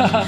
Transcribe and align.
ah 0.00 0.24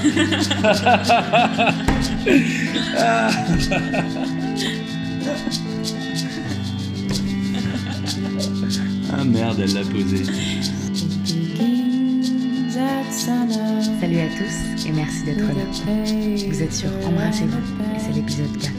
merde, 9.25 9.61
elle 9.61 9.75
l'a 9.75 9.83
posé. 9.83 10.25
Salut 14.01 14.19
à 14.19 14.29
tous 14.29 14.87
et 14.87 14.93
merci 14.93 15.25
d'être 15.25 15.39
là. 15.39 15.65
Vous 16.49 16.63
êtes 16.63 16.73
sur 16.73 16.89
Embrassez-vous 17.07 17.59
et 17.95 17.99
c'est 17.99 18.13
l'épisode 18.13 18.59
4. 18.59 18.73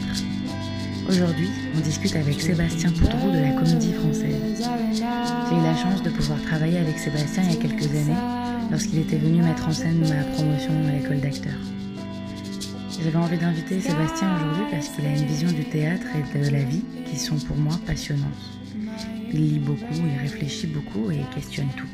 Aujourd'hui, 1.08 1.48
on 1.74 1.80
discute 1.80 2.16
avec 2.16 2.40
Sébastien 2.40 2.90
Poudreau 2.90 3.30
de 3.30 3.38
la 3.38 3.52
Comédie 3.52 3.94
Française. 3.94 4.68
J'ai 5.48 5.56
eu 5.56 5.62
la 5.62 5.76
chance 5.76 6.02
de 6.02 6.10
pouvoir 6.10 6.40
travailler 6.42 6.78
avec 6.78 6.98
Sébastien 6.98 7.44
il 7.44 7.54
y 7.54 7.58
a 7.58 7.62
quelques 7.62 7.86
années 7.86 8.41
lorsqu'il 8.72 9.00
était 9.00 9.18
venu 9.18 9.42
mettre 9.42 9.68
en 9.68 9.72
scène 9.72 10.00
ma 10.00 10.24
promotion 10.32 10.72
à 10.88 10.92
l'école 10.92 11.20
d'acteurs. 11.20 11.52
J'avais 13.04 13.16
envie 13.16 13.36
d'inviter 13.36 13.80
Sébastien 13.80 14.34
aujourd'hui 14.36 14.64
parce 14.70 14.88
qu'il 14.88 15.04
a 15.04 15.10
une 15.10 15.26
vision 15.26 15.52
du 15.52 15.64
théâtre 15.66 16.06
et 16.16 16.38
de 16.38 16.48
la 16.48 16.64
vie 16.64 16.82
qui 17.04 17.18
sont 17.18 17.36
pour 17.36 17.56
moi 17.56 17.78
passionnantes. 17.86 18.32
Il 19.30 19.52
lit 19.52 19.58
beaucoup, 19.58 19.92
il 19.92 20.18
réfléchit 20.18 20.68
beaucoup 20.68 21.10
et 21.10 21.20
questionne 21.34 21.68
tout. 21.76 21.86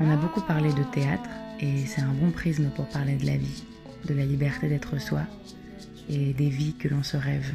On 0.00 0.10
a 0.10 0.16
beaucoup 0.16 0.42
parlé 0.42 0.70
de 0.74 0.82
théâtre 0.92 1.30
et 1.60 1.86
c'est 1.86 2.02
un 2.02 2.12
bon 2.12 2.30
prisme 2.30 2.70
pour 2.76 2.86
parler 2.86 3.16
de 3.16 3.24
la 3.24 3.38
vie, 3.38 3.64
de 4.04 4.12
la 4.12 4.26
liberté 4.26 4.68
d'être 4.68 5.00
soi 5.00 5.22
et 6.10 6.34
des 6.34 6.50
vies 6.50 6.74
que 6.74 6.88
l'on 6.88 7.02
se 7.02 7.16
rêve. 7.16 7.54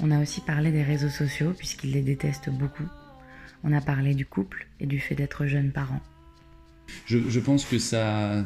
On 0.00 0.12
a 0.12 0.22
aussi 0.22 0.40
parlé 0.42 0.70
des 0.70 0.84
réseaux 0.84 1.08
sociaux 1.08 1.52
puisqu'il 1.56 1.92
les 1.92 2.02
déteste 2.02 2.50
beaucoup. 2.50 2.86
On 3.64 3.72
a 3.72 3.80
parlé 3.80 4.14
du 4.14 4.26
couple 4.26 4.66
et 4.80 4.86
du 4.86 5.00
fait 5.00 5.14
d'être 5.14 5.46
jeune 5.46 5.72
parent. 5.72 6.00
Je, 7.06 7.40
pense 7.40 7.64
que 7.64 7.78
ça, 7.78 8.44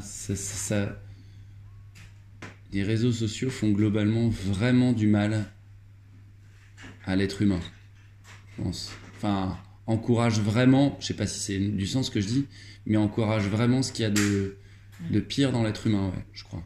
Les 2.73 2.83
réseaux 2.83 3.13
sociaux 3.13 3.51
font 3.51 3.71
globalement 3.71 4.29
vraiment 4.29 4.93
du 4.93 5.07
mal 5.07 5.45
à 7.05 7.17
l'être 7.17 7.43
humain. 7.43 7.61
Je 8.57 8.63
pense. 8.63 8.93
Enfin, 9.17 9.59
encourage 9.87 10.41
vraiment, 10.41 10.97
je 11.01 11.07
sais 11.07 11.15
pas 11.15 11.27
si 11.27 11.41
c'est 11.41 11.59
du 11.59 11.87
sens 11.87 12.11
que 12.11 12.21
je 12.21 12.27
dis, 12.27 12.47
mais 12.87 12.97
encourage 12.97 13.47
vraiment 13.47 13.83
ce 13.83 13.93
qu'il 13.93 14.03
y 14.03 14.07
a 14.07 14.11
de, 14.11 14.57
de 15.11 15.21
pire 15.21 15.53
dans 15.53 15.63
l'être 15.63 15.87
humain, 15.87 16.13
je 16.33 16.45
crois. 16.45 16.63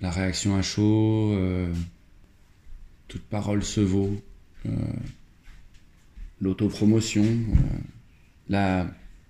La 0.00 0.10
réaction 0.10 0.56
à 0.56 0.62
chaud, 0.62 1.32
euh, 1.34 1.72
toute 3.08 3.22
parole 3.22 3.62
se 3.62 3.80
vaut, 3.80 4.20
euh, 4.66 4.70
l'autopromotion, 6.44 7.24
euh, 8.52 8.84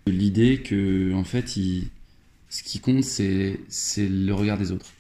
l'idée 0.07 0.63
que 0.63 1.13
en 1.15 1.25
fait, 1.25 1.49
ce 1.49 2.63
qui 2.63 2.81
compte, 2.81 3.05
c'est 3.05 3.59
le 3.99 4.33
regard 4.33 4.59
des 4.59 4.73
autres. 4.73 4.93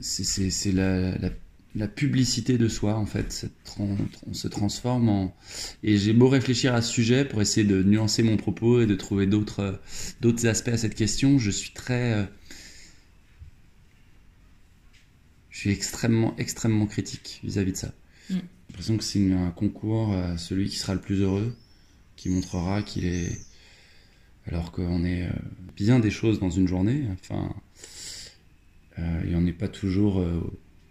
C'est 0.00 0.72
la, 0.72 1.16
la 1.18 1.30
la 1.76 1.88
publicité 1.88 2.56
de 2.56 2.68
soi, 2.68 2.94
en 2.96 3.06
fait. 3.06 3.46
On 3.78 4.32
se 4.32 4.48
transforme 4.48 5.08
en. 5.08 5.36
Et 5.82 5.96
j'ai 5.96 6.12
beau 6.12 6.28
réfléchir 6.28 6.74
à 6.74 6.82
ce 6.82 6.92
sujet 6.92 7.24
pour 7.24 7.42
essayer 7.42 7.66
de 7.66 7.82
nuancer 7.82 8.22
mon 8.22 8.36
propos 8.36 8.80
et 8.80 8.86
de 8.86 8.94
trouver 8.94 9.26
d'autres 9.26 9.80
d'autres 10.20 10.46
aspects 10.46 10.68
à 10.68 10.76
cette 10.76 10.94
question. 10.94 11.38
Je 11.38 11.50
suis 11.50 11.72
très. 11.72 12.12
Euh, 12.12 12.24
je 15.50 15.58
suis 15.58 15.70
extrêmement, 15.70 16.34
extrêmement 16.38 16.86
critique 16.86 17.40
vis-à-vis 17.42 17.72
de 17.72 17.76
ça. 17.76 17.92
Mm. 18.30 18.38
J'ai 18.74 18.92
l'impression 18.92 18.96
que 18.96 19.04
c'est 19.04 19.32
un 19.32 19.50
concours 19.50 20.12
à 20.14 20.36
celui 20.36 20.68
qui 20.68 20.76
sera 20.76 20.94
le 20.94 21.00
plus 21.00 21.20
heureux, 21.20 21.54
qui 22.16 22.28
montrera 22.28 22.82
qu'il 22.82 23.06
est. 23.06 23.30
Alors 24.46 24.72
qu'on 24.72 25.04
est 25.04 25.22
euh, 25.22 25.32
bien 25.74 26.00
des 26.00 26.10
choses 26.10 26.38
dans 26.40 26.50
une 26.50 26.68
journée. 26.68 27.04
Enfin. 27.12 27.54
Euh, 28.98 29.20
il 29.24 29.30
n'y 29.30 29.36
en 29.36 29.46
est 29.46 29.52
pas 29.52 29.68
toujours 29.68 30.24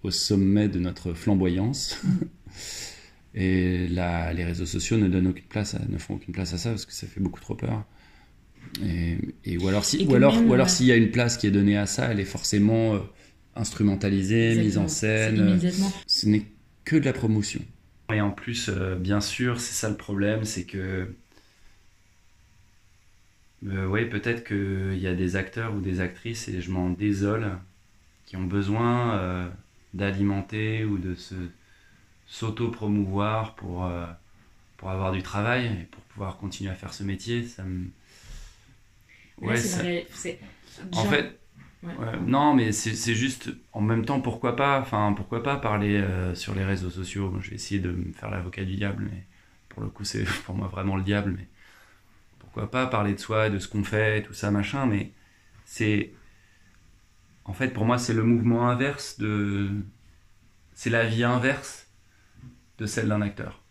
au 0.03 0.11
sommet 0.11 0.67
de 0.67 0.79
notre 0.79 1.13
flamboyance. 1.13 2.01
Et 3.35 3.88
là, 3.88 4.31
les 4.33 4.43
réseaux 4.43 4.66
sociaux 4.66 4.97
ne 4.97 5.07
donnent 5.07 5.27
aucune 5.27 5.45
place, 5.45 5.75
ne 5.89 5.97
font 5.97 6.16
aucune 6.16 6.33
place 6.33 6.53
à 6.53 6.57
ça 6.57 6.69
parce 6.69 6.85
que 6.85 6.93
ça 6.93 7.07
fait 7.07 7.19
beaucoup 7.19 7.39
trop 7.39 7.55
peur. 7.55 7.83
Et, 8.83 9.57
ou 9.57 9.67
alors, 9.67 9.85
si, 9.85 10.05
ou 10.05 10.16
alors, 10.16 10.41
ou 10.45 10.53
alors 10.53 10.69
s'il 10.69 10.85
y 10.85 10.91
a 10.91 10.95
une 10.95 11.11
place 11.11 11.38
qui 11.38 11.47
est 11.47 11.51
donnée 11.51 11.77
à 11.77 11.85
ça, 11.85 12.11
elle 12.11 12.19
est 12.19 12.25
forcément 12.25 12.95
euh, 12.95 12.99
instrumentalisée, 13.55 14.55
mise 14.55 14.77
en 14.77 14.88
scène. 14.88 15.59
Ce 16.07 16.27
n'est 16.27 16.45
que 16.85 16.95
de 16.95 17.05
la 17.05 17.13
promotion. 17.13 17.61
Et 18.13 18.22
en 18.22 18.31
plus, 18.31 18.69
euh, 18.69 18.96
bien 18.96 19.22
sûr, 19.22 19.59
c'est 19.59 19.74
ça 19.74 19.90
le 19.90 19.97
problème, 19.97 20.46
c'est 20.46 20.66
que 20.66 21.13
euh, 23.68 23.85
oui, 23.88 24.06
peut-être 24.06 24.44
qu'il 24.46 25.00
y 25.00 25.07
a 25.07 25.13
des 25.16 25.35
acteurs 25.35 25.74
ou 25.74 25.79
des 25.79 26.00
actrices, 26.01 26.47
et 26.50 26.62
je 26.62 26.72
m'en 26.72 26.90
désole, 26.90 27.57
qui 28.25 28.35
ont 28.38 28.44
besoin 28.44 29.52
d'alimenter 29.94 30.85
ou 30.85 30.97
de 30.97 31.16
se 31.16 31.35
s'auto-promouvoir 32.28 33.56
pour, 33.56 33.85
euh, 33.85 34.06
pour 34.78 34.90
avoir 34.90 35.12
du 35.12 35.22
travail 35.22 35.66
et 35.68 35.84
pour 35.91 36.02
pouvoir 36.03 36.38
continuer 36.38 36.72
à 36.72 36.75
faire 36.75 36.94
ce 36.94 37.03
métier, 37.03 37.46
ça 37.46 37.63
me... 37.63 37.88
Ouais, 39.40 39.57
c'est 39.57 40.40
En 40.94 41.06
fait, 41.06 41.40
non, 42.25 42.53
mais 42.53 42.71
c'est 42.71 43.16
juste, 43.16 43.51
en 43.73 43.81
même 43.81 44.05
temps, 44.05 44.21
pourquoi 44.21 44.55
pas, 44.55 44.79
enfin, 44.79 45.13
pourquoi 45.16 45.44
pas 45.44 45.57
parler 45.57 45.97
euh, 45.97 46.33
sur 46.35 46.55
les 46.55 46.63
réseaux 46.63 46.89
sociaux 46.89 47.33
Je 47.41 47.49
vais 47.49 47.55
essayer 47.55 47.79
de 47.79 47.91
me 47.91 48.13
faire 48.13 48.29
l'avocat 48.29 48.63
du 48.63 48.75
diable, 48.75 49.07
mais 49.11 49.25
pour 49.69 49.83
le 49.83 49.89
coup, 49.89 50.03
c'est 50.03 50.23
pour 50.45 50.55
moi 50.55 50.67
vraiment 50.67 50.95
le 50.95 51.03
diable, 51.03 51.35
mais 51.38 51.47
pourquoi 52.39 52.72
pas 52.72 52.88
parler 52.88 53.13
de 53.13 53.19
soi, 53.19 53.49
de 53.49 53.59
ce 53.59 53.67
qu'on 53.67 53.83
fait, 53.83 54.23
tout 54.23 54.33
ça, 54.33 54.51
machin, 54.51 54.85
mais 54.85 55.11
c'est 55.66 56.13
en 57.45 57.53
fait, 57.53 57.69
pour 57.69 57.85
moi, 57.85 57.97
c'est 57.97 58.13
le 58.13 58.23
mouvement 58.23 58.69
inverse 58.69 59.19
de. 59.19 59.69
C'est 60.73 60.89
la 60.89 61.05
vie 61.05 61.23
inverse 61.23 61.88
de 62.79 62.85
celle 62.85 63.09
d'un 63.09 63.22
acteur. 63.22 63.61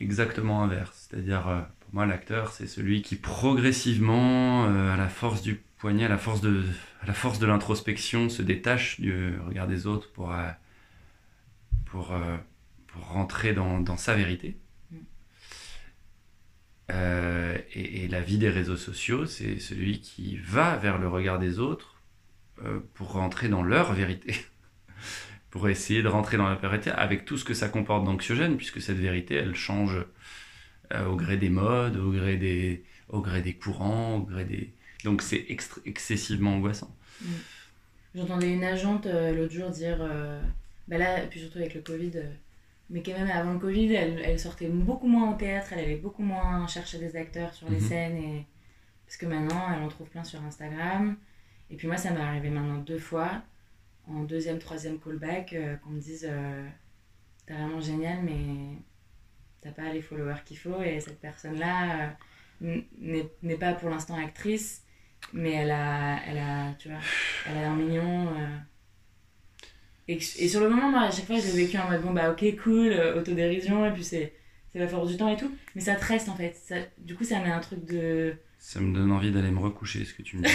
Exactement 0.00 0.62
inverse. 0.62 1.08
C'est-à-dire, 1.10 1.48
euh, 1.48 1.60
pour 1.80 1.94
moi, 1.94 2.06
l'acteur, 2.06 2.52
c'est 2.52 2.66
celui 2.66 3.02
qui 3.02 3.16
progressivement, 3.16 4.66
euh, 4.66 4.94
à 4.94 4.96
la 4.96 5.08
force 5.08 5.42
du 5.42 5.56
poignet, 5.78 6.04
à 6.04 6.08
la 6.08 6.18
force 6.18 6.40
de, 6.40 6.64
à 7.00 7.06
la 7.06 7.12
force 7.12 7.38
de 7.38 7.46
l'introspection, 7.46 8.28
se 8.28 8.42
détache 8.42 9.00
du 9.00 9.38
regard 9.46 9.66
des 9.66 9.86
autres 9.86 10.10
pour, 10.12 10.32
euh, 10.32 10.50
pour, 11.86 12.14
pour 12.86 13.08
rentrer 13.08 13.52
dans, 13.52 13.80
dans, 13.80 13.96
sa 13.96 14.14
vérité. 14.14 14.58
et, 16.90 18.04
et 18.04 18.08
la 18.08 18.20
vie 18.20 18.38
des 18.38 18.50
réseaux 18.50 18.76
sociaux, 18.76 19.26
c'est 19.26 19.58
celui 19.58 20.00
qui 20.00 20.38
va 20.38 20.76
vers 20.76 20.98
le 20.98 21.08
regard 21.08 21.38
des 21.38 21.58
autres 21.58 21.98
euh, 22.64 22.80
pour 22.94 23.12
rentrer 23.12 23.48
dans 23.48 23.62
leur 23.62 23.92
vérité. 23.92 24.34
pour 25.50 25.68
essayer 25.68 26.02
de 26.02 26.08
rentrer 26.08 26.36
dans 26.36 26.48
la 26.48 26.56
vérité 26.56 26.90
avec 26.90 27.24
tout 27.24 27.36
ce 27.36 27.44
que 27.44 27.54
ça 27.54 27.68
comporte 27.68 28.04
d'anxiogène, 28.04 28.56
puisque 28.56 28.80
cette 28.80 28.98
vérité, 28.98 29.36
elle 29.36 29.54
change 29.54 30.04
euh, 30.92 31.06
au 31.06 31.14
gré 31.14 31.36
des 31.36 31.50
modes, 31.50 31.96
au 31.96 32.10
gré 32.10 32.36
des, 32.36 32.84
au 33.08 33.20
gré 33.20 33.42
des 33.42 33.54
courants, 33.54 34.16
au 34.16 34.22
gré 34.22 34.44
des... 34.44 34.74
Donc 35.04 35.22
c'est 35.22 35.46
excessivement 35.84 36.54
angoissant. 36.54 36.94
Mm. 37.20 37.26
J'entendais 38.14 38.52
une 38.52 38.64
agente 38.64 39.06
euh, 39.06 39.32
l'autre 39.32 39.52
jour 39.52 39.70
dire, 39.70 39.98
bah 40.88 40.98
là, 40.98 41.26
puis 41.26 41.40
surtout 41.40 41.58
avec 41.58 41.74
le 41.74 41.82
Covid, 41.82 42.12
mais 42.90 43.02
quand 43.02 43.12
même 43.12 43.30
avant 43.30 43.52
le 43.52 43.58
Covid, 43.58 43.94
elle, 43.94 44.20
elle, 44.24 44.40
sortait 44.40 44.68
beaucoup 44.68 45.06
moins 45.06 45.32
au 45.32 45.36
théâtre, 45.36 45.72
elle 45.72 45.80
allait 45.80 45.96
beaucoup 45.96 46.22
moins 46.22 46.66
chercher 46.66 46.98
des 46.98 47.16
acteurs 47.16 47.52
sur 47.52 47.68
les 47.68 47.80
mhm. 47.80 47.88
scènes, 47.88 48.16
et... 48.16 48.46
parce 49.06 49.18
que 49.18 49.26
maintenant, 49.26 49.72
elle 49.72 49.82
en 49.82 49.88
trouve 49.88 50.08
plein 50.08 50.24
sur 50.24 50.42
Instagram. 50.42 51.16
Et 51.70 51.76
puis 51.76 51.86
moi, 51.86 51.98
ça 51.98 52.10
m'est 52.10 52.20
arrivé 52.20 52.48
maintenant 52.48 52.78
deux 52.78 52.98
fois, 52.98 53.42
en 54.08 54.22
deuxième, 54.22 54.58
troisième 54.58 54.98
callback, 54.98 55.52
euh, 55.52 55.76
qu'on 55.76 55.90
me 55.90 56.00
dise 56.00 56.26
euh, 56.28 56.66
T'es 57.46 57.54
vraiment 57.54 57.80
génial, 57.80 58.22
mais 58.22 58.76
t'as 59.60 59.70
pas 59.70 59.92
les 59.92 60.02
followers 60.02 60.42
qu'il 60.44 60.58
faut, 60.58 60.82
et 60.82 61.00
cette 61.00 61.20
personne-là 61.20 62.14
euh, 62.62 62.80
n'est 63.02 63.56
pas 63.56 63.74
pour 63.74 63.90
l'instant 63.90 64.16
actrice, 64.16 64.82
mais 65.32 65.52
elle 65.52 65.70
a, 65.70 66.18
elle 66.26 66.38
a, 66.38 66.74
tu 66.78 66.88
vois, 66.88 66.98
elle 67.46 67.64
a 67.64 67.70
un 67.70 67.76
million. 67.76 68.28
Et, 70.06 70.14
et, 70.14 70.48
sur 70.48 70.60
le 70.60 70.70
moment, 70.70 70.90
moi, 70.90 71.02
à 71.02 71.10
chaque 71.10 71.26
fois, 71.26 71.36
j'ai 71.36 71.50
vécu 71.50 71.76
en 71.76 71.88
mode 71.90 72.02
Bon, 72.02 72.12
bah 72.12 72.30
ok, 72.30 72.44
cool, 72.62 72.92
autodérision, 73.16 73.84
et 73.84 73.92
puis 73.92 74.04
c'est 74.04 74.32
la 74.78 74.88
force 74.88 75.10
du 75.10 75.16
temps 75.16 75.28
et 75.28 75.36
tout, 75.36 75.50
mais 75.74 75.80
ça 75.80 75.94
te 75.96 76.04
reste 76.04 76.28
en 76.28 76.36
fait. 76.36 76.56
Ça, 76.66 76.76
du 76.98 77.14
coup, 77.14 77.24
ça 77.24 77.40
met 77.40 77.50
un 77.50 77.60
truc 77.60 77.84
de. 77.84 78.34
Ça 78.58 78.80
me 78.80 78.94
donne 78.94 79.12
envie 79.12 79.30
d'aller 79.30 79.50
me 79.50 79.60
recoucher, 79.60 80.04
ce 80.04 80.14
que 80.14 80.22
tu 80.22 80.36
me 80.36 80.42
dis. 80.42 80.50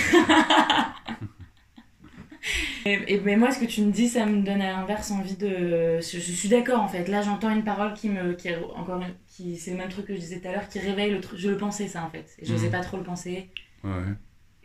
et, 2.85 3.19
mais 3.21 3.37
moi, 3.37 3.51
ce 3.51 3.59
que 3.59 3.65
tu 3.65 3.81
me 3.81 3.91
dis, 3.91 4.09
ça 4.09 4.25
me 4.25 4.43
donne 4.43 4.61
à 4.61 4.71
l'inverse 4.73 5.11
envie 5.11 5.35
de. 5.35 5.99
Je, 5.99 6.19
suis 6.19 6.49
d'accord 6.49 6.81
en 6.81 6.87
fait. 6.87 7.07
Là, 7.07 7.21
j'entends 7.21 7.49
une 7.49 7.63
parole 7.63 7.93
qui 7.93 8.09
me. 8.09 8.33
Qui, 8.33 8.49
encore, 8.75 9.03
qui, 9.27 9.57
c'est 9.57 9.71
le 9.71 9.77
même 9.77 9.89
truc 9.89 10.05
que 10.05 10.15
je 10.15 10.19
disais 10.19 10.39
tout 10.39 10.47
à 10.47 10.51
l'heure, 10.51 10.67
qui 10.67 10.79
réveille 10.79 11.11
le 11.11 11.21
truc. 11.21 11.39
Je 11.39 11.49
le 11.49 11.57
pensais, 11.57 11.87
ça 11.87 12.03
en 12.03 12.09
fait. 12.09 12.35
Et 12.39 12.45
je 12.45 12.55
sais 12.55 12.65
mhm. 12.65 12.71
pas 12.71 12.81
trop 12.81 12.97
le 12.97 13.03
penser. 13.03 13.49
Ouais. 13.83 13.91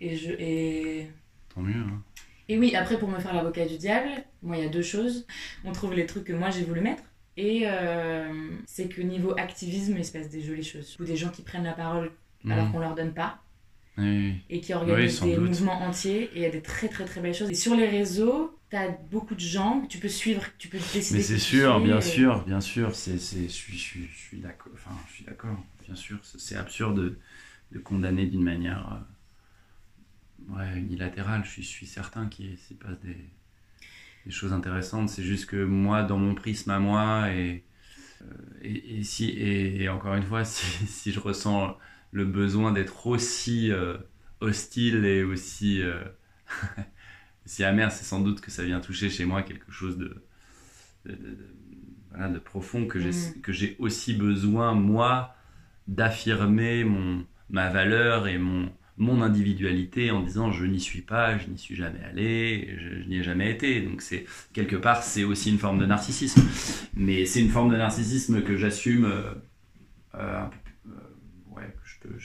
Et 0.00 0.16
je. 0.16 0.30
Et... 0.38 1.06
Tant 1.54 1.62
mieux, 1.62 1.80
hein. 1.80 2.02
Et 2.48 2.58
oui, 2.58 2.74
après, 2.74 2.98
pour 2.98 3.08
me 3.08 3.18
faire 3.18 3.34
l'avocat 3.34 3.66
du 3.66 3.76
diable, 3.76 4.08
moi, 4.42 4.56
il 4.56 4.64
y 4.64 4.66
a 4.66 4.70
deux 4.70 4.82
choses. 4.82 5.26
On 5.64 5.72
trouve 5.72 5.94
les 5.94 6.06
trucs 6.06 6.24
que 6.24 6.32
moi 6.32 6.50
j'ai 6.50 6.64
voulu 6.64 6.80
mettre. 6.80 7.02
Et 7.36 7.62
euh, 7.66 8.32
c'est 8.66 8.88
que 8.88 9.02
niveau 9.02 9.32
activisme, 9.38 9.96
il 9.96 10.04
se 10.04 10.12
passe 10.12 10.28
des 10.28 10.42
jolies 10.42 10.64
choses. 10.64 10.96
Ou 10.98 11.04
des 11.04 11.16
gens 11.16 11.28
qui 11.28 11.42
prennent 11.42 11.64
la 11.64 11.72
parole 11.72 12.10
alors 12.48 12.66
mhm. 12.66 12.72
qu'on 12.72 12.78
leur 12.78 12.94
donne 12.94 13.12
pas. 13.12 13.42
et 13.98 14.60
qui 14.60 14.72
organise 14.72 15.20
des 15.20 15.36
mouvements 15.36 15.80
entiers. 15.82 16.30
Et 16.34 16.36
il 16.36 16.42
y 16.42 16.46
a 16.46 16.50
des 16.50 16.62
très 16.62 16.88
très 16.88 17.04
très 17.04 17.20
belles 17.20 17.34
choses. 17.34 17.50
Et 17.50 17.54
sur 17.54 17.74
les 17.74 17.86
réseaux, 17.86 18.58
tu 18.70 18.76
as 18.76 18.88
beaucoup 19.10 19.34
de 19.34 19.40
gens 19.40 19.82
que 19.82 19.88
tu 19.88 19.98
peux 19.98 20.08
suivre, 20.08 20.42
tu 20.58 20.68
peux 20.68 20.78
décider. 20.78 21.18
Mais 21.18 21.24
c'est 21.24 21.38
sûr, 21.38 21.80
bien 21.80 22.00
sûr, 22.00 22.44
bien 22.44 22.60
sûr. 22.60 22.94
C'est, 22.94 23.18
c'est, 23.18 23.42
je 23.42 23.52
suis, 23.52 23.76
je 23.76 24.16
suis, 24.16 24.38
d'accord. 24.38 24.72
Enfin, 24.74 24.96
je 25.08 25.14
suis 25.14 25.24
d'accord. 25.24 25.56
Bien 25.84 25.94
sûr, 25.94 26.18
c'est 26.22 26.56
absurde 26.56 27.16
de, 27.70 27.78
condamner 27.78 28.26
d'une 28.26 28.42
manière 28.42 28.92
euh, 28.92 29.14
ouais, 30.48 30.78
unilatérale. 30.78 31.44
Je 31.44 31.50
suis, 31.50 31.62
je 31.62 31.68
suis 31.68 31.86
certain 31.86 32.28
qu'il 32.28 32.56
s'y 32.58 32.74
passe 32.74 32.98
des, 33.00 33.16
des, 34.24 34.30
choses 34.30 34.52
intéressantes. 34.52 35.08
C'est 35.08 35.22
juste 35.22 35.46
que 35.46 35.64
moi, 35.64 36.02
dans 36.02 36.18
mon 36.18 36.34
prisme 36.34 36.70
à 36.70 36.78
moi, 36.78 37.30
et, 37.32 37.64
euh, 38.22 38.24
et, 38.62 39.02
si, 39.02 39.30
et, 39.30 39.88
encore 39.88 40.14
une 40.14 40.24
fois, 40.24 40.44
si, 40.44 40.86
si 40.86 41.12
je 41.12 41.20
ressens 41.20 41.76
le 42.10 42.24
besoin 42.24 42.72
d'être 42.72 43.06
aussi 43.06 43.70
euh, 43.70 43.98
hostile 44.40 45.04
et 45.04 45.22
aussi, 45.22 45.82
euh, 45.82 46.02
amer, 47.60 47.92
c'est 47.92 48.04
sans 48.04 48.20
doute 48.20 48.40
que 48.40 48.50
ça 48.50 48.64
vient 48.64 48.80
toucher 48.80 49.10
chez 49.10 49.24
moi 49.24 49.42
quelque 49.42 49.70
chose 49.70 49.98
de, 49.98 50.22
de, 51.04 52.38
profond, 52.38 52.86
que 52.86 52.98
j'ai, 52.98 53.10
mm. 53.10 53.40
que 53.42 53.52
j'ai 53.52 53.76
aussi 53.78 54.14
besoin, 54.14 54.74
moi, 54.74 55.34
d'affirmer 55.86 56.84
mon, 56.84 57.26
ma 57.50 57.70
valeur 57.70 58.28
et 58.28 58.38
mon, 58.38 58.70
mon 58.98 59.22
individualité 59.22 60.10
en 60.10 60.22
disant 60.22 60.50
je 60.50 60.64
n'y 60.64 60.80
suis 60.80 61.02
pas, 61.02 61.38
je 61.38 61.48
n'y 61.48 61.58
suis 61.58 61.76
jamais 61.76 62.02
allé, 62.04 62.76
je, 62.78 63.08
n'y 63.08 63.16
ai 63.18 63.22
jamais 63.22 63.50
été. 63.50 63.80
Donc 63.80 64.02
c'est 64.02 64.26
quelque 64.52 64.76
part 64.76 65.02
c'est 65.02 65.24
aussi 65.24 65.50
une 65.50 65.58
forme 65.58 65.78
de 65.78 65.86
narcissisme, 65.86 66.42
mais 66.94 67.24
c'est 67.24 67.40
une 67.40 67.50
forme 67.50 67.70
de 67.70 67.76
narcissisme 67.76 68.42
que 68.42 68.56
j'assume 68.56 69.04
euh, 69.04 69.34
euh, 70.14 70.42
un 70.42 70.46
peu 70.46 70.58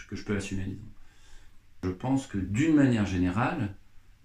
que 0.08 0.16
je 0.16 0.24
peux 0.24 0.36
assumer, 0.36 0.64
disons. 0.66 0.82
Je 1.84 1.90
pense 1.90 2.28
que 2.28 2.38
d'une 2.38 2.76
manière 2.76 3.06
générale, 3.06 3.76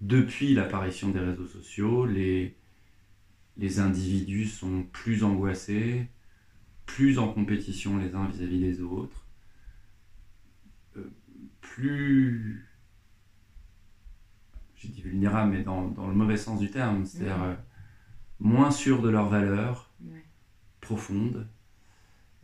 depuis 0.01 0.55
l'apparition 0.55 1.09
des 1.09 1.19
réseaux 1.19 1.47
sociaux, 1.47 2.07
les, 2.07 2.55
les 3.57 3.81
individus 3.81 4.47
sont 4.47 4.85
plus 4.93 5.25
angoissés, 5.25 6.07
plus 6.87 7.19
en 7.19 7.29
compétition 7.29 7.99
les 7.99 8.15
uns 8.15 8.27
vis-à-vis 8.27 8.61
des 8.61 8.81
autres, 8.81 9.27
euh, 9.27 9.28
plus, 11.75 12.69
j'ai 14.77 14.89
dit 14.89 15.03
vulnérable, 15.03 15.53
mais 15.53 15.63
dans, 15.63 15.89
dans, 15.89 16.07
le 16.07 16.15
mauvais 16.15 16.37
sens 16.37 16.59
du 16.59 16.71
terme, 16.71 17.05
c'est-à-dire 17.05 17.43
euh, 17.43 17.55
moins 18.41 18.71
sûrs 18.71 19.03
de 19.03 19.09
leurs 19.09 19.29
valeurs 19.29 19.91
profondes, 20.81 21.47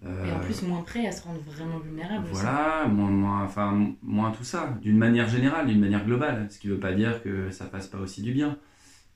et 0.06 0.32
en 0.32 0.40
plus, 0.40 0.62
moins 0.62 0.82
prêt 0.82 1.06
à 1.06 1.12
se 1.12 1.22
rendre 1.22 1.40
vraiment 1.40 1.78
vulnérable. 1.78 2.26
Voilà, 2.30 2.86
moins, 2.88 3.10
moins, 3.10 3.42
enfin, 3.44 3.94
moins 4.02 4.32
tout 4.32 4.44
ça, 4.44 4.76
d'une 4.82 4.98
manière 4.98 5.28
générale, 5.28 5.66
d'une 5.66 5.80
manière 5.80 6.04
globale. 6.04 6.46
Ce 6.50 6.58
qui 6.58 6.68
ne 6.68 6.74
veut 6.74 6.80
pas 6.80 6.92
dire 6.92 7.22
que 7.22 7.50
ça 7.50 7.66
fasse 7.66 7.86
pas 7.86 7.98
aussi 7.98 8.20
du 8.20 8.32
bien, 8.32 8.58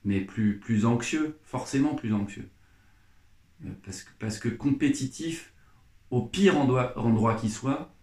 mais 0.03 0.21
plus, 0.21 0.57
plus 0.57 0.85
anxieux, 0.85 1.37
forcément 1.43 1.93
plus 1.93 2.13
anxieux. 2.13 2.49
Euh, 3.65 3.69
parce 3.85 4.03
que, 4.03 4.09
parce 4.17 4.39
que 4.39 4.49
compétitif, 4.49 5.53
au 6.09 6.23
pire 6.23 6.57
endroit, 6.57 6.97
endroit 6.97 7.35
qui 7.35 7.49
soit, 7.49 7.93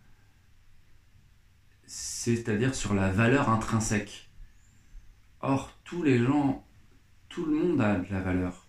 c'est-à-dire 1.86 2.74
sur 2.74 2.94
la 2.94 3.10
valeur 3.10 3.48
intrinsèque. 3.48 4.30
Or, 5.40 5.78
tous 5.84 6.02
les 6.02 6.18
gens, 6.18 6.66
tout 7.28 7.44
le 7.44 7.54
monde 7.54 7.80
a 7.80 7.98
de 7.98 8.10
la 8.10 8.20
valeur. 8.20 8.66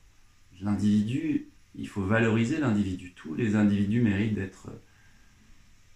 L'individu 0.62 1.48
il 1.78 1.88
faut 1.88 2.04
valoriser 2.04 2.60
l'individu. 2.60 3.14
Tous 3.16 3.36
les 3.36 3.56
individus 3.56 4.02
méritent 4.02 4.34
d'être 4.34 4.70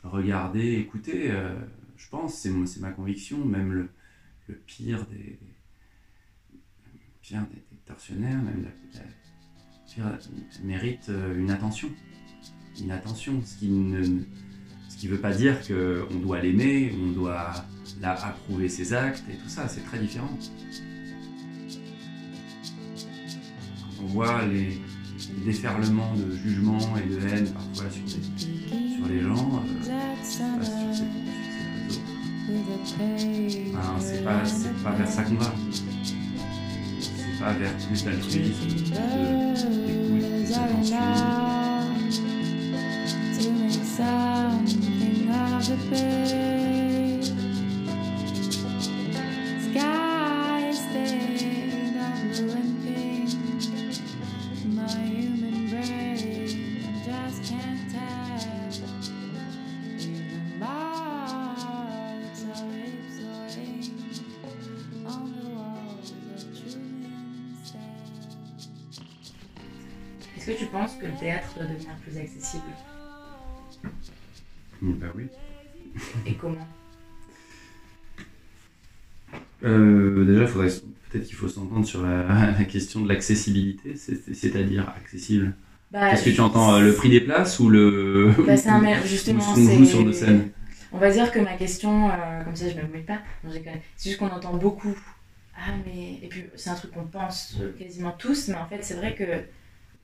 regardés, 0.03 0.75
écoutés. 0.75 1.31
Euh, 1.31 1.59
je 1.97 2.07
pense, 2.09 2.35
c'est 2.35 2.79
ma 2.79 2.91
conviction, 2.91 3.43
même 3.43 3.73
le, 3.73 3.89
pire 4.67 5.05
des, 5.07 5.39
pire 7.21 7.45
des, 7.51 7.77
tortionnaires, 7.85 8.41
même 8.41 8.67
mérite 10.63 11.09
euh, 11.09 11.37
une 11.37 11.51
attention. 11.51 11.89
Une 12.79 12.91
attention, 12.91 13.41
ce 13.43 13.57
qui 13.57 13.69
ne 13.69 14.23
qui 15.01 15.07
veut 15.07 15.17
pas 15.17 15.33
dire 15.33 15.55
qu'on 15.65 16.19
doit 16.19 16.39
l'aimer, 16.41 16.93
on 17.03 17.07
doit 17.07 17.55
la, 17.99 18.11
approuver 18.11 18.69
ses 18.69 18.93
actes 18.93 19.23
et 19.31 19.33
tout 19.33 19.49
ça, 19.49 19.67
c'est 19.67 19.83
très 19.83 19.97
différent. 19.97 20.29
on 23.99 24.05
voit 24.05 24.45
les, 24.45 24.79
déferlements 25.43 26.13
de 26.13 26.35
jugement 26.35 26.79
et 26.97 27.09
de 27.09 27.17
haine 27.27 27.51
parfois 27.51 27.89
sur 27.89 29.07
les, 29.07 29.21
gens, 29.21 29.63
euh, 29.67 29.89
c'est 33.99 34.23
pas, 34.23 34.43
pas 34.83 34.95
vers 34.97 35.07
ça 35.07 35.23
qu'on 35.23 35.33
va. 35.33 35.51
C'est 36.99 37.39
pas 37.39 37.53
vers 37.53 37.75
plus 37.75 38.03
d'altruisme, 38.03 38.67
d'écoute, 38.67 40.51
d'attention. 40.51 41.50
Est-ce 70.41 70.53
que 70.53 70.57
tu 70.57 70.65
penses 70.65 70.95
que 70.95 71.05
le 71.05 71.13
théâtre 71.19 71.53
doit 71.55 71.65
devenir 71.65 71.95
plus 71.97 72.17
accessible? 72.17 72.63
Bah 74.81 75.07
oui. 75.15 75.29
Et 76.25 76.33
comment 76.33 76.67
euh, 79.63 80.25
Déjà, 80.25 80.47
faudrait 80.47 80.69
peut-être 81.09 81.25
qu'il 81.25 81.35
faut 81.35 81.47
s'entendre 81.47 81.85
sur 81.85 82.03
la, 82.03 82.53
question 82.69 83.01
de 83.01 83.09
l'accessibilité, 83.09 83.95
c'est-à-dire 83.95 84.89
accessible. 84.89 85.53
Bah, 85.91 86.09
Qu'est-ce 86.11 86.25
que 86.25 86.29
tu 86.29 86.41
entends 86.41 86.79
Le 86.79 86.93
prix 86.93 87.09
des 87.09 87.21
places 87.21 87.59
ou 87.59 87.69
le. 87.69 88.33
Bah, 88.45 88.55
c'est 88.55 88.69
un, 88.69 89.01
justement, 89.05 89.41
ce 89.41 89.55
qu'on 89.55 89.77
joue 89.77 89.85
sur 89.85 90.05
nos 90.05 90.13
scènes 90.13 90.49
On 90.91 90.97
va 90.97 91.11
dire 91.11 91.31
que 91.31 91.39
ma 91.39 91.53
question, 91.53 92.09
euh, 92.09 92.43
comme 92.43 92.55
ça 92.55 92.69
je 92.69 92.77
ne 92.77 92.83
me 92.83 92.93
mets 92.93 92.99
pas, 92.99 93.19
c'est 93.97 94.09
juste 94.09 94.17
qu'on 94.17 94.29
entend 94.29 94.53
beaucoup. 94.53 94.95
Ah, 95.55 95.71
mais. 95.85 96.19
Et 96.23 96.27
puis 96.29 96.45
c'est 96.55 96.69
un 96.69 96.75
truc 96.75 96.91
qu'on 96.91 97.03
pense 97.03 97.57
quasiment 97.77 98.15
tous, 98.17 98.47
mais 98.47 98.55
en 98.55 98.65
fait, 98.67 98.79
c'est 98.81 98.95
vrai 98.95 99.15
que 99.15 99.25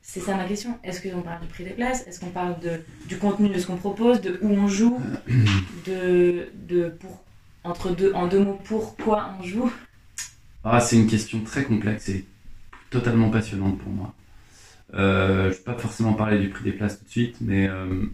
c'est 0.07 0.21
ça 0.21 0.35
ma 0.37 0.45
question. 0.45 0.79
Est-ce 0.83 1.01
qu'on 1.01 1.21
parle 1.21 1.41
du 1.41 1.47
prix 1.47 1.65
des 1.65 1.71
places? 1.71 2.07
Est-ce 2.07 2.21
qu'on 2.21 2.29
parle 2.29 2.59
de, 2.61 2.81
du 3.07 3.17
contenu 3.17 3.49
de 3.49 3.59
ce 3.59 3.67
qu'on 3.67 3.75
propose, 3.75 4.21
de 4.21 4.39
où 4.41 4.47
on 4.47 4.67
joue, 4.67 5.01
de, 5.85 6.47
de 6.67 6.89
pour, 6.89 7.23
entre 7.65 7.91
deux, 7.91 8.13
en 8.13 8.27
deux 8.27 8.39
mots, 8.43 8.59
pourquoi 8.63 9.33
on 9.39 9.43
joue? 9.43 9.71
Ah, 10.63 10.79
C'est 10.79 10.95
une 10.95 11.07
question 11.07 11.43
très 11.43 11.65
complexe 11.65 12.07
et 12.09 12.25
totalement 12.89 13.29
passionnante 13.29 13.79
pour 13.79 13.91
moi. 13.91 14.13
Euh, 14.93 15.43
je 15.43 15.47
ne 15.47 15.53
vais 15.53 15.59
pas 15.59 15.77
forcément 15.77 16.13
parler 16.13 16.39
du 16.39 16.49
prix 16.49 16.63
des 16.63 16.71
places 16.71 16.99
tout 16.99 17.05
de 17.05 17.09
suite, 17.09 17.37
mais 17.41 17.67
euh, 17.67 18.05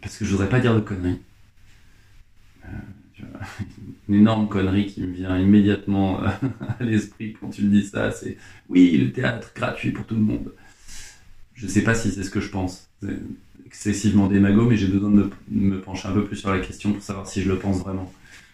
parce 0.00 0.16
que 0.16 0.24
je 0.24 0.30
voudrais 0.30 0.48
pas 0.48 0.60
dire 0.60 0.74
de 0.74 0.80
conneries. 0.80 1.20
Euh, 2.64 2.68
une 4.08 4.14
énorme 4.14 4.48
connerie 4.48 4.86
qui 4.86 5.02
me 5.02 5.12
vient 5.12 5.38
immédiatement 5.38 6.22
euh, 6.22 6.28
à 6.78 6.82
l'esprit 6.82 7.36
quand 7.40 7.50
tu 7.50 7.62
me 7.62 7.70
dis 7.70 7.86
ça, 7.86 8.10
c'est 8.10 8.36
oui, 8.68 8.96
le 8.96 9.12
théâtre 9.12 9.52
gratuit 9.54 9.90
pour 9.90 10.06
tout 10.06 10.14
le 10.14 10.22
monde. 10.22 10.52
Je 11.54 11.66
sais 11.66 11.82
pas 11.82 11.94
si 11.94 12.10
c'est 12.10 12.24
ce 12.24 12.30
que 12.30 12.40
je 12.40 12.50
pense. 12.50 12.90
C'est 13.00 13.18
excessivement 13.66 14.26
démago, 14.28 14.66
mais 14.66 14.76
j'ai 14.76 14.88
besoin 14.88 15.10
de 15.10 15.30
me, 15.48 15.80
pencher 15.80 16.08
un 16.08 16.12
peu 16.12 16.24
plus 16.24 16.36
sur 16.36 16.50
la 16.50 16.60
question 16.60 16.92
pour 16.92 17.02
savoir 17.02 17.26
si 17.28 17.42
je 17.42 17.48
le 17.48 17.58
pense 17.58 17.78
vraiment. 17.80 18.12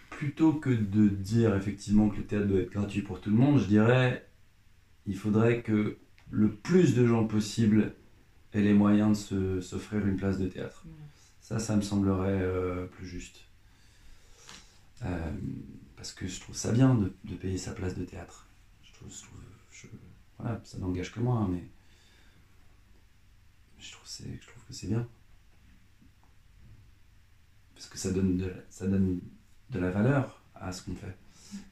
Plutôt 0.09 0.53
que 0.53 0.69
de 0.69 1.07
dire 1.07 1.55
effectivement 1.55 2.09
que 2.09 2.17
le 2.17 2.23
théâtre 2.23 2.47
doit 2.47 2.59
être 2.59 2.71
gratuit 2.71 3.01
pour 3.01 3.21
tout 3.21 3.29
le 3.29 3.35
monde, 3.35 3.59
je 3.59 3.65
dirais 3.65 4.25
il 5.07 5.15
faudrait 5.15 5.61
que 5.61 5.97
le 6.29 6.49
plus 6.49 6.95
de 6.95 7.05
gens 7.05 7.25
possible 7.25 7.93
aient 8.53 8.61
les 8.61 8.73
moyens 8.73 9.31
de 9.31 9.61
s'offrir 9.61 10.05
une 10.05 10.15
place 10.15 10.37
de 10.37 10.47
théâtre. 10.47 10.85
Ça, 11.39 11.59
ça 11.59 11.75
me 11.75 11.81
semblerait 11.81 12.41
euh, 12.41 12.85
plus 12.85 13.05
juste. 13.05 13.41
Euh, 15.03 15.31
parce 15.95 16.13
que 16.13 16.27
je 16.27 16.39
trouve 16.39 16.55
ça 16.55 16.71
bien 16.71 16.95
de, 16.95 17.13
de, 17.23 17.35
payer 17.35 17.57
sa 17.57 17.73
place 17.73 17.95
de 17.95 18.03
théâtre. 18.03 18.47
Je 18.83 18.93
trouve, 18.93 19.11
je 19.71 19.87
voilà, 20.37 20.59
ça 20.63 20.77
n'engage 20.79 21.11
que 21.11 21.19
moi, 21.19 21.37
hein, 21.37 21.49
mais 21.51 21.63
je 23.77 23.91
trouve, 23.91 24.07
je 24.07 24.47
trouve 24.47 24.63
que 24.67 24.73
c'est 24.73 24.87
bien. 24.87 25.07
Parce 27.75 27.87
que 27.87 27.97
ça 27.97 28.11
donne, 28.11 28.37
de, 28.37 28.53
ça 28.69 28.87
donne 28.87 29.19
de 29.69 29.79
la 29.79 29.89
valeur 29.89 30.43
à 30.55 30.71
ce 30.71 30.83
qu'on 30.83 30.95
fait. 30.95 31.17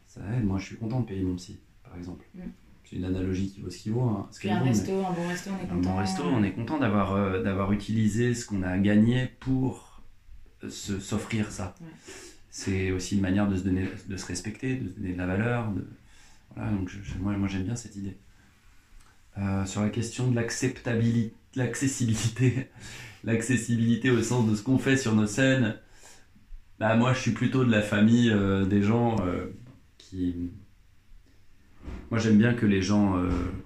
Ça 0.08 0.22
aide. 0.34 0.44
Moi, 0.44 0.58
je 0.60 0.66
suis 0.66 0.78
content 0.78 1.02
de 1.02 1.06
payer 1.06 1.24
mon 1.24 1.36
psy, 1.36 1.60
par 1.84 1.96
exemple. 1.98 2.26
Mm. 2.34 2.42
C'est 2.84 2.96
une 2.96 3.06
analogie 3.06 3.52
qui 3.52 3.62
vaut 3.62 3.70
ce 3.70 3.78
qu'il 3.78 3.92
vaut. 3.92 4.02
Hein, 4.02 4.28
ce 4.32 4.48
un, 4.48 4.60
resto, 4.62 5.06
un 5.06 5.12
bon 5.12 5.28
resto, 5.28 5.52
on 5.52 5.58
est 5.58 5.68
content. 5.68 5.74
Un 5.74 5.82
bon 5.82 5.96
resto, 5.98 6.24
on 6.24 6.44
est 6.44 6.54
content 6.54 6.80
d'avoir, 6.80 7.14
euh, 7.14 7.44
d'avoir 7.44 7.72
utilisé 7.72 8.34
ce 8.34 8.48
qu'on 8.48 8.64
a 8.64 8.78
gagné 8.80 9.28
pour 9.40 10.02
s'offrir 10.68 11.52
ça. 11.52 11.76
C'est 12.52 12.92
aussi 12.92 13.16
une 13.16 13.22
manière 13.22 13.48
de 13.48 13.56
se, 13.56 13.64
donner, 13.64 13.88
de 14.08 14.18
se 14.18 14.26
respecter, 14.26 14.76
de 14.76 14.90
se 14.90 14.96
donner 14.96 15.14
de 15.14 15.18
la 15.18 15.28
valeur. 15.28 15.72
Voilà, 16.56 16.72
donc 16.72 16.92
moi, 17.20 17.38
moi 17.38 17.48
j'aime 17.48 17.64
bien 17.64 17.76
cette 17.76 17.96
idée. 17.96 18.18
Euh, 19.38 19.66
sur 19.66 19.82
la 19.82 19.90
question 19.90 20.30
de 20.30 20.36
l'acceptabilité, 20.36 21.34
l'accessibilité, 21.56 22.70
l'accessibilité 23.24 24.10
au 24.10 24.22
sens 24.22 24.50
de 24.50 24.56
ce 24.56 24.64
qu'on 24.64 24.80
fait 24.80 24.98
sur 24.98 25.16
nos 25.16 25.28
scènes, 25.28 25.78
bah, 26.80 26.96
moi 26.96 27.14
je 27.14 27.20
suis 27.20 27.32
plutôt 27.32 27.64
de 27.64 27.72
la 27.72 27.82
famille 27.82 28.32
euh, 28.32 28.66
des 28.66 28.82
gens 28.82 29.18
euh, 29.26 29.46
qui. 29.98 30.52
Moi 32.12 32.20
j'aime 32.20 32.38
bien 32.38 32.54
que 32.54 32.66
les 32.66 32.82
gens 32.82 33.16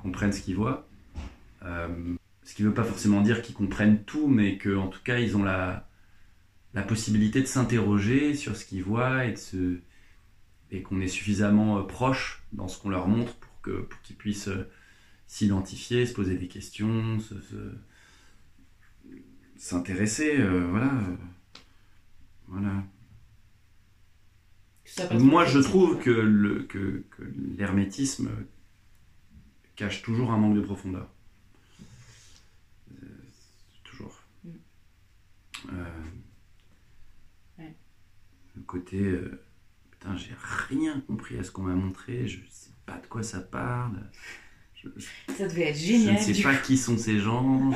comprennent 0.02 0.34
ce 0.34 0.42
qu'ils 0.42 0.56
voient. 0.56 0.88
ce 1.64 2.56
qui 2.56 2.64
ne 2.64 2.68
veut 2.68 2.74
pas 2.74 2.84
forcément 2.84 3.22
dire 3.22 3.42
qu'ils 3.42 3.56
comprennent 3.56 4.04
tout, 4.04 4.28
mais 4.28 4.58
qu'en 4.58 4.88
tout 4.88 5.00
cas 5.04 5.18
ils 5.20 5.36
ont 5.36 5.44
la, 5.44 5.88
la 6.74 6.84
possibilité 6.84 7.42
de 7.42 7.46
s'interroger 7.46 8.36
sur 8.36 8.56
ce 8.56 8.66
qu'ils 8.66 8.84
voient 8.84 9.26
et 9.26 9.34
de 9.34 9.38
se 9.38 9.80
et 10.72 10.82
qu'on 10.82 11.02
est 11.02 11.08
suffisamment 11.08 11.84
proche 11.84 12.44
dans 12.52 12.68
ce 12.68 12.80
qu'on 12.80 12.90
leur 12.90 13.08
montre 13.08 13.36
pour 13.36 13.62
que 13.62 13.82
pour 13.82 14.02
qu'ils 14.02 14.16
puissent 14.16 14.50
s'identifier, 15.28 16.06
se 16.06 16.14
poser 16.14 16.36
des 16.36 16.48
questions, 16.48 17.20
s'intéresser, 19.64 20.40
euh, 20.40 20.68
voilà. 20.70 20.92
voilà. 22.48 22.84
Moi, 25.18 25.46
je 25.46 25.60
trouve 25.60 26.00
que, 26.00 26.10
le, 26.10 26.64
que, 26.64 27.06
l'hermétisme 27.58 28.30
cache 29.76 30.02
toujours 30.02 30.32
un 30.32 30.38
manque 30.38 30.56
de 30.56 30.62
profondeur. 30.62 31.10
Euh, 32.92 33.08
toujours. 33.84 34.22
Mm. 34.44 34.50
Euh, 35.72 36.04
le 38.56 38.62
côté, 38.64 39.20
putain, 39.92 40.16
j'ai 40.16 40.36
rien 40.70 41.00
compris 41.02 41.38
à 41.40 41.44
ce 41.44 41.52
qu'on 41.52 41.64
m'a 41.64 41.76
montré, 41.76 42.28
je 42.28 42.40
sais 42.50 42.72
pas 42.86 42.98
de 42.98 43.08
quoi 43.08 43.24
ça 43.24 43.40
parle 43.40 44.00
ça 45.38 45.48
devait 45.48 45.70
être 45.70 45.78
génial. 45.78 46.22
Je 46.22 46.30
ne 46.30 46.34
sais 46.34 46.44
pas 46.44 46.56
qui 46.56 46.78
sont 46.78 46.98
ces 46.98 47.20
gens. 47.20 47.72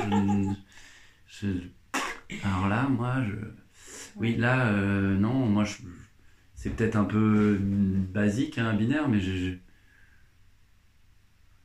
Alors 2.44 2.68
là, 2.68 2.88
moi, 2.88 3.22
je. 3.24 3.34
Oui, 4.16 4.36
là, 4.36 4.68
euh, 4.68 5.16
non, 5.16 5.46
moi, 5.46 5.64
je... 5.64 5.76
c'est 6.54 6.70
peut-être 6.70 6.96
un 6.96 7.04
peu 7.04 7.56
basique, 7.60 8.58
hein, 8.58 8.74
binaire, 8.74 9.08
mais 9.08 9.20
j'ai. 9.20 9.60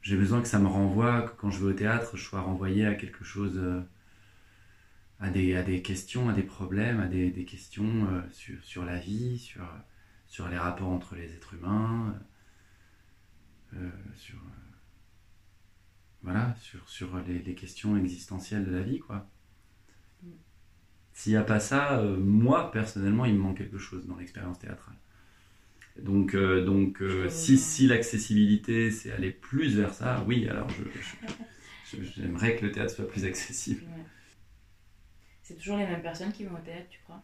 J'ai 0.02 0.18
besoin 0.18 0.42
que 0.42 0.50
ça 0.50 0.60
me 0.60 0.68
renvoie, 0.68 1.22
que 1.22 1.32
quand 1.40 1.50
je 1.50 1.64
vais 1.64 1.72
au 1.72 1.74
théâtre, 1.74 2.18
je 2.18 2.24
sois 2.24 2.42
renvoyé 2.42 2.86
à 2.86 2.94
quelque 2.94 3.24
chose, 3.24 3.54
euh, 3.56 3.82
à, 5.24 5.30
des, 5.30 5.56
à 5.56 5.64
des 5.64 5.82
questions, 5.82 6.30
à 6.30 6.34
des 6.34 6.44
problèmes, 6.44 7.00
à 7.00 7.08
des, 7.08 7.32
des 7.32 7.46
questions 7.46 8.08
euh, 8.12 8.22
sur, 8.32 8.64
sur 8.64 8.86
la 8.86 8.98
vie, 8.98 9.40
sur, 9.40 9.64
sur 10.28 10.48
les 10.50 10.58
rapports 10.58 10.90
entre 10.90 11.16
les 11.16 11.34
êtres 11.34 11.56
humains, 11.56 12.16
sur 14.16 14.38
voilà, 16.24 16.56
sur, 16.62 16.88
sur 16.88 17.10
les, 17.28 17.54
questions 17.54 17.98
existentielles 17.98 18.66
de 18.66 18.72
la 18.72 18.82
vie, 18.82 19.00
quoi. 19.00 19.30
S'il 21.12 21.34
n'y 21.34 21.38
a 21.38 21.44
pas 21.44 21.60
ça, 21.60 22.00
euh, 22.00 22.18
moi, 22.18 22.72
personnellement, 22.72 23.26
il 23.26 23.36
me 23.36 23.40
manque 23.40 23.58
quelque 23.58 23.78
chose 23.78 24.08
dans 24.08 24.16
l'expérience 24.16 24.58
théâtrale. 24.58 24.96
Donc, 26.02 26.34
euh, 26.34 26.66
donc 26.66 27.02
euh, 27.02 27.30
si, 27.30 27.58
si 27.58 27.86
l'accessibilité, 27.86 28.90
c'est 28.90 29.12
aller 29.12 29.32
plus 29.32 29.76
vers 29.76 29.94
ça, 29.94 30.24
oui, 30.28 30.48
alors 30.50 30.68
j'aimerais 32.18 32.56
que 32.56 32.66
le 32.66 32.72
théâtre 32.72 32.96
soit 32.96 33.08
plus 33.08 33.26
accessible. 33.26 33.84
C'est 35.44 35.56
toujours 35.56 35.78
les 35.78 35.86
mêmes 35.86 36.02
personnes 36.02 36.32
qui 36.32 36.46
vont 36.46 36.56
au 36.56 36.62
théâtre, 36.62 36.88
tu 36.90 37.00
crois? 37.04 37.22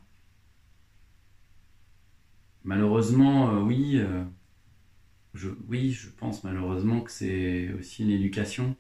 Malheureusement, 2.63 3.61
oui. 3.61 4.01
Je, 5.33 5.49
oui, 5.67 5.91
je 5.91 6.09
pense 6.09 6.43
malheureusement 6.43 7.01
que 7.01 7.11
c'est 7.11 7.71
aussi 7.73 8.03
une 8.03 8.09
éducation 8.09 8.75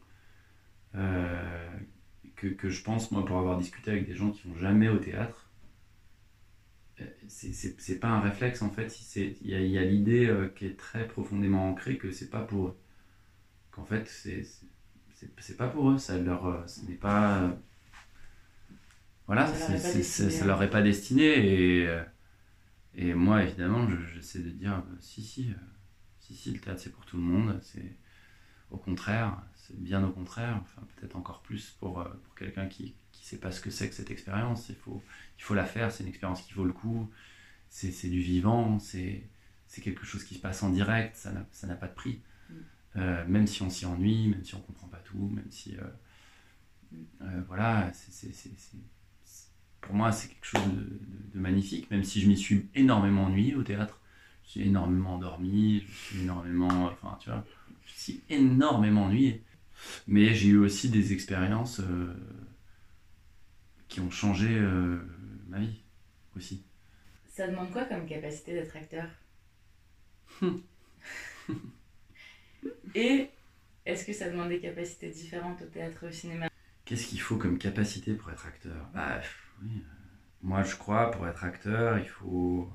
euh, 0.95 1.69
que, 2.35 2.69
je 2.69 2.83
pense, 2.83 3.11
moi, 3.11 3.25
pour 3.25 3.37
avoir 3.37 3.57
discuté 3.57 3.91
avec 3.91 4.07
des 4.07 4.15
gens 4.15 4.31
qui 4.31 4.47
vont 4.47 4.55
jamais 4.55 4.89
au 4.89 4.97
théâtre, 4.97 5.49
euh, 7.01 7.05
c'est 7.27 7.99
pas 7.99 8.07
un 8.07 8.21
réflexe 8.21 8.61
en 8.61 8.69
fait. 8.69 8.93
Il 9.15 9.47
y 9.47 9.77
a, 9.77 9.83
l'idée 9.83 10.27
euh, 10.27 10.47
qui 10.47 10.65
est 10.65 10.77
très 10.77 11.07
profondément 11.07 11.69
ancrée 11.69 11.97
que 11.97 12.11
c'est 12.11 12.29
pas 12.29 12.41
pour 12.41 12.67
eux. 12.67 12.77
Qu'en 13.71 13.85
fait, 13.85 14.07
c'est 14.07 15.57
pas 15.57 15.67
pour 15.67 15.91
eux. 15.91 15.97
Ça 15.97 16.17
leur, 16.17 16.67
ce 16.69 16.85
n'est 16.85 16.95
pas. 16.95 17.57
Voilà, 19.29 19.45
ça, 19.45 20.45
leur 20.47 20.63
est 20.63 20.71
pas 20.71 20.81
destiné. 20.81 21.83
Et, 21.83 21.87
et 22.95 23.13
moi, 23.13 23.43
évidemment, 23.43 23.87
j'essaie 24.11 24.39
de 24.39 24.49
dire 24.49 24.83
si, 25.01 25.21
si, 25.21 25.53
si, 26.19 26.33
si, 26.33 26.51
le 26.51 26.59
théâtre 26.59 26.81
c'est 26.81 26.89
pour 26.89 27.05
tout 27.05 27.17
le 27.17 27.21
monde. 27.21 27.59
C'est 27.61 27.95
au 28.71 28.77
contraire, 28.77 29.39
c'est 29.53 29.79
bien 29.79 30.03
au 30.03 30.09
contraire, 30.09 30.57
enfin, 30.63 30.81
peut-être 30.95 31.15
encore 31.15 31.43
plus 31.43 31.75
pour, 31.79 31.99
euh, 31.99 32.09
pour 32.23 32.33
quelqu'un 32.33 32.65
qui 32.65 32.95
ne 33.13 33.23
sait 33.23 33.37
pas 33.37 33.51
ce 33.51 33.61
que 33.61 33.69
c'est 33.69 33.87
que 33.87 33.93
cette 33.93 34.09
expérience. 34.09 34.67
Il 34.69 34.75
faut, 34.75 35.03
il 35.37 35.43
faut 35.43 35.53
la 35.53 35.65
faire, 35.65 35.91
c'est 35.91 36.01
une 36.01 36.09
expérience 36.09 36.41
qui 36.41 36.55
vaut 36.55 36.65
le 36.65 36.73
coup, 36.73 37.07
c'est 37.69 38.09
du 38.09 38.21
vivant, 38.21 38.79
c'est 38.79 39.29
quelque 39.83 40.05
chose 40.07 40.23
qui 40.23 40.33
se 40.33 40.39
passe 40.39 40.63
en 40.63 40.71
direct, 40.71 41.15
ça 41.15 41.67
n'a 41.67 41.75
pas 41.75 41.87
de 41.87 41.93
prix. 41.93 42.23
Mm. 42.49 42.53
Euh, 42.95 43.27
même 43.27 43.45
si 43.45 43.61
on 43.61 43.69
s'y 43.69 43.85
ennuie, 43.85 44.27
même 44.27 44.43
si 44.43 44.55
on 44.55 44.57
ne 44.57 44.63
comprend 44.63 44.87
pas 44.87 45.03
tout, 45.05 45.29
même 45.29 45.51
si... 45.51 45.77
Euh, 45.77 46.97
mm. 47.21 47.43
voilà, 47.47 47.91
c'est 47.93 48.33
pour 49.81 49.95
moi 49.95 50.11
c'est 50.11 50.29
quelque 50.29 50.45
chose 50.45 50.65
de, 50.65 50.99
de, 51.33 51.39
magnifique, 51.39 51.89
même 51.91 52.03
si 52.03 52.21
je 52.21 52.27
m'y 52.27 52.37
suis 52.37 52.69
énormément 52.75 53.25
ennuyé 53.25 53.55
au 53.55 53.63
théâtre. 53.63 53.99
Je 54.45 54.51
suis 54.51 54.61
énormément 54.61 55.15
endormi, 55.15 55.83
je 55.87 55.95
suis 55.95 56.21
énormément... 56.21 56.85
Enfin, 56.87 57.17
tu 57.19 57.29
vois, 57.29 57.45
je 57.85 57.93
suis 57.93 58.23
énormément 58.29 59.05
ennuyé. 59.05 59.43
Mais 60.07 60.33
j'ai 60.33 60.49
eu 60.49 60.57
aussi 60.57 60.89
des 60.89 61.13
expériences 61.13 61.79
euh, 61.79 62.13
qui 63.87 64.01
ont 64.01 64.11
changé 64.11 64.49
euh, 64.49 64.99
ma 65.47 65.59
vie 65.59 65.83
aussi. 66.35 66.63
Ça 67.27 67.47
demande 67.47 67.71
quoi 67.71 67.85
comme 67.85 68.05
capacité 68.05 68.53
d'être 68.53 68.75
acteur? 68.75 69.07
Et 72.95 73.29
est-ce 73.85 74.05
que 74.05 74.13
ça 74.13 74.29
demande 74.29 74.49
des 74.49 74.59
capacités 74.59 75.09
différentes 75.09 75.61
au 75.61 75.65
théâtre 75.65 76.03
et 76.03 76.07
au 76.07 76.11
cinéma? 76.11 76.48
Qu'est-ce 76.89 77.05
qu'il 77.05 77.21
faut 77.21 77.37
comme 77.37 77.59
capacité 77.59 78.15
pour 78.15 78.31
être 78.31 78.47
acteur? 78.47 78.89
Bah. 78.95 79.21
Euh, 79.61 79.65
moi, 80.41 80.63
je 80.63 80.75
crois, 80.75 81.11
pour 81.11 81.27
être 81.27 81.43
acteur, 81.43 81.99
il 81.99 82.09
faut 82.09 82.67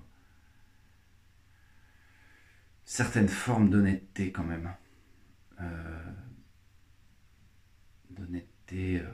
certaines 2.85 3.27
formes 3.27 3.71
d'honnêteté 3.71 4.31
quand 4.31 4.45
même. 4.45 4.73
Euh, 5.61 6.13
d'honnêteté, 8.11 9.01
euh, 9.01 9.11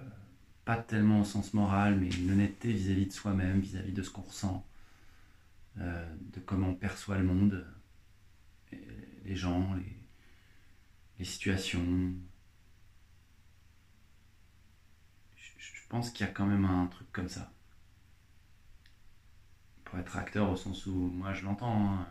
pas 0.67 0.77
tellement 0.77 1.21
au 1.21 1.25
sens 1.25 1.55
moral, 1.55 1.99
mais 1.99 2.11
une 2.11 2.33
honnêteté 2.33 2.71
vis-à-vis 2.71 3.07
de 3.07 3.13
soi-même, 3.13 3.61
vis-à-vis 3.61 3.93
de 3.93 4.03
ce 4.03 4.11
qu'on 4.11 4.21
ressent, 4.21 4.67
de 5.77 6.41
comment 6.45 6.69
on 6.69 6.75
perçoit 6.75 7.17
le 7.17 7.25
monde, 7.25 7.67
les 9.25 9.35
gens, 9.35 9.75
les, 11.19 11.25
situations. 11.25 12.13
Je, 15.61 15.80
pense 15.91 16.11
qu'il 16.11 16.25
y 16.25 16.29
a 16.29 16.33
quand 16.33 16.47
même 16.47 16.65
un 16.65 16.87
truc 16.87 17.09
comme 17.13 17.29
ça. 17.29 17.53
Pour 19.85 19.99
être 19.99 20.17
acteur 20.17 20.51
au 20.51 20.57
sens 20.57 20.87
où 20.87 20.93
moi 20.93 21.35
je 21.35 21.45
l'entends. 21.45 21.91
Hein. 21.91 22.07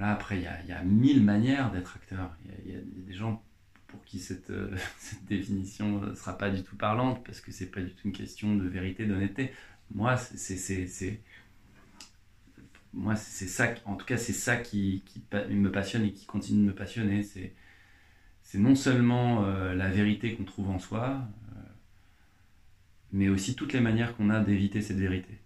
Après, 0.00 0.38
il 0.38 0.42
y 0.42 0.72
a, 0.72 0.82
mille 0.84 1.24
manières 1.24 1.72
d'être 1.72 1.96
acteur. 1.96 2.36
Il 2.64 2.72
y, 2.72 2.76
a 2.76 2.80
des 2.80 3.12
gens 3.12 3.42
pour 3.88 4.04
qui 4.04 4.20
cette, 4.20 4.50
euh, 4.50 4.76
définition 5.28 6.00
ne 6.00 6.14
sera 6.14 6.38
pas 6.38 6.50
du 6.50 6.62
tout 6.62 6.76
parlante, 6.76 7.24
parce 7.24 7.40
que 7.40 7.50
c'est 7.50 7.66
pas 7.66 7.80
du 7.80 7.90
tout 7.90 8.06
une 8.06 8.12
question 8.12 8.54
de 8.54 8.68
vérité, 8.68 9.06
d'honnêteté. 9.06 9.52
Moi, 9.90 10.16
c'est 10.16 10.56
ça 13.48 13.74
en 13.84 13.96
tout 13.96 14.06
cas 14.06 14.16
c'est 14.16 14.32
ça 14.32 14.56
qui, 14.56 15.02
me 15.50 15.70
passionne 15.70 16.04
et 16.04 16.12
qui 16.12 16.26
continue 16.26 16.62
de 16.62 16.68
me 16.68 16.74
passionner 16.74 17.22
c'est 17.22 18.58
non 18.58 18.74
seulement 18.74 19.44
euh, 19.44 19.74
la 19.74 19.90
vérité 19.90 20.34
qu'on 20.34 20.44
trouve 20.44 20.70
en 20.70 20.78
soi 20.78 21.28
mais 23.12 23.28
aussi 23.28 23.54
toutes 23.54 23.72
les 23.72 23.80
manières 23.80 24.16
qu'on 24.16 24.30
a 24.30 24.40
d'éviter 24.40 24.82
cette 24.82 24.98
vérité 24.98 25.38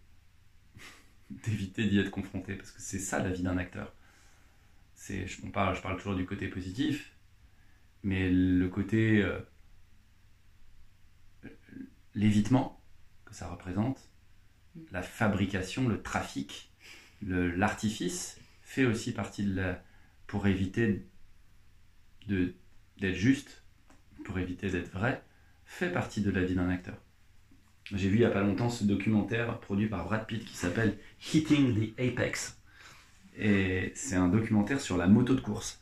d'éviter 1.30 1.86
d'y 1.86 1.98
être 1.98 2.10
confronté 2.10 2.54
parce 2.54 2.70
que 2.70 2.80
c'est 2.80 2.98
ça 2.98 3.22
la 3.22 3.30
vie 3.30 3.42
d'un 3.42 3.58
acteur 3.58 3.94
c'est 4.94 5.26
je 5.26 5.40
parle 5.46 5.76
je 5.76 5.82
parle 5.82 5.96
toujours 5.96 6.16
du 6.16 6.26
côté 6.26 6.48
positif 6.48 7.12
mais 8.02 8.30
le 8.30 8.68
côté 8.68 9.22
euh, 9.22 9.38
l'évitement 12.14 12.80
que 13.24 13.34
ça 13.34 13.48
représente, 13.48 14.10
la 14.90 15.02
fabrication, 15.02 15.88
le 15.88 16.02
trafic, 16.02 16.72
l'artifice 17.22 18.38
fait 18.62 18.84
aussi 18.84 19.12
partie 19.12 19.44
de 19.44 19.54
la 19.54 19.82
pour 20.26 20.46
éviter 20.46 21.06
d'être 22.26 23.14
juste, 23.14 23.62
pour 24.24 24.38
éviter 24.38 24.70
d'être 24.70 24.90
vrai, 24.92 25.22
fait 25.66 25.92
partie 25.92 26.22
de 26.22 26.30
la 26.30 26.42
vie 26.42 26.54
d'un 26.54 26.70
acteur. 26.70 26.96
J'ai 27.92 28.08
vu 28.08 28.16
il 28.16 28.22
y 28.22 28.24
a 28.24 28.30
pas 28.30 28.42
longtemps 28.42 28.70
ce 28.70 28.84
documentaire 28.84 29.60
produit 29.60 29.88
par 29.88 30.04
Brad 30.06 30.26
Pitt 30.26 30.44
qui 30.44 30.56
s'appelle 30.56 30.98
Hitting 31.32 31.74
the 31.94 32.00
Apex. 32.00 32.58
Et 33.36 33.92
c'est 33.94 34.16
un 34.16 34.28
documentaire 34.28 34.80
sur 34.80 34.96
la 34.96 35.08
moto 35.08 35.34
de 35.34 35.40
course. 35.40 35.80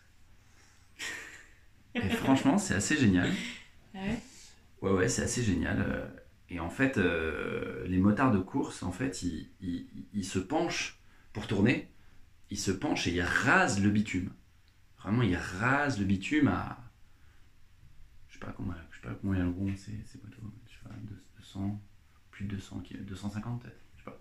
Et 1.94 2.08
franchement, 2.10 2.58
c'est 2.58 2.74
assez 2.74 2.96
génial. 2.96 3.30
Ah 3.94 3.98
ouais? 3.98 4.18
Ouais, 4.82 4.90
ouais, 4.92 5.08
c'est 5.08 5.22
assez 5.22 5.42
génial. 5.42 5.84
Euh, 5.86 6.06
Et 6.50 6.58
en 6.60 6.70
fait, 6.70 6.98
euh, 6.98 7.86
les 7.86 7.98
motards 7.98 8.32
de 8.32 8.38
course, 8.40 8.82
en 8.82 8.90
fait, 8.92 9.22
ils, 9.22 9.48
ils- 9.60 9.86
ils 10.14 10.24
se 10.24 10.38
penchent 10.40 10.98
pour 11.32 11.46
tourner. 11.46 11.88
Ils 12.50 12.58
se 12.58 12.72
penchent 12.72 13.06
et 13.08 13.12
ils 13.12 13.22
rasent 13.22 13.80
le 13.82 13.90
bitume. 13.90 14.32
Vraiment, 14.98 15.22
ils 15.22 15.36
rasent 15.36 15.98
le 16.00 16.06
bitume 16.06 16.48
à. 16.48 16.78
Je 18.28 18.34
sais 18.34 18.40
pas 18.40 18.52
combien, 18.56 18.76
je 18.90 18.96
sais 18.96 19.02
pas 19.08 19.14
combien 19.22 19.44
le 19.44 19.50
rond, 19.50 19.72
c'est 19.76 19.92
quoi 20.20 20.30
toi 20.30 20.44
Je 20.68 20.72
sais 20.74 20.84
pas, 20.84 20.94
200, 21.38 21.80
plus 22.40 22.46
de 22.46 22.54
200, 22.56 22.80
ki- 22.80 22.96
250 23.00 23.62
peut-être. 23.62 24.16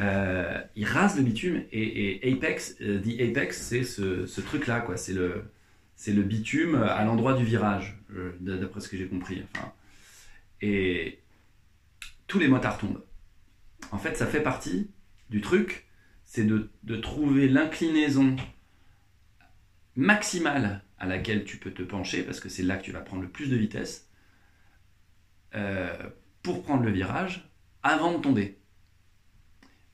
Euh, 0.00 0.60
ils 0.74 0.84
rasent 0.84 1.16
le 1.16 1.22
bitume 1.22 1.62
et, 1.72 2.32
Apex, 2.32 2.76
euh, 2.80 3.00
The 3.00 3.20
Apex, 3.20 3.62
c'est 3.62 3.84
ce, 3.84 4.40
truc-là, 4.40 4.80
quoi. 4.80 4.96
C'est 4.96 5.12
le, 5.14 6.22
bitume 6.22 6.74
à 6.74 7.04
l'endroit 7.04 7.34
du 7.34 7.44
virage, 7.44 7.96
euh, 8.12 8.32
d'après 8.40 8.80
ce 8.80 8.88
que 8.88 8.96
j'ai 8.96 9.06
compris. 9.06 9.42
Enfin, 9.54 9.72
et 10.60 11.20
tous 12.26 12.38
les 12.38 12.48
motards 12.48 12.78
tombent. 12.78 13.04
En 13.92 13.98
fait, 13.98 14.16
ça 14.16 14.26
fait 14.26 14.42
partie 14.42 14.90
du 15.30 15.40
truc, 15.40 15.86
c'est 16.24 16.44
de, 16.44 16.68
trouver 16.96 17.48
l'inclinaison 17.48 18.36
maximale 19.96 20.82
à 20.98 21.06
laquelle 21.06 21.44
tu 21.44 21.56
peux 21.56 21.70
te 21.70 21.82
pencher, 21.82 22.22
parce 22.22 22.40
que 22.40 22.48
c'est 22.48 22.62
là 22.64 22.76
que 22.76 22.82
tu 22.82 22.92
vas 22.92 23.00
prendre 23.00 23.22
le 23.22 23.28
plus 23.28 23.48
de 23.48 23.56
vitesse, 23.56 24.10
pour 26.44 26.62
prendre 26.62 26.84
le 26.84 26.92
virage, 26.92 27.50
avant 27.82 28.12
de 28.12 28.18
tomber. 28.22 28.58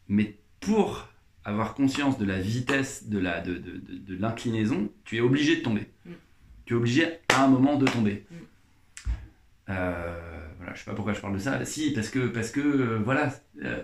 Mais 0.09 0.37
pour 0.61 1.09
avoir 1.45 1.73
conscience 1.75 2.19
de 2.19 2.27
la 2.27 2.39
vitesse 2.39 3.09
de 3.09 3.19
la 3.19 3.41
de, 3.41 3.55
de- 3.55 3.79
de- 3.79 3.97
de 3.99 4.17
l'inclinaison, 4.17 4.91
tu 5.05 5.17
es 5.17 5.21
obligé 5.21 5.57
de 5.57 5.63
tomber. 5.63 5.89
Mm. 6.05 6.11
Tu 6.67 6.75
es 6.75 6.77
obligé 6.77 7.07
à 7.31 7.45
un 7.45 7.49
moment 7.49 7.77
de 7.79 7.87
tomber. 7.87 8.27
Mm. 8.31 8.35
Euh, 9.71 10.49
voilà, 10.59 10.75
je 10.75 10.81
sais 10.81 10.85
pas 10.85 10.95
pourquoi 10.95 11.15
je 11.15 11.21
parle 11.21 11.35
de 11.35 11.39
ça. 11.39 11.65
Si, 11.65 11.93
parce 11.93 12.11
que 12.11 12.27
parce 12.27 12.51
que 12.51 12.61
euh, 12.61 12.99
voilà, 13.03 13.33
euh, 13.63 13.83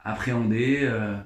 appréhender 0.00 0.80
euh, 0.82 1.16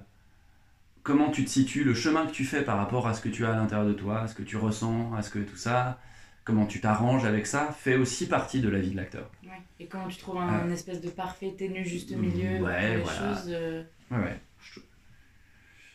comment 1.02 1.30
tu 1.30 1.44
te 1.44 1.50
situes, 1.50 1.84
le 1.84 1.94
chemin 1.94 2.26
que 2.26 2.32
tu 2.32 2.44
fais 2.44 2.62
par 2.62 2.78
rapport 2.78 3.08
à 3.08 3.14
ce 3.14 3.20
que 3.20 3.28
tu 3.28 3.44
as 3.44 3.52
à 3.52 3.56
l'intérieur 3.56 3.86
de 3.88 3.92
toi, 3.92 4.20
à 4.20 4.28
ce 4.28 4.34
que 4.34 4.42
tu 4.44 4.56
ressens, 4.56 5.12
à 5.14 5.22
ce 5.22 5.30
que 5.30 5.40
tout 5.40 5.56
ça, 5.56 6.00
comment 6.44 6.66
tu 6.66 6.80
t'arranges 6.80 7.24
avec 7.24 7.46
ça, 7.46 7.72
fait 7.72 7.96
aussi 7.96 8.26
partie 8.28 8.60
de 8.60 8.68
la 8.68 8.80
vie 8.80 8.90
de 8.90 8.96
l'acteur. 8.96 9.30
Ouais. 9.44 9.50
Et 9.80 9.86
comment 9.86 10.08
tu 10.08 10.18
trouves 10.18 10.38
un 10.38 10.68
Ah. 10.68 10.72
espèce 10.72 11.00
de 11.00 11.10
parfait 11.10 11.54
ténu 11.56 11.84
juste 11.84 12.10
milieu 12.12 12.60
Ouais, 12.62 12.98
voilà. 12.98 13.34
choses 13.36 13.46
euh, 13.48 13.84
Ouais, 14.10 14.40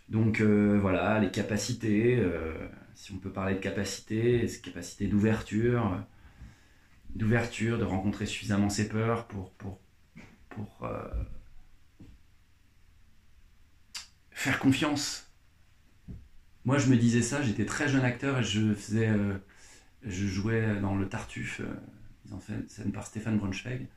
Donc 0.10 0.40
euh, 0.42 0.80
voilà, 0.82 1.20
les 1.20 1.32
capacités, 1.32 2.18
euh, 2.18 2.54
si 2.96 3.12
on 3.12 3.18
peut 3.18 3.32
parler 3.32 3.56
de 3.56 3.60
capacités, 3.60 4.48
capacités 4.64 5.08
d'ouverture, 5.08 6.02
d'ouverture, 7.10 7.78
de 7.78 7.84
rencontrer 7.84 8.26
suffisamment 8.26 8.70
ses 8.70 8.88
peurs 8.88 9.28
pour, 9.28 9.52
pour, 9.54 9.80
pour 10.50 10.90
faire 14.32 14.60
confiance? 14.60 15.32
Moi, 16.66 16.78
je 16.78 16.90
me 16.90 16.98
disais 16.98 17.22
ça, 17.22 17.42
j'étais 17.42 17.66
très 17.66 17.88
jeune 17.88 18.04
acteur 18.04 18.40
et 18.40 18.44
je 18.44 18.74
faisais, 18.74 19.10
je 20.04 20.28
jouais 20.28 20.80
dans 20.80 20.96
le 20.96 21.08
Tartuffe, 21.08 21.62
euh, 21.62 21.74
ils 22.26 22.34
ont 22.34 22.40
fait 22.40 22.70
scène 22.70 22.92
par 22.92 23.06
Stéphane 23.06 23.38
Braunschweig. 23.38 23.88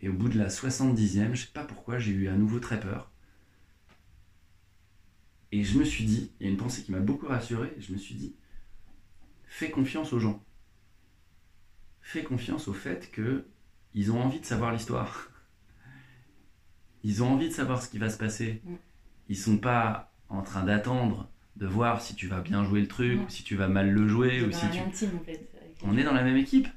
Et 0.00 0.08
au 0.08 0.12
bout 0.12 0.28
de 0.28 0.38
la 0.38 0.48
70e, 0.48 1.34
je 1.34 1.42
sais 1.42 1.52
pas 1.52 1.64
pourquoi, 1.64 1.98
j'ai 1.98 2.12
eu 2.12 2.28
à 2.28 2.34
nouveau 2.34 2.60
très 2.60 2.78
peur. 2.78 3.10
Et 5.52 5.64
je 5.64 5.78
me 5.78 5.84
suis 5.84 6.04
dit, 6.04 6.32
il 6.38 6.46
y 6.46 6.48
a 6.48 6.52
une 6.52 6.58
pensée 6.58 6.82
qui 6.82 6.92
m'a 6.92 7.00
beaucoup 7.00 7.26
rassuré, 7.26 7.74
je 7.78 7.92
me 7.92 7.98
suis 7.98 8.14
dit, 8.14 8.36
fais 9.46 9.70
confiance 9.70 10.12
aux 10.12 10.18
gens. 10.18 10.44
Fais 12.02 12.22
confiance 12.22 12.68
au 12.68 12.74
fait 12.74 13.10
que 13.10 13.46
ils 13.94 14.12
ont 14.12 14.20
envie 14.20 14.40
de 14.40 14.44
savoir 14.44 14.72
l'histoire. 14.72 15.30
Ils 17.02 17.22
ont 17.22 17.32
envie 17.32 17.48
de 17.48 17.54
savoir 17.54 17.82
ce 17.82 17.88
qui 17.88 17.98
va 17.98 18.10
se 18.10 18.18
passer. 18.18 18.60
Mm. 18.64 18.74
Ils 19.28 19.36
sont 19.36 19.58
pas 19.58 20.12
en 20.28 20.42
train 20.42 20.64
d'attendre 20.64 21.30
de 21.56 21.66
voir 21.66 22.00
si 22.02 22.14
tu 22.14 22.28
vas 22.28 22.40
bien 22.40 22.64
jouer 22.64 22.80
le 22.80 22.88
truc, 22.88 23.20
ou 23.26 23.28
si 23.28 23.42
tu 23.42 23.56
vas 23.56 23.68
mal 23.68 23.90
le 23.90 24.08
jouer, 24.08 24.42
ou 24.42 24.52
si 24.52 24.66
tu 24.70 24.78
team 24.92 25.16
en 25.16 25.24
fait. 25.24 25.50
on 25.82 25.96
est 25.96 26.04
dans 26.04 26.12
la 26.14 26.22
même 26.22 26.36
équipe. 26.36 26.68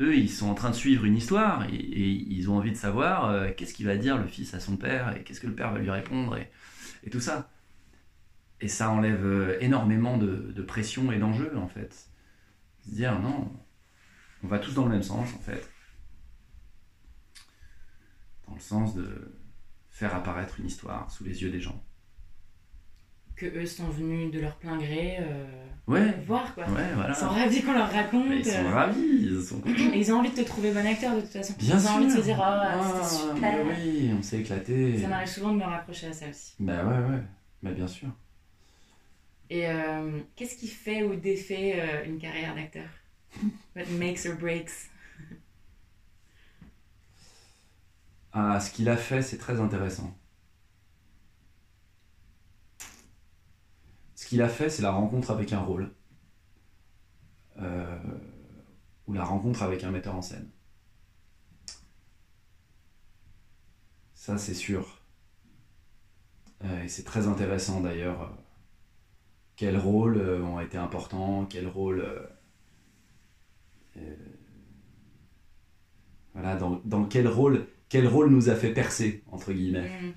Eux, 0.00 0.16
ils 0.16 0.30
sont 0.30 0.48
en 0.48 0.54
train 0.54 0.70
de 0.70 0.74
suivre 0.74 1.04
une 1.04 1.16
histoire 1.16 1.64
et, 1.68 1.74
et 1.76 2.08
ils 2.08 2.48
ont 2.50 2.56
envie 2.56 2.70
de 2.72 2.76
savoir 2.76 3.26
euh, 3.26 3.50
qu'est-ce 3.56 3.74
qu'il 3.74 3.86
va 3.86 3.96
dire 3.96 4.16
le 4.16 4.26
fils 4.26 4.54
à 4.54 4.60
son 4.60 4.76
père 4.76 5.14
et 5.16 5.22
qu'est-ce 5.22 5.40
que 5.40 5.46
le 5.46 5.54
père 5.54 5.72
va 5.72 5.78
lui 5.78 5.90
répondre 5.90 6.36
et, 6.36 6.50
et 7.04 7.10
tout 7.10 7.20
ça. 7.20 7.50
Et 8.62 8.68
ça 8.68 8.90
enlève 8.90 9.24
euh, 9.24 9.58
énormément 9.60 10.16
de, 10.16 10.52
de 10.52 10.62
pression 10.62 11.12
et 11.12 11.18
d'enjeux 11.18 11.56
en 11.56 11.68
fait. 11.68 12.08
Se 12.84 12.90
dire 12.90 13.18
non, 13.20 13.52
on 14.42 14.48
va 14.48 14.58
tous 14.58 14.72
dans 14.72 14.84
le 14.84 14.90
même 14.90 15.02
sens 15.02 15.34
en 15.34 15.38
fait. 15.38 15.70
Dans 18.48 18.54
le 18.54 18.60
sens 18.60 18.94
de 18.94 19.36
faire 19.90 20.14
apparaître 20.14 20.58
une 20.60 20.66
histoire 20.66 21.10
sous 21.10 21.24
les 21.24 21.42
yeux 21.42 21.50
des 21.50 21.60
gens. 21.60 21.84
Que 23.40 23.46
eux 23.58 23.66
sont 23.66 23.88
venus 23.88 24.30
de 24.30 24.38
leur 24.40 24.56
plein 24.56 24.76
gré 24.76 25.16
euh, 25.20 25.46
Ouais, 25.86 26.14
voir 26.26 26.54
quoi. 26.54 26.64
ouais, 26.64 26.92
voilà. 26.94 27.08
Ils 27.10 27.14
sont 27.16 27.28
ravis 27.28 27.62
qu'on 27.62 27.72
leur 27.72 27.90
raconte. 27.90 28.28
Mais 28.28 28.38
ils 28.40 28.44
sont 28.44 28.64
euh, 28.66 28.70
ravis, 28.74 29.00
ils 29.00 29.42
sont 29.42 29.60
contents. 29.60 29.74
et 29.94 29.98
ils 29.98 30.12
ont 30.12 30.18
envie 30.18 30.30
de 30.30 30.36
te 30.36 30.42
trouver 30.42 30.70
bon 30.72 30.86
acteur 30.86 31.16
de 31.16 31.20
toute 31.22 31.30
façon. 31.30 31.54
Bien 31.58 31.76
ils 31.76 31.80
sûr. 31.80 31.90
ont 31.90 31.94
envie 31.94 32.06
de 32.06 32.10
se 32.12 32.20
dire 32.20 32.36
oh 32.38 32.42
Ah, 32.44 33.02
c'était 33.02 33.34
super. 33.34 33.54
oui, 33.66 34.10
on 34.16 34.22
s'est 34.22 34.40
éclaté. 34.40 34.98
Ça 35.00 35.08
m'arrive 35.08 35.28
souvent 35.28 35.52
de 35.52 35.58
me 35.58 35.64
raccrocher 35.64 36.08
à 36.08 36.12
ça 36.12 36.26
aussi. 36.28 36.52
Bah 36.60 36.84
ouais, 36.84 36.98
ouais. 37.10 37.22
Bah 37.62 37.70
bien 37.72 37.88
sûr. 37.88 38.08
Et 39.48 39.66
euh, 39.68 40.20
qu'est-ce 40.36 40.56
qui 40.56 40.68
fait 40.68 41.02
ou 41.02 41.16
défait 41.16 41.74
euh, 41.80 42.04
une 42.06 42.18
carrière 42.18 42.54
d'acteur? 42.54 42.88
What 43.74 43.86
makes 43.98 44.26
or 44.26 44.36
breaks? 44.36 44.70
Ah, 48.32 48.60
ce 48.60 48.70
qu'il 48.70 48.88
a 48.88 48.96
fait, 48.96 49.22
c'est 49.22 49.38
très 49.38 49.60
intéressant. 49.60 50.16
Qu'il 54.30 54.42
a 54.42 54.48
fait, 54.48 54.70
c'est 54.70 54.82
la 54.82 54.92
rencontre 54.92 55.32
avec 55.32 55.52
un 55.52 55.58
rôle. 55.58 55.90
Euh, 57.58 57.98
ou 59.08 59.12
la 59.12 59.24
rencontre 59.24 59.64
avec 59.64 59.82
un 59.82 59.90
metteur 59.90 60.14
en 60.14 60.22
scène. 60.22 60.48
Ça, 64.14 64.38
c'est 64.38 64.54
sûr. 64.54 65.00
Euh, 66.62 66.84
et 66.84 66.88
c'est 66.88 67.02
très 67.02 67.26
intéressant 67.26 67.80
d'ailleurs. 67.80 68.22
euh, 68.22 68.26
quels 69.56 69.78
rôles 69.78 70.20
ont 70.20 70.60
été 70.60 70.78
importants, 70.78 71.44
quels 71.44 71.66
rôles. 71.66 72.06
dans 76.36 77.04
quel 77.06 77.26
rôle 77.26 77.66
quel 77.88 78.06
rôle 78.06 78.30
nous 78.30 78.48
a 78.48 78.54
fait 78.54 78.72
percer, 78.72 79.24
entre 79.32 79.52
guillemets. 79.52 79.90
Mm. 79.90 80.12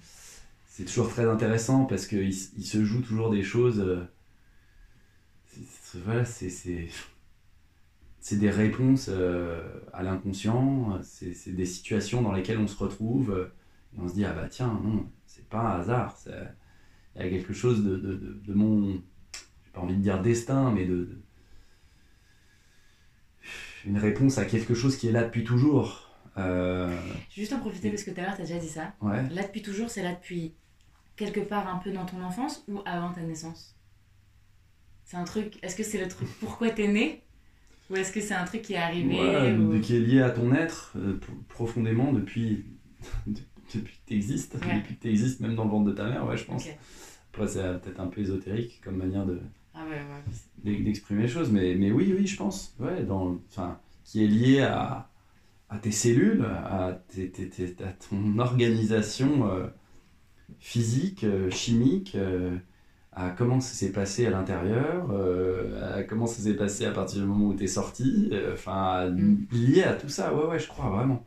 C'est 0.75 0.85
toujours 0.85 1.07
très 1.07 1.25
intéressant 1.29 1.85
parce 1.85 2.07
qu'il 2.07 2.29
il 2.29 2.65
se 2.65 2.83
joue 2.83 3.01
toujours 3.03 3.29
des 3.29 3.43
choses. 3.43 3.79
euh, 3.79 4.03
c'est- 5.45 5.99
voilà, 5.99 6.25
c'est. 6.25 6.49
c'est- 6.49 6.89
C'est 8.19 8.37
des 8.39 8.49
réponses 8.49 9.07
euh, 9.09 9.61
à 9.91 10.01
l'inconscient, 10.01 10.97
c'est 11.03 11.33
c'est 11.33 11.51
des 11.51 11.65
situations 11.65 12.21
dans 12.21 12.31
lesquelles 12.31 12.57
on 12.57 12.67
se 12.67 12.77
retrouve 12.77 13.31
euh, 13.31 13.53
et 13.95 13.99
on 13.99 14.07
se 14.07 14.13
dit 14.13 14.23
Ah 14.25 14.31
bah 14.33 14.47
tiens, 14.49 14.79
non, 14.83 15.05
c'est 15.27 15.47
pas 15.49 15.59
un 15.59 15.79
hasard, 15.81 16.17
il 17.15 17.21
y 17.21 17.25
a 17.25 17.29
quelque 17.29 17.53
chose 17.53 17.83
de, 17.83 17.97
de, 17.97 18.13
de- 18.15 18.41
de 18.47 18.53
mon. 18.53 18.93
J'ai 18.93 19.71
pas 19.73 19.81
envie 19.81 19.97
de 19.97 20.01
dire 20.01 20.21
destin, 20.21 20.71
mais 20.71 20.85
de, 20.85 20.95
de- 21.03 21.21
Une 23.85 23.97
réponse 23.97 24.37
à 24.37 24.45
quelque 24.45 24.73
chose 24.73 24.95
qui 24.97 25.09
est 25.09 25.11
là 25.11 25.23
depuis 25.25 25.43
toujours. 25.43 26.09
Euh, 26.37 26.89
Je 27.29 27.35
vais 27.35 27.41
juste 27.41 27.53
en 27.53 27.59
profiter 27.59 27.89
parce 27.89 28.03
que 28.03 28.11
tout 28.11 28.21
à 28.21 28.23
l'heure, 28.23 28.35
tu 28.35 28.41
as 28.41 28.45
déjà 28.45 28.57
dit 28.59 28.69
ça. 28.69 28.93
ouais. 29.01 29.27
Là 29.29 29.43
depuis 29.43 29.61
toujours, 29.61 29.89
c'est 29.89 30.01
là 30.01 30.13
depuis 30.15 30.53
quelque 31.25 31.41
part 31.47 31.67
un 31.73 31.77
peu 31.77 31.91
dans 31.91 32.05
ton 32.05 32.21
enfance 32.23 32.63
ou 32.67 32.79
avant 32.85 33.11
ta 33.13 33.21
naissance? 33.21 33.75
C'est 35.05 35.17
un 35.17 35.23
truc. 35.23 35.59
Est-ce 35.61 35.75
que 35.75 35.83
c'est 35.83 35.99
le 35.99 36.07
truc 36.07 36.27
pourquoi 36.39 36.69
t'es 36.71 36.87
né? 36.87 37.21
Ou 37.89 37.95
est-ce 37.97 38.11
que 38.11 38.21
c'est 38.21 38.33
un 38.33 38.45
truc 38.45 38.61
qui 38.61 38.73
est 38.73 38.77
arrivé 38.77 39.19
Ouais, 39.19 39.53
ou- 39.53 39.73
de- 39.73 39.79
qui 39.79 39.95
est 39.95 39.99
lié 39.99 40.21
à 40.21 40.29
ton 40.31 40.53
être 40.53 40.93
euh, 40.95 41.17
pro- 41.19 41.33
profondément 41.49 42.13
depuis, 42.13 42.65
depuis 43.27 43.43
que 43.97 44.07
tu 44.07 44.13
existes, 44.15 44.55
Ouais. 44.65 44.77
depuis 44.79 44.95
que 44.95 45.01
tu 45.01 45.09
existes 45.09 45.39
même 45.41 45.55
dans 45.55 45.65
le 45.65 45.69
ventre 45.69 45.85
de 45.85 45.91
ta 45.91 46.05
mère, 46.09 46.25
ouais, 46.25 46.37
je 46.37 46.45
pense. 46.45 46.65
Après, 47.33 47.47
c'est 47.47 47.59
euh, 47.59 47.77
peut-être 47.77 47.99
un 47.99 48.07
peu 48.07 48.21
ésotérique 48.21 48.79
comme 48.83 48.95
manière 48.97 49.25
de, 49.25 49.39
Ah 49.75 49.83
ouais, 49.85 49.97
ouais. 49.97 50.73
d'e- 50.79 50.83
d'exprimer 50.83 51.23
les 51.23 51.27
choses, 51.27 51.51
mais, 51.51 51.75
mais 51.75 51.91
oui, 51.91 52.13
oui, 52.17 52.25
je 52.25 52.37
pense. 52.37 52.73
Ouais, 52.79 53.03
dans, 53.03 53.37
enfin, 53.49 53.79
qui 54.05 54.23
est 54.23 54.27
lié 54.27 54.61
à, 54.61 55.09
à 55.69 55.77
tes 55.77 55.91
cellules, 55.91 56.45
à, 56.45 56.97
tes- 57.09 57.29
tes- 57.29 57.49
tes- 57.49 57.83
à 57.83 57.91
ton 58.09 58.39
organisation 58.39 59.49
euh, 59.51 59.67
physique, 60.59 61.23
euh, 61.23 61.49
chimique, 61.51 62.15
euh, 62.15 62.55
à 63.11 63.29
comment 63.29 63.59
ça 63.61 63.73
s'est 63.73 63.91
passé 63.91 64.25
à 64.25 64.29
l'intérieur, 64.31 65.09
euh, 65.11 65.97
à 65.99 66.03
comment 66.03 66.25
ça 66.27 66.41
s'est 66.43 66.55
passé 66.55 66.85
à 66.85 66.91
partir 66.91 67.21
du 67.21 67.27
moment 67.27 67.47
où 67.47 67.53
tu 67.55 67.63
es 67.63 67.67
sorti, 67.67 68.31
enfin, 68.53 69.09
Mm. 69.09 69.45
lié 69.51 69.83
à 69.83 69.93
tout 69.93 70.09
ça, 70.09 70.33
ouais, 70.33 70.45
ouais, 70.45 70.59
je 70.59 70.67
crois 70.67 70.89
vraiment. 70.89 71.25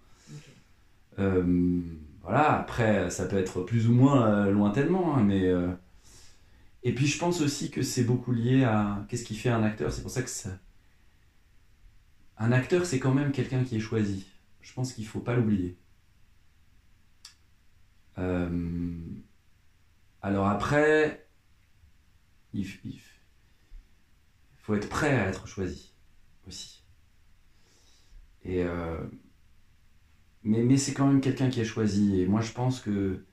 Voilà, 2.22 2.58
après, 2.58 3.08
ça 3.10 3.26
peut 3.26 3.36
être 3.38 3.62
plus 3.62 3.88
ou 3.88 3.92
moins 3.92 4.46
lointainement, 4.50 5.16
hein, 5.16 5.22
mais. 5.24 5.50
Et 6.82 6.94
puis 6.94 7.06
je 7.06 7.18
pense 7.18 7.40
aussi 7.40 7.70
que 7.70 7.82
c'est 7.82 8.04
beaucoup 8.04 8.32
lié 8.32 8.64
à 8.64 9.04
qu'est-ce 9.08 9.24
qui 9.24 9.34
fait 9.36 9.48
un 9.48 9.62
acteur. 9.62 9.92
C'est 9.92 10.02
pour 10.02 10.10
ça 10.10 10.22
que 10.22 10.30
ça. 10.30 10.50
Un 12.38 12.52
acteur, 12.52 12.84
c'est 12.86 12.98
quand 12.98 13.14
même 13.14 13.32
quelqu'un 13.32 13.64
qui 13.64 13.76
est 13.76 13.80
choisi. 13.80 14.26
Je 14.60 14.72
pense 14.72 14.92
qu'il 14.92 15.04
ne 15.04 15.08
faut 15.08 15.20
pas 15.20 15.34
l'oublier. 15.34 15.76
Alors 20.22 20.48
après, 20.48 21.28
il, 22.52 22.66
faut 24.56 24.74
être 24.74 24.88
prêt 24.88 25.14
à 25.14 25.28
être 25.28 25.46
choisi 25.46 25.94
aussi. 26.46 26.84
Et 28.42 28.62
euh, 28.62 28.98
mais, 30.42 30.62
mais 30.62 30.76
c'est 30.76 30.94
quand 30.94 31.06
même 31.06 31.20
quelqu'un 31.20 31.50
qui 31.50 31.60
est 31.60 31.64
choisi. 31.64 32.20
Et 32.20 32.26
moi, 32.26 32.40
je 32.40 32.52
pense 32.52 32.80
que 32.80 33.24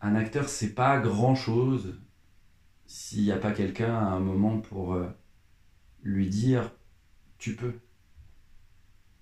un 0.00 0.14
acteur, 0.14 0.48
c'est 0.48 0.74
pas 0.74 1.00
grand 1.00 1.34
chose 1.34 1.98
s'il 2.86 3.22
n'y 3.22 3.32
a 3.32 3.38
pas 3.38 3.52
quelqu'un 3.52 3.94
à 3.94 4.04
un 4.04 4.20
moment 4.20 4.60
pour 4.60 4.94
euh, 4.94 5.08
lui 6.02 6.28
dire 6.28 6.72
Tu 7.38 7.56
peux. 7.56 7.74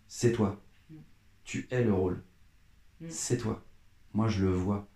C'est 0.08 0.32
toi. 0.32 0.62
Mm. 0.90 0.96
Tu 1.44 1.68
es 1.70 1.84
le 1.84 1.94
rôle. 1.94 2.24
Mm. 3.00 3.06
C'est 3.10 3.36
toi. 3.38 3.64
Moi, 4.14 4.28
je 4.28 4.44
le 4.44 4.52
vois. 4.52 4.88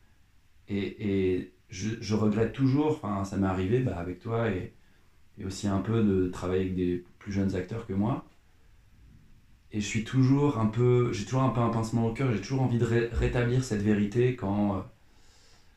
Et, 0.68 1.37
et 1.37 1.55
je, 1.70 2.14
regrette 2.14 2.52
toujours, 2.52 2.92
enfin, 3.02 3.24
ça 3.24 3.37
m'est 3.37 3.46
arrivé 3.46 3.81
bah, 3.81 3.98
avec 3.98 4.20
toi 4.20 4.50
et, 4.50 4.74
et, 5.38 5.44
aussi 5.44 5.68
un 5.68 5.81
peu 5.81 6.02
de 6.02 6.29
travailler 6.29 6.62
avec 6.62 6.74
des 6.74 7.05
plus 7.18 7.33
jeunes 7.33 7.55
acteurs 7.55 7.87
que 7.87 7.92
moi. 7.92 8.24
Et 9.72 9.81
je 9.81 9.87
suis 9.87 10.05
toujours 10.05 10.59
un 10.59 10.66
peu, 10.66 11.12
j'ai 11.12 11.24
toujours 11.24 11.42
un 11.42 11.50
peu 11.50 11.61
un 11.61 11.70
pincement 11.70 12.07
au 12.07 12.12
cœur, 12.12 12.33
j'ai 12.33 12.40
toujours 12.40 12.62
envie 12.62 12.79
de 12.79 12.85
rétablir 12.85 13.64
cette 13.64 13.83
vérité 13.83 14.37
quand, 14.37 14.76
euh, 14.76 14.81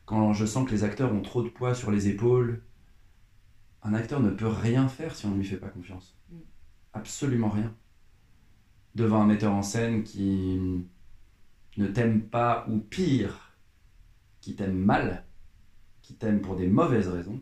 quand 0.06 0.32
je 0.32 0.46
sens 0.46 0.66
que 0.66 0.72
les 0.72 0.84
acteurs 0.84 1.12
ont 1.12 1.22
trop 1.22 1.42
de 1.42 1.48
poids 1.48 1.74
sur 1.74 1.90
les 1.90 2.08
épaules. 2.08 2.62
Un 3.82 3.94
acteur 3.94 4.20
ne 4.20 4.30
peut 4.30 4.46
rien 4.46 4.88
faire 4.88 5.14
si 5.14 5.26
on 5.26 5.30
ne 5.30 5.36
lui 5.36 5.44
fait 5.44 5.56
pas 5.56 5.68
confiance. 5.68 6.16
Mm. 6.30 6.36
Absolument 6.92 7.48
rien. 7.48 7.74
Devant 8.94 9.22
un 9.22 9.26
metteur 9.26 9.52
en 9.52 9.62
scène 9.62 10.02
qui 10.02 10.84
ne 11.80 11.88
t'aime 11.88 12.22
pas, 12.22 12.66
ou 12.68 12.78
pire, 12.78 13.54
qui 14.40 14.54
t'aime 14.54 14.76
mal, 14.76 15.24
qui 16.02 16.14
t'aiment 16.14 16.40
pour 16.40 16.56
des 16.56 16.66
mauvaises 16.66 17.08
raisons. 17.08 17.40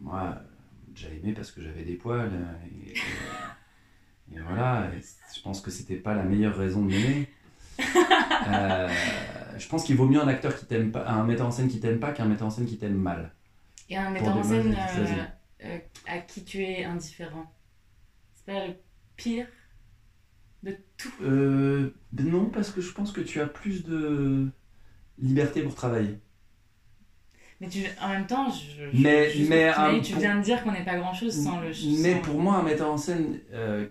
Moi, 0.00 0.36
j'ai 0.94 1.14
aimé 1.16 1.32
parce 1.32 1.52
que 1.52 1.62
j'avais 1.62 1.84
des 1.84 1.94
poils. 1.94 2.32
Et, 4.30 4.38
voilà, 4.40 4.90
je 5.34 5.40
pense 5.42 5.60
que 5.60 5.70
c'était 5.70 5.96
pas 5.96 6.14
la 6.14 6.24
meilleure 6.24 6.56
raison 6.56 6.84
de 6.84 6.90
m'aimer. 6.90 7.28
Euh, 8.48 8.88
je 9.56 9.68
pense 9.68 9.84
qu'il 9.84 9.94
vaut 9.94 10.08
mieux 10.08 10.20
un 10.20 10.26
acteur 10.26 10.56
qui 10.56 10.66
t'aime 10.66 10.90
pas, 10.90 11.06
un 11.08 11.24
metteur 11.24 11.46
en 11.46 11.52
scène 11.52 11.68
qui 11.68 11.78
t'aime 11.78 12.00
pas 12.00 12.10
qu'un 12.10 12.24
metteur 12.24 12.48
en 12.48 12.50
scène 12.50 12.66
qui 12.66 12.76
t'aime 12.76 12.96
mal. 12.96 13.32
Et 13.88 13.96
un 13.96 14.10
metteur 14.10 14.36
en 14.36 14.42
scène 14.42 14.76
euh, 14.76 15.26
euh, 15.64 15.78
à 16.08 16.18
qui 16.18 16.42
tu 16.42 16.60
es 16.60 16.84
indifférent. 16.84 17.46
C'est 18.34 18.46
pas 18.46 18.66
le 18.66 18.74
pire 19.14 19.46
de 20.62 20.76
tout. 20.96 21.12
non, 21.22 22.46
parce 22.46 22.70
que 22.70 22.80
je 22.80 22.92
pense 22.92 23.12
que 23.12 23.20
tu 23.20 23.40
as 23.40 23.46
plus 23.46 23.84
de 23.84 24.48
liberté 25.18 25.62
pour 25.62 25.74
travailler. 25.74 26.18
Mais 27.62 27.68
tu, 27.68 27.84
en 28.00 28.08
même 28.08 28.26
temps, 28.26 28.50
je, 28.50 29.00
mais, 29.00 29.32
mais 29.48 29.72
tu 30.02 30.16
viens 30.16 30.36
de 30.36 30.42
dire 30.42 30.64
qu'on 30.64 30.72
n'est 30.72 30.84
pas 30.84 30.96
grand-chose 30.96 31.44
sans 31.44 31.60
le... 31.60 31.70
Mais 32.02 32.16
pour 32.16 32.40
moi, 32.40 32.56
un 32.56 32.64
metteur 32.64 32.90
en 32.90 32.96
scène 32.96 33.38
euh, 33.52 33.86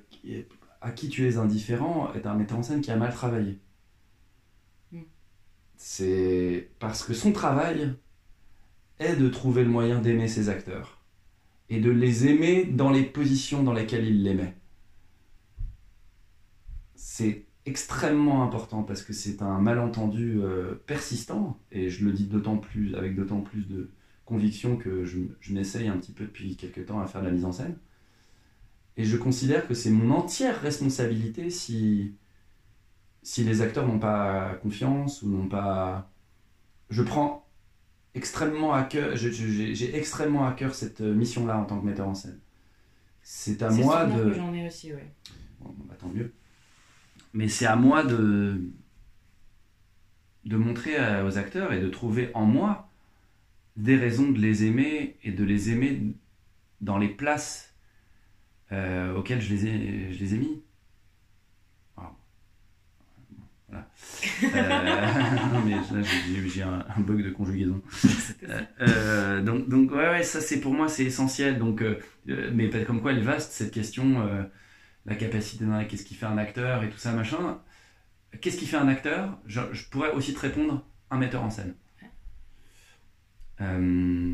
à 0.82 0.92
qui 0.92 1.08
tu 1.08 1.26
es 1.26 1.38
indifférent 1.38 2.12
est 2.14 2.26
un 2.26 2.34
metteur 2.34 2.58
en 2.58 2.64
scène 2.64 2.82
qui 2.82 2.92
a 2.92 2.98
mal 2.98 3.14
travaillé. 3.14 3.60
Hmm. 4.92 5.04
C'est 5.78 6.70
parce 6.80 7.02
que 7.02 7.14
son 7.14 7.32
travail 7.32 7.94
est 9.00 9.16
de 9.16 9.30
trouver 9.30 9.64
le 9.64 9.70
moyen 9.70 10.02
d'aimer 10.02 10.28
ses 10.28 10.50
acteurs 10.50 11.02
et 11.70 11.80
de 11.80 11.90
les 11.90 12.28
aimer 12.28 12.66
dans 12.66 12.90
les 12.90 13.04
positions 13.04 13.64
dans 13.64 13.74
lesquelles 13.74 14.06
il 14.06 14.24
les 14.24 14.34
met. 14.34 14.54
C'est 17.22 17.46
extrêmement 17.66 18.44
important 18.44 18.84
parce 18.84 19.04
que 19.04 19.14
c'est 19.14 19.42
un 19.42 19.60
malentendu 19.60 20.40
euh, 20.42 20.76
persistant 20.88 21.60
et 21.72 21.90
je 21.90 22.04
le 22.04 22.12
dis 22.12 22.26
d'autant 22.26 22.58
plus 22.58 22.96
avec 22.96 23.16
d'autant 23.16 23.42
plus 23.42 23.68
de 23.68 23.92
conviction 24.26 24.78
que 24.78 25.06
je, 25.06 25.20
je 25.40 25.54
m'essaye 25.54 25.88
un 25.88 25.98
petit 25.98 26.12
peu 26.12 26.26
depuis 26.26 26.56
quelques 26.56 26.88
temps 26.88 27.00
à 27.00 27.06
faire 27.06 27.22
de 27.22 27.28
la 27.28 27.32
mise 27.32 27.46
en 27.46 27.52
scène. 27.52 27.78
Et 28.98 29.04
je 29.04 29.16
considère 29.18 29.68
que 29.68 29.74
c'est 29.74 29.90
mon 29.90 30.12
entière 30.12 30.60
responsabilité 30.62 31.50
si 31.50 32.16
si 33.24 33.44
les 33.44 33.62
acteurs 33.62 33.88
n'ont 33.88 34.00
pas 34.00 34.56
confiance 34.56 35.22
ou 35.22 35.30
n'ont 35.30 35.48
pas 35.48 36.12
je 36.90 37.04
prends 37.04 37.48
extrêmement 38.16 38.74
à 38.74 38.84
cœur 38.84 39.16
j'ai 39.16 39.96
extrêmement 39.96 40.48
à 40.48 40.54
cœur 40.54 40.74
cette 40.74 41.02
mission 41.02 41.46
là 41.46 41.58
en 41.58 41.66
tant 41.66 41.80
que 41.80 41.86
metteur 41.86 42.08
en 42.08 42.16
scène. 42.16 42.40
C'est 43.22 43.62
à 43.62 43.70
moi 43.70 44.08
de 44.08 44.34
j'en 44.34 44.54
ai 44.54 44.66
aussi 44.66 44.92
ouais. 44.94 45.14
Bon, 45.60 45.76
bah, 45.88 45.96
tant 46.00 46.10
mieux 46.10 46.34
mais 47.34 47.48
c'est 47.48 47.66
à 47.66 47.76
moi 47.76 48.04
de, 48.04 48.62
de 50.46 50.58
montrer 50.58 50.96
aux 51.24 51.38
acteurs 51.38 51.74
et 51.74 51.80
de 51.80 51.88
trouver 51.88 52.32
en 52.34 52.46
moi 52.46 52.90
des 53.78 53.96
raisons 53.96 54.30
de 54.32 54.40
les 54.40 54.66
aimer 54.66 55.18
et 55.24 55.32
de 55.32 55.44
les 55.44 55.72
aimer 55.72 56.14
dans 56.82 56.98
les 56.98 57.10
places 57.10 57.74
euh, 58.72 59.16
auxquelles 59.16 59.42
je 59.42 59.50
les 59.54 59.66
ai, 59.68 60.14
je 60.14 60.20
les 60.20 60.36
ai 60.36 60.38
mis. 60.38 60.62
Voilà. 61.96 63.88
Euh, 64.44 65.54
non 65.54 65.62
mais 65.66 65.72
là 65.72 66.08
j'ai 66.48 66.62
un, 66.62 66.86
un, 66.96 67.02
bug 67.02 67.24
de 67.24 67.32
conjugaison. 67.32 67.82
Euh, 68.82 69.42
donc, 69.44 69.70
donc 69.70 69.92
ouais, 69.92 70.10
ouais 70.10 70.24
ça 70.24 70.42
c'est 70.42 70.60
pour 70.60 70.74
moi 70.74 70.90
c'est 70.90 71.06
essentiel. 71.06 71.60
Donc, 71.60 71.84
mais 72.26 72.70
comme 72.84 73.02
quoi 73.02 73.12
elle 73.12 73.20
est 73.20 73.24
vaste 73.24 73.52
cette 73.52 73.72
question 73.72 74.28
la 75.06 75.16
capacité 75.16 75.66
d'un 75.66 75.84
qu'est-ce 75.86 76.06
qui 76.06 76.16
fait 76.16 76.26
un 76.26 76.38
acteur 76.38 76.84
et 76.84 76.90
tout 76.90 76.98
ça, 76.98 77.12
machin. 77.12 77.60
Qu'est-ce 78.40 78.58
qui 78.58 78.66
fait 78.66 78.78
un 78.78 78.88
acteur? 78.88 79.38
Je, 79.46 79.62
pourrais 79.90 80.12
aussi 80.12 80.34
te 80.34 80.40
répondre 80.40 80.86
un 81.10 81.18
metteur 81.18 81.44
en 81.44 81.50
scène. 81.50 81.76
Euh, 83.60 84.34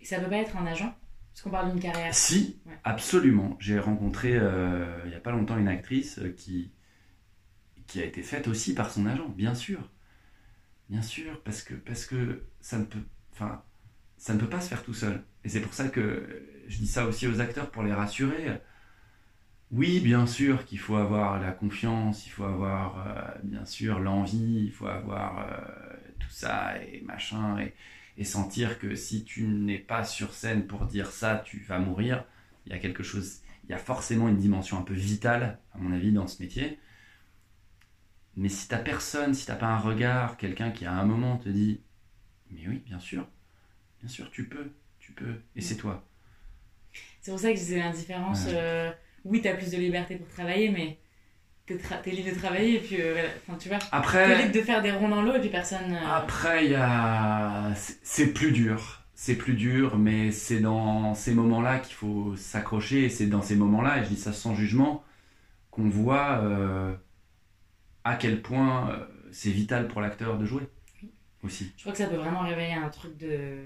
et 0.00 0.04
ça 0.04 0.20
peut 0.20 0.28
pas 0.28 0.36
être 0.36 0.56
un 0.56 0.66
agent? 0.66 0.94
Parce 1.32 1.42
qu'on 1.42 1.50
parle 1.50 1.72
d'une 1.72 1.80
carrière. 1.80 2.14
Si, 2.14 2.60
absolument. 2.84 3.56
J'ai 3.60 3.78
rencontré 3.78 4.32
euh, 4.34 5.00
il 5.04 5.10
n'y 5.10 5.16
a 5.16 5.20
pas 5.20 5.30
longtemps 5.30 5.56
une 5.56 5.68
actrice 5.68 6.18
euh, 6.18 6.34
qui, 6.36 6.72
qui 7.86 8.00
a 8.00 8.04
été 8.04 8.22
faite 8.22 8.46
aussi 8.48 8.74
par 8.74 8.90
son 8.90 9.06
agent, 9.06 9.28
bien 9.28 9.54
sûr. 9.54 9.90
Bien 10.88 11.02
sûr, 11.02 11.40
parce 11.44 11.62
que, 11.62 11.74
parce 11.74 12.04
que 12.04 12.44
ça, 12.60 12.78
ne 12.78 12.84
peut, 12.84 12.98
enfin, 13.32 13.62
ça 14.18 14.34
ne 14.34 14.40
peut 14.40 14.48
pas 14.48 14.60
se 14.60 14.68
faire 14.68 14.82
tout 14.82 14.94
seul. 14.94 15.22
Et 15.44 15.48
c'est 15.48 15.60
pour 15.60 15.72
ça 15.72 15.88
que 15.88 16.46
je 16.66 16.78
dis 16.78 16.88
ça 16.88 17.06
aussi 17.06 17.26
aux 17.26 17.40
acteurs 17.40 17.70
pour 17.70 17.84
les 17.84 17.92
rassurer 17.92 18.60
oui, 19.72 20.00
bien 20.00 20.26
sûr 20.26 20.64
qu'il 20.64 20.80
faut 20.80 20.96
avoir 20.96 21.38
la 21.38 21.52
confiance, 21.52 22.26
il 22.26 22.30
faut 22.30 22.44
avoir 22.44 23.06
euh, 23.06 23.38
bien 23.44 23.64
sûr 23.64 24.00
l'envie, 24.00 24.64
il 24.64 24.72
faut 24.72 24.88
avoir 24.88 25.38
euh, 25.38 25.96
tout 26.18 26.30
ça 26.30 26.76
et 26.82 27.02
machin, 27.02 27.58
et, 27.58 27.74
sentir 28.24 28.78
que 28.78 28.94
si 28.96 29.24
tu 29.24 29.44
n'es 29.46 29.78
pas 29.78 30.04
sur 30.04 30.34
scène 30.34 30.66
pour 30.66 30.84
dire 30.84 31.10
ça, 31.10 31.42
tu 31.42 31.60
vas 31.60 31.78
mourir. 31.78 32.26
Il 32.66 32.72
y 32.72 32.74
a 32.74 32.78
quelque 32.78 33.02
chose, 33.02 33.40
il 33.64 33.70
y 33.70 33.72
a 33.72 33.78
forcément 33.78 34.28
une 34.28 34.36
dimension 34.36 34.78
un 34.78 34.82
peu 34.82 34.92
vitale, 34.92 35.58
à 35.72 35.78
mon 35.78 35.90
avis, 35.90 36.12
dans 36.12 36.26
ce 36.26 36.42
métier. 36.42 36.78
Mais 38.36 38.50
si 38.50 38.68
t'as 38.68 38.78
personne, 38.78 39.32
si 39.32 39.46
t'as 39.46 39.56
pas 39.56 39.68
un 39.68 39.78
regard, 39.78 40.36
quelqu'un 40.36 40.70
qui 40.70 40.84
à 40.84 40.92
un 40.92 41.06
moment 41.06 41.38
te 41.38 41.48
dit 41.48 41.80
Mais 42.50 42.68
oui, 42.68 42.82
bien 42.84 43.00
sûr, 43.00 43.26
bien 44.00 44.08
sûr, 44.10 44.30
tu 44.30 44.46
peux, 44.46 44.70
tu 44.98 45.12
peux, 45.12 45.40
et 45.56 45.62
c'est 45.62 45.76
toi. 45.76 46.06
C'est 47.22 47.30
pour 47.30 47.40
ça 47.40 47.48
que 47.48 47.56
je 47.56 47.62
disais 47.62 47.78
l'indifférence. 47.78 48.44
Euh, 48.48 48.92
oui, 49.24 49.42
tu 49.42 49.48
as 49.48 49.54
plus 49.54 49.70
de 49.70 49.76
liberté 49.76 50.16
pour 50.16 50.28
travailler, 50.28 50.70
mais 50.70 50.98
tu 51.66 51.74
es, 51.74 52.12
libre 52.12 52.30
de 52.30 52.38
travailler 52.38 52.76
et 52.76 52.80
puis 52.80 52.96
euh, 53.00 53.26
enfin, 53.46 53.58
tu 53.58 53.68
vois. 53.68 53.78
Après. 53.92 54.42
libre 54.42 54.54
de 54.54 54.60
faire 54.60 54.82
des 54.82 54.92
ronds 54.92 55.08
dans 55.08 55.22
l'eau 55.22 55.34
et 55.34 55.40
puis 55.40 55.48
personne. 55.48 55.92
Euh, 55.92 56.08
après, 56.08 56.66
il 56.66 56.72
y 56.72 56.76
a. 56.76 57.72
C'est 57.74 58.32
plus 58.32 58.52
dur. 58.52 59.02
C'est 59.14 59.36
plus 59.36 59.52
dur, 59.52 59.98
mais 59.98 60.30
c'est 60.32 60.60
dans 60.60 61.14
ces 61.14 61.34
moments-là 61.34 61.78
qu'il 61.78 61.94
faut 61.94 62.34
s'accrocher 62.36 63.04
et 63.04 63.08
c'est 63.10 63.26
dans 63.26 63.42
ces 63.42 63.54
moments-là, 63.54 63.98
et 63.98 64.04
je 64.04 64.08
dis 64.08 64.16
ça 64.16 64.32
sans 64.32 64.54
jugement, 64.54 65.04
qu'on 65.70 65.90
voit 65.90 66.40
euh, 66.42 66.94
à 68.04 68.14
quel 68.16 68.40
point 68.40 68.98
c'est 69.30 69.50
vital 69.50 69.88
pour 69.88 70.00
l'acteur 70.00 70.38
de 70.38 70.46
jouer 70.46 70.62
aussi. 71.42 71.70
Je 71.76 71.82
crois 71.82 71.92
que 71.92 71.98
ça 71.98 72.06
peut 72.06 72.16
vraiment 72.16 72.40
réveiller 72.40 72.72
un 72.72 72.88
truc 72.88 73.18
de 73.18 73.58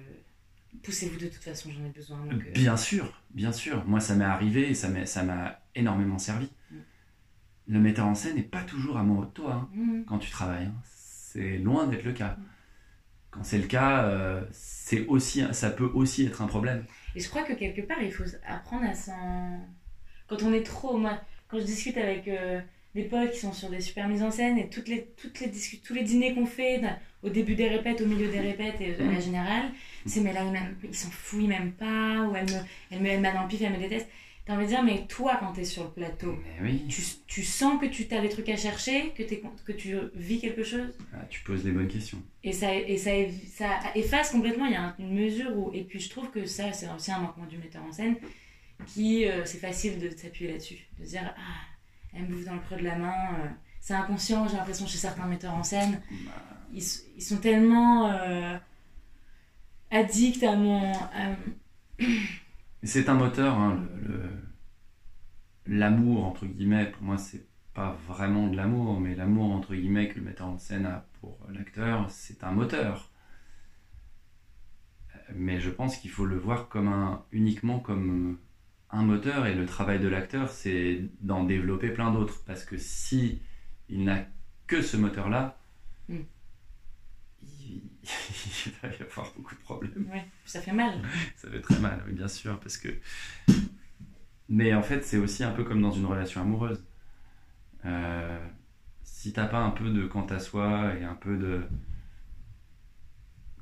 poussez-vous 0.83 1.19
de 1.19 1.27
toute 1.27 1.43
façon, 1.43 1.71
j'en 1.71 1.85
ai 1.85 1.91
besoin. 1.91 2.19
Bien 2.53 2.77
sûr, 2.77 3.23
bien 3.31 3.53
sûr. 3.53 3.85
Moi, 3.87 4.01
ça 4.01 4.15
m'est 4.15 4.25
arrivé 4.25 4.71
et 4.71 4.75
ça 4.75 5.23
m'a 5.23 5.61
énormément 5.75 6.19
servi. 6.19 6.51
Mm. 6.71 6.77
Le 7.67 7.81
metteur 7.81 8.07
en 8.07 8.15
scène 8.15 8.37
n'est 8.37 8.43
pas 8.43 8.63
toujours 8.63 8.99
amoureux 8.99 9.27
de 9.27 9.31
toi 9.31 9.55
hein, 9.55 9.69
mm. 9.75 10.05
quand 10.05 10.19
tu 10.19 10.31
travailles. 10.31 10.67
Hein. 10.67 10.83
C'est 10.85 11.59
loin 11.59 11.87
d'être 11.87 12.05
le 12.05 12.13
cas. 12.13 12.37
Mm. 12.39 12.45
Quand 13.31 13.43
c'est 13.43 13.59
le 13.59 13.67
cas, 13.67 14.05
euh, 14.05 14.45
c'est 14.53 15.07
aussi, 15.07 15.43
ça 15.53 15.71
peut 15.71 15.91
aussi 15.93 16.25
être 16.25 16.43
un 16.43 16.47
problème. 16.47 16.85
Et 17.17 17.21
je 17.21 17.29
crois 17.29 17.43
que 17.43 17.53
quelque 17.53 17.81
part, 17.81 18.01
il 18.01 18.13
faut 18.13 18.25
apprendre 18.47 18.85
à 18.85 18.95
s'en. 18.95 19.61
Quand 20.29 20.43
on 20.43 20.53
est 20.53 20.63
trop. 20.63 20.97
Moi, 20.97 21.19
quand 21.49 21.59
je 21.59 21.65
discute 21.65 21.97
avec 21.97 22.29
euh, 22.29 22.61
des 22.95 23.05
potes 23.05 23.33
qui 23.33 23.41
sont 23.41 23.53
sur 23.53 23.71
des 23.71 23.81
super 23.81 24.09
mises 24.09 24.23
en 24.23 24.31
scène 24.31 24.59
et 24.59 24.69
toutes 24.69 24.89
les, 24.89 25.07
toutes 25.17 25.41
les 25.41 25.51
tous 25.85 25.95
les 25.95 26.03
dîners 26.03 26.35
qu'on 26.35 26.47
fait 26.47 26.81
au 27.23 27.29
début 27.29 27.55
des 27.55 27.69
répètes, 27.69 28.01
au 28.01 28.07
milieu 28.07 28.29
des 28.29 28.41
répètes 28.41 28.81
et 28.81 28.93
de 28.93 29.05
la 29.05 29.21
générale, 29.21 29.71
c'est 30.07 30.21
mais 30.21 30.33
là 30.33 30.45
ils 30.83 30.95
s'en 30.95 31.11
foutent, 31.11 31.43
ils 31.43 31.49
m'aiment 31.49 31.73
pas, 31.73 32.29
ou 32.29 32.37
elle 32.37 32.45
me, 32.45 32.59
elle 32.91 33.01
me, 33.01 33.09
elle 33.09 33.21
m'a 33.21 33.47
pif, 33.49 33.63
elle 33.63 33.73
me 33.73 33.79
déteste. 33.79 34.09
T'as 34.45 34.57
envie 34.57 34.65
de 34.65 34.69
dire, 34.69 34.83
mais 34.83 35.07
toi, 35.07 35.39
quand 35.41 35.53
t'es 35.53 35.65
sur 35.65 35.85
le 35.85 35.91
plateau, 35.91 36.37
tu, 36.91 37.03
tu, 37.27 37.43
sens 37.43 37.81
que 37.81 37.87
tu 37.87 38.07
as 38.15 38.21
des 38.21 38.29
trucs 38.29 38.51
à 38.51 38.59
chercher, 38.59 39.13
que, 39.17 39.23
es, 39.23 39.43
que 39.65 39.73
tu 39.73 39.97
vis 40.15 40.39
quelque 40.39 40.63
chose? 40.63 40.93
Ah, 41.15 41.25
Tu 41.31 41.41
poses 41.41 41.65
les 41.65 41.73
bonnes 41.73 41.89
questions. 41.89 42.23
Et 42.43 42.53
ça, 42.53 42.75
et 42.75 42.99
ça, 42.99 43.11
ça 43.51 43.81
efface 43.95 44.33
complètement, 44.33 44.67
il 44.67 44.73
y 44.73 44.77
a 44.77 44.95
une 44.99 45.15
mesure 45.15 45.57
où. 45.57 45.73
Et 45.73 45.83
puis 45.83 45.99
je 45.99 46.11
trouve 46.11 46.31
que 46.31 46.45
ça, 46.45 46.75
c'est 46.75 46.87
aussi 46.95 47.11
un 47.11 47.21
manquement 47.21 47.47
du 47.47 47.57
metteur 47.57 47.83
en 47.85 47.93
scène, 47.93 48.17
qui. 48.87 49.27
Euh, 49.27 49.47
c'est 49.47 49.61
facile 49.61 49.99
de 49.99 50.11
s'appuyer 50.11 50.51
là-dessus. 50.51 50.87
De 51.01 51.07
dire, 51.07 51.35
ah, 51.39 51.74
elle 52.15 52.23
me 52.23 52.35
bouffe 52.35 52.45
dans 52.45 52.55
le 52.55 52.61
creux 52.61 52.77
de 52.77 52.85
la 52.85 52.97
main. 52.97 53.35
Euh, 53.39 53.49
c'est 53.81 53.95
inconscient, 53.95 54.49
j'ai 54.49 54.57
l'impression, 54.57 54.87
chez 54.87 54.99
certains 54.99 55.27
metteurs 55.27 55.55
en 55.55 55.63
scène. 55.63 56.01
Bah. 56.25 56.33
Ils, 56.73 56.83
ils, 57.17 57.23
sont 57.23 57.39
tellement 57.39 58.11
euh, 58.11 58.57
addicts 59.91 60.43
à 60.43 60.57
mon. 60.57 60.93
C'est 62.83 63.09
un 63.09 63.15
moteur, 63.15 63.59
hein, 63.59 63.83
l'amour, 65.67 66.25
entre 66.27 66.47
guillemets, 66.47 66.91
pour 66.91 67.03
moi, 67.03 67.19
c'est 67.19 67.47
pas 67.73 67.97
vraiment 68.07 68.49
de 68.49 68.57
l'amour, 68.57 69.01
mais 69.01 69.15
l'amour, 69.15 69.53
entre 69.53 69.75
guillemets, 69.75 70.09
que 70.09 70.19
le 70.19 70.25
metteur 70.25 70.47
en 70.47 70.59
scène 70.59 70.87
a 70.87 71.07
pour 71.21 71.39
l'acteur, 71.51 72.11
c'est 72.11 72.45
un 72.45 72.53
moteur. 72.53 73.11
Mais 75.35 75.61
je 75.61 75.71
pense 75.71 75.97
qu'il 75.97 76.11
faut 76.11 76.27
le 76.27 76.37
voir 76.37 76.69
comme 76.69 76.89
un, 76.89 77.25
uniquement 77.33 77.81
comme 77.81 78.39
un 78.95 79.03
moteur, 79.03 79.47
et 79.47 79.55
le 79.55 79.67
travail 79.67 79.99
de 79.99 80.09
l'acteur, 80.09 80.49
c'est 80.49 81.03
d'en 81.21 81.45
développer 81.45 81.91
plein 81.91 82.13
d'autres. 82.13 82.43
Parce 82.47 82.65
que 82.65 82.79
si 82.79 83.43
il 83.89 84.05
n'a 84.05 84.25
que 84.67 84.83
ce 84.83 84.97
moteur-là, 84.97 85.59
mm. 86.09 86.19
il 87.43 88.73
va 88.83 88.89
y 88.89 89.03
avoir 89.03 89.33
beaucoup 89.37 89.55
de 89.55 89.61
problèmes. 89.61 90.09
Ouais, 90.13 90.25
ça 90.45 90.61
fait 90.61 90.73
mal. 90.73 91.03
ça 91.37 91.51
fait 91.51 91.61
très 91.61 91.79
mal, 91.81 92.03
oui, 92.07 92.13
bien 92.13 92.29
sûr, 92.29 92.59
parce 92.61 92.77
que. 92.77 92.89
Mais 94.49 94.75
en 94.75 94.83
fait, 94.83 95.05
c'est 95.05 95.17
aussi 95.17 95.43
un 95.43 95.53
peu 95.53 95.65
comme 95.65 95.81
dans 95.81 95.91
une 95.91 96.07
relation 96.07 96.41
amoureuse. 96.41 96.85
Euh, 97.87 98.47
si 99.03 99.33
t'as 99.33 99.47
pas 99.47 99.59
un 99.59 99.71
peu 99.71 99.91
de 99.91 100.07
quant 100.07 100.27
à 100.27 100.39
soi 100.39 100.95
et 100.95 101.05
un 101.05 101.15
peu 101.15 101.37
de 101.37 101.63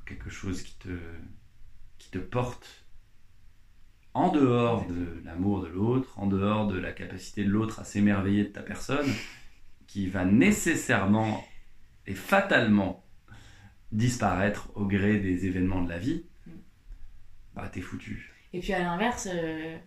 quelque 0.05 0.29
chose 0.29 0.61
qui 0.61 0.77
te 0.77 0.97
qui 1.97 2.11
te 2.11 2.17
porte 2.17 2.82
en 4.13 4.29
dehors 4.29 4.85
de 4.87 5.21
l'amour 5.25 5.61
de 5.63 5.67
l'autre, 5.67 6.19
en 6.19 6.27
dehors 6.27 6.67
de 6.67 6.77
la 6.77 6.91
capacité 6.91 7.43
de 7.43 7.49
l'autre 7.49 7.79
à 7.79 7.83
s'émerveiller 7.83 8.43
de 8.43 8.49
ta 8.49 8.61
personne, 8.61 9.11
qui 9.87 10.07
va 10.07 10.25
nécessairement 10.25 11.43
et 12.05 12.15
fatalement 12.15 13.03
disparaître 13.91 14.69
au 14.75 14.85
gré 14.85 15.19
des 15.19 15.45
événements 15.45 15.81
de 15.81 15.89
la 15.89 15.99
vie, 15.99 16.25
bah 17.55 17.69
t'es 17.71 17.81
foutu. 17.81 18.33
Et 18.53 18.59
puis 18.59 18.73
à 18.73 18.79
l'inverse, 18.79 19.27
euh, 19.31 19.77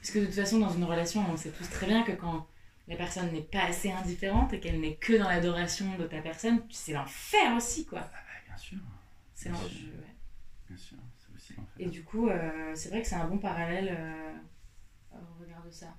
parce 0.00 0.10
que 0.12 0.20
de 0.20 0.26
toute 0.26 0.34
façon 0.34 0.58
dans 0.58 0.70
une 0.70 0.84
relation, 0.84 1.24
on 1.30 1.36
sait 1.36 1.50
tous 1.50 1.68
très 1.68 1.86
bien 1.86 2.02
que 2.02 2.12
quand 2.12 2.46
la 2.86 2.96
personne 2.96 3.30
n'est 3.32 3.42
pas 3.42 3.64
assez 3.64 3.90
indifférente 3.90 4.52
et 4.52 4.60
qu'elle 4.60 4.80
n'est 4.80 4.96
que 4.96 5.18
dans 5.18 5.28
l'adoration 5.28 5.96
de 5.98 6.04
ta 6.04 6.20
personne, 6.20 6.62
c'est 6.70 6.92
l'enfer 6.92 7.54
aussi 7.56 7.84
quoi. 7.84 8.00
Ah 8.02 8.10
bah, 8.12 8.18
bien 8.46 8.56
sûr. 8.56 8.78
C'est. 9.34 9.50
Ouais. 9.50 9.56
Bien 10.68 10.76
sûr. 10.76 10.96
Et 11.78 11.86
du 11.86 12.02
coup, 12.02 12.28
euh, 12.28 12.72
c'est 12.74 12.88
vrai 12.88 13.02
que 13.02 13.08
c'est 13.08 13.14
un 13.14 13.26
bon 13.26 13.38
parallèle 13.38 13.96
euh, 13.98 14.32
au 15.14 15.42
regard 15.42 15.62
de 15.64 15.70
ça. 15.70 15.94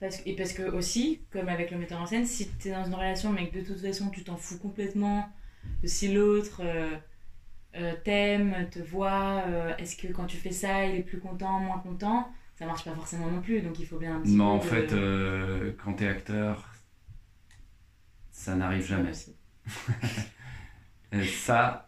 Parce, 0.00 0.22
et 0.24 0.36
parce 0.36 0.52
que 0.52 0.62
aussi, 0.62 1.22
comme 1.32 1.48
avec 1.48 1.72
le 1.72 1.78
metteur 1.78 2.00
en 2.00 2.06
scène, 2.06 2.24
si 2.24 2.48
tu 2.58 2.68
es 2.68 2.70
dans 2.70 2.84
une 2.84 2.94
relation 2.94 3.32
mais 3.32 3.48
que 3.48 3.58
de 3.58 3.64
toute 3.64 3.80
façon 3.80 4.10
tu 4.10 4.22
t'en 4.22 4.36
fous 4.36 4.58
complètement 4.58 5.28
si 5.82 6.12
l'autre 6.12 6.62
euh, 6.62 7.94
t'aime, 8.04 8.68
te 8.70 8.78
voit, 8.78 9.44
est-ce 9.78 9.96
que 9.96 10.06
quand 10.12 10.26
tu 10.26 10.36
fais 10.36 10.52
ça, 10.52 10.86
il 10.86 10.94
est 10.94 11.02
plus 11.02 11.18
content, 11.18 11.58
moins 11.58 11.80
content 11.80 12.32
Ça 12.56 12.64
marche 12.64 12.84
pas 12.84 12.94
forcément 12.94 13.26
non 13.26 13.42
plus, 13.42 13.60
donc 13.60 13.80
il 13.80 13.86
faut 13.86 13.98
bien 13.98 14.16
un 14.16 14.20
petit 14.20 14.36
Non, 14.36 14.52
en 14.52 14.60
fait, 14.60 14.94
quand 15.82 15.94
t'es 15.94 16.06
acteur, 16.06 16.72
ça 18.30 18.54
n'arrive 18.54 18.86
jamais. 18.86 19.12
ça, 21.24 21.87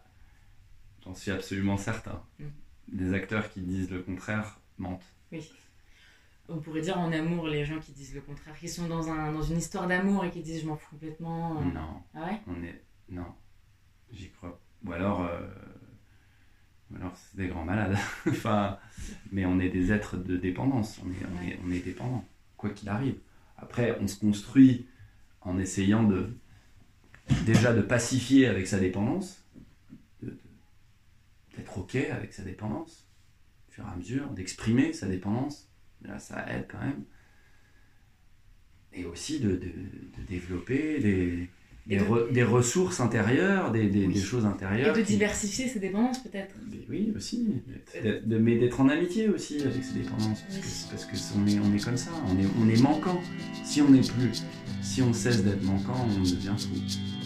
j'en 1.03 1.15
suis 1.15 1.31
absolument 1.31 1.77
certain. 1.77 2.23
Mm. 2.39 2.45
Des 2.89 3.13
acteurs 3.13 3.49
qui 3.49 3.61
disent 3.61 3.89
le 3.89 4.01
contraire 4.01 4.59
mentent. 4.77 5.15
Oui 5.31 5.49
on 6.51 6.59
pourrait 6.59 6.81
dire 6.81 6.99
en 6.99 7.11
amour 7.11 7.47
les 7.47 7.65
gens 7.65 7.79
qui 7.79 7.91
disent 7.91 8.13
le 8.13 8.21
contraire, 8.21 8.57
qui 8.59 8.67
sont 8.67 8.87
dans, 8.87 9.09
un, 9.09 9.31
dans 9.31 9.41
une 9.41 9.57
histoire 9.57 9.87
d'amour 9.87 10.25
et 10.25 10.31
qui 10.31 10.41
disent 10.41 10.61
je 10.61 10.67
m'en 10.67 10.75
fous 10.75 10.91
complètement. 10.91 11.61
Non. 11.61 12.01
Ah 12.13 12.25
ouais? 12.25 12.41
On 12.47 12.63
est, 12.63 12.81
non. 13.09 13.25
J'y 14.11 14.29
crois. 14.29 14.59
Ou 14.85 14.91
alors, 14.91 15.21
euh, 15.25 15.47
alors 16.95 17.15
c'est 17.15 17.37
des 17.37 17.47
grands 17.47 17.63
malades. 17.63 17.97
enfin, 18.27 18.77
mais 19.31 19.45
on 19.45 19.59
est 19.59 19.69
des 19.69 19.91
êtres 19.91 20.17
de 20.17 20.37
dépendance. 20.37 20.99
On 21.05 21.09
est, 21.09 21.25
on 21.25 21.47
est, 21.47 21.59
on 21.65 21.71
est 21.71 21.83
dépendant, 21.83 22.25
quoi 22.57 22.69
qu'il 22.71 22.89
arrive. 22.89 23.15
Après, 23.57 23.97
on 24.01 24.07
se 24.07 24.19
construit 24.19 24.87
en 25.41 25.57
essayant 25.57 26.03
de 26.03 26.35
déjà 27.45 27.73
de 27.73 27.81
pacifier 27.81 28.47
avec 28.47 28.67
sa 28.67 28.79
dépendance, 28.79 29.40
d'être 31.55 31.77
ok 31.77 31.95
avec 31.95 32.33
sa 32.33 32.43
dépendance, 32.43 33.07
au 33.69 33.71
fur 33.71 33.85
et 33.85 33.91
à 33.91 33.95
mesure, 33.95 34.29
d'exprimer 34.31 34.93
sa 34.93 35.07
dépendance. 35.07 35.69
Là, 36.03 36.19
ça 36.19 36.45
aide 36.49 36.65
quand 36.69 36.79
même. 36.79 37.03
Et 38.93 39.05
aussi 39.05 39.39
de, 39.39 39.51
de 39.51 40.23
développer 40.27 40.99
des, 40.99 41.49
des, 41.87 42.43
ressources 42.43 42.99
intérieures, 42.99 43.71
des, 43.71 43.87
des, 43.87 44.15
choses 44.15 44.45
intérieures. 44.45 44.95
Et 44.95 45.01
de 45.01 45.05
diversifier 45.05 45.67
ses 45.67 45.79
dépendances 45.79 46.21
peut-être. 46.23 46.55
Oui, 46.89 47.11
aussi. 47.15 47.47
mais 48.27 48.57
d'être 48.57 48.79
en 48.81 48.89
amitié 48.89 49.29
aussi 49.29 49.61
avec 49.61 49.83
ses 49.83 49.93
dépendances. 49.93 50.41
Parce 50.91 51.05
que, 51.05 51.11
parce 51.11 51.27
est, 51.47 51.59
on 51.59 51.73
est 51.73 51.83
comme 51.83 51.97
ça, 51.97 52.11
on 52.27 52.39
est, 52.39 52.47
on 52.59 52.69
est 52.69 52.81
manquant. 52.81 53.21
Si 53.63 53.81
on 53.81 53.89
n'est 53.89 54.01
plus, 54.01 54.43
si 54.81 55.01
on 55.01 55.13
cesse 55.13 55.43
d'être 55.43 55.63
manquant, 55.63 56.07
on 56.17 56.21
devient 56.21 56.55
fou. 56.57 57.20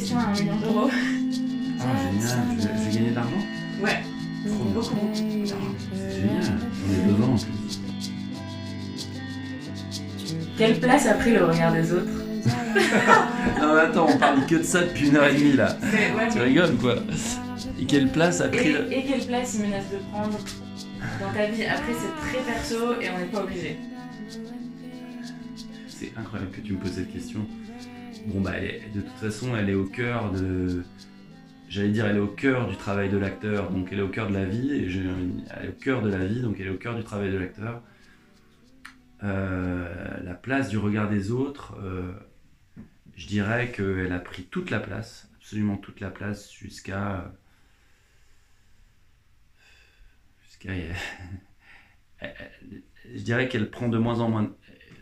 Question 0.00 0.18
à 0.18 0.22
un 0.28 0.32
million 0.32 0.56
d'euros. 0.56 0.88
Ah, 0.88 1.84
génial. 2.10 2.38
Tu 2.58 2.66
veux, 2.66 2.90
gagner 2.90 3.10
de 3.10 3.14
l'argent? 3.14 3.30
Ouais. 3.82 4.02
Beaucoup, 4.46 4.64
beaucoup. 4.70 5.10
C'est 5.12 6.20
génial. 6.22 6.42
On 6.88 6.92
est 6.94 7.12
devant 7.12 7.34
en 7.34 7.36
plus. 7.36 7.80
Quelle 10.56 10.80
place 10.80 11.06
a 11.06 11.12
pris 11.12 11.32
le 11.34 11.44
regard 11.44 11.74
des 11.74 11.92
autres? 11.92 12.06
Non, 13.60 13.74
mais 13.74 13.80
attends, 13.80 14.06
on 14.08 14.16
parle 14.16 14.46
que 14.46 14.54
de 14.54 14.62
ça 14.62 14.80
depuis 14.84 15.08
une 15.08 15.16
heure 15.16 15.26
et 15.26 15.34
demie 15.34 15.52
là. 15.52 15.76
tu 16.32 16.40
rigoles 16.40 16.76
quoi 16.76 16.94
Et 17.78 17.84
quelle 17.84 18.08
place 18.08 18.40
a 18.40 18.48
pris. 18.48 18.68
Et, 18.68 18.98
et 18.98 19.04
quelle 19.04 19.26
place 19.26 19.56
il 19.56 19.66
menace 19.66 19.84
de 19.92 19.98
prendre 20.12 20.38
dans 21.20 21.32
ta 21.34 21.46
vie? 21.46 21.64
Après, 21.64 21.92
c'est 21.92 22.28
très 22.30 22.52
perso 22.52 23.00
et 23.02 23.10
on 23.10 23.18
n'est 23.18 23.26
pas 23.26 23.42
obligé. 23.42 23.76
C'est 25.88 26.12
incroyable 26.16 26.52
que 26.52 26.60
tu 26.62 26.72
me 26.72 26.78
poses 26.78 26.92
cette 26.92 27.12
question. 27.12 27.40
Bon, 28.26 28.40
bah, 28.40 28.52
de 28.94 29.00
toute 29.00 29.18
façon, 29.18 29.56
elle 29.56 29.70
est 29.70 29.74
au 29.74 29.86
cœur 29.86 30.30
de 30.32 30.82
j'allais 31.70 31.90
dire, 31.90 32.04
elle 32.06 32.16
est 32.16 32.20
au 32.20 32.26
cœur 32.26 32.68
du 32.68 32.76
travail 32.76 33.08
de 33.08 33.16
l'acteur, 33.16 33.70
donc 33.70 33.88
elle 33.92 34.00
est 34.00 34.02
au 34.02 34.08
cœur 34.08 34.28
de 34.28 34.34
la 34.34 34.44
vie, 34.44 34.72
et 34.72 34.84
elle 34.86 35.66
est 35.66 35.68
au 35.68 35.80
cœur 35.80 36.02
de 36.02 36.10
la 36.10 36.26
vie, 36.26 36.42
donc 36.42 36.56
elle 36.58 36.66
est 36.66 36.70
au 36.70 36.76
cœur 36.76 36.96
du 36.96 37.04
travail 37.04 37.30
de 37.30 37.38
l'acteur. 37.38 37.82
Euh, 39.22 40.20
la 40.22 40.34
place 40.34 40.68
du 40.68 40.78
regard 40.78 41.08
des 41.08 41.30
autres, 41.30 41.78
euh, 41.80 42.12
je 43.14 43.26
dirais 43.26 43.70
qu'elle 43.70 44.12
a 44.12 44.18
pris 44.18 44.44
toute 44.44 44.70
la 44.70 44.80
place, 44.80 45.30
absolument 45.36 45.76
toute 45.76 46.00
la 46.00 46.10
place, 46.10 46.52
jusqu'à. 46.52 47.32
jusqu'à. 50.44 50.72
je 52.22 53.22
dirais 53.22 53.48
qu'elle 53.48 53.70
prend 53.70 53.88
de 53.88 53.98
moins 53.98 54.20
en 54.20 54.28
moins 54.28 54.52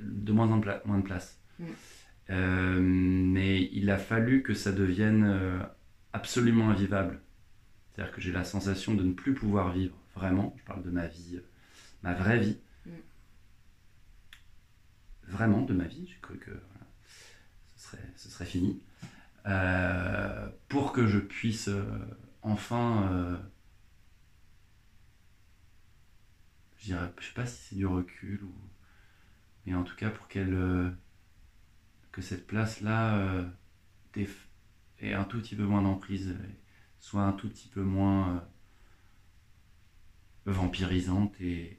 de, 0.01 0.33
moins 0.33 0.51
en 0.51 0.61
moins 0.85 0.99
de 0.99 1.03
place. 1.03 1.41
Mm. 1.59 1.65
Euh, 2.31 2.81
mais 2.81 3.71
il 3.73 3.91
a 3.91 3.99
fallu 3.99 4.43
que 4.43 4.55
ça 4.55 4.73
devienne 4.73 5.63
absolument 6.13 6.71
invivable. 6.71 7.21
C'est-à-dire 7.99 8.15
que 8.15 8.21
j'ai 8.21 8.33
la 8.33 8.45
sensation 8.45 8.95
de 8.95 9.03
ne 9.03 9.13
plus 9.13 9.35
pouvoir 9.35 9.73
vivre 9.73 9.97
vraiment. 10.15 10.55
Je 10.59 10.65
parle 10.65 10.83
de 10.83 10.91
ma 10.91 11.07
vie, 11.07 11.37
euh, 11.37 11.45
ma 12.03 12.15
vraie 12.15 12.39
vie. 12.39 12.59
Mm. 12.87 12.91
Vraiment 15.25 15.63
de 15.63 15.75
ma 15.75 15.85
vie. 15.85 16.07
J'ai 16.07 16.21
cru 16.21 16.39
que 16.39 16.53
ce, 17.75 17.85
serait, 17.85 18.13
ce 18.17 18.29
serait 18.29 18.45
fini. 18.45 18.81
Euh, 19.47 20.49
pour 20.69 20.93
que 20.93 21.07
je 21.07 21.19
puisse 21.19 21.69
euh, 21.69 21.85
enfin. 22.43 23.41
je 26.77 26.85
dirais, 26.85 27.13
je 27.19 27.27
sais 27.27 27.35
pas 27.35 27.47
si 27.47 27.69
c'est 27.69 27.77
du 27.77 27.87
recul 27.87 28.43
ou. 28.45 28.55
Mais 29.67 29.75
en 29.75 29.83
tout 29.83 29.97
cas, 29.97 30.11
pour 30.11 30.29
qu'elle. 30.29 30.95
Que 32.19 32.25
cette 32.25 32.49
place-là 32.49 33.47
ait 35.01 35.13
un 35.13 35.23
tout 35.23 35.39
petit 35.39 35.55
peu 35.55 35.63
moins 35.63 35.83
d'emprise, 35.83 36.35
soit 36.99 37.23
un 37.23 37.31
tout 37.31 37.49
petit 37.49 37.69
peu 37.69 37.81
moins 37.81 38.45
vampirisante 40.45 41.41
et 41.41 41.79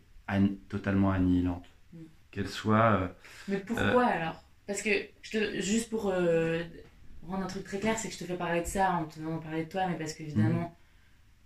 totalement 0.70 1.12
annihilante. 1.12 1.66
Mm. 1.92 1.98
Qu'elle 2.32 2.48
soit. 2.48 3.14
Mais 3.50 3.58
pourquoi 3.58 4.06
alors? 4.06 4.42
Parce 4.66 4.82
que, 4.82 5.10
je 5.24 5.60
juste 5.60 5.90
pour 5.90 6.04
rendre 6.04 7.44
un 7.44 7.48
truc 7.48 7.66
très 7.66 7.80
clair, 7.80 7.98
c'est 7.98 8.08
que 8.08 8.14
je 8.14 8.20
te 8.20 8.24
fais 8.24 8.38
parler 8.38 8.62
de 8.62 8.68
ça 8.68 8.94
en 8.94 9.06
te 9.06 9.16
faisant 9.16 9.40
parler 9.40 9.66
de 9.66 9.70
toi, 9.70 9.88
mais 9.88 9.98
parce 9.98 10.14
qu'évidemment, 10.14 10.74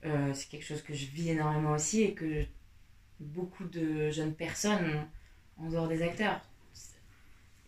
mm. 0.06 0.36
c'est 0.36 0.50
quelque 0.50 0.66
chose 0.66 0.84
que 0.84 0.94
je 0.94 1.08
vis 1.08 1.32
énormément 1.32 1.72
aussi 1.72 2.04
et 2.04 2.14
que 2.14 2.46
beaucoup 3.20 3.66
de 3.66 4.12
jeunes 4.12 4.36
personnes 4.36 5.08
en 5.58 5.70
dehors 5.70 5.88
des 5.88 6.04
acteurs. 6.04 6.42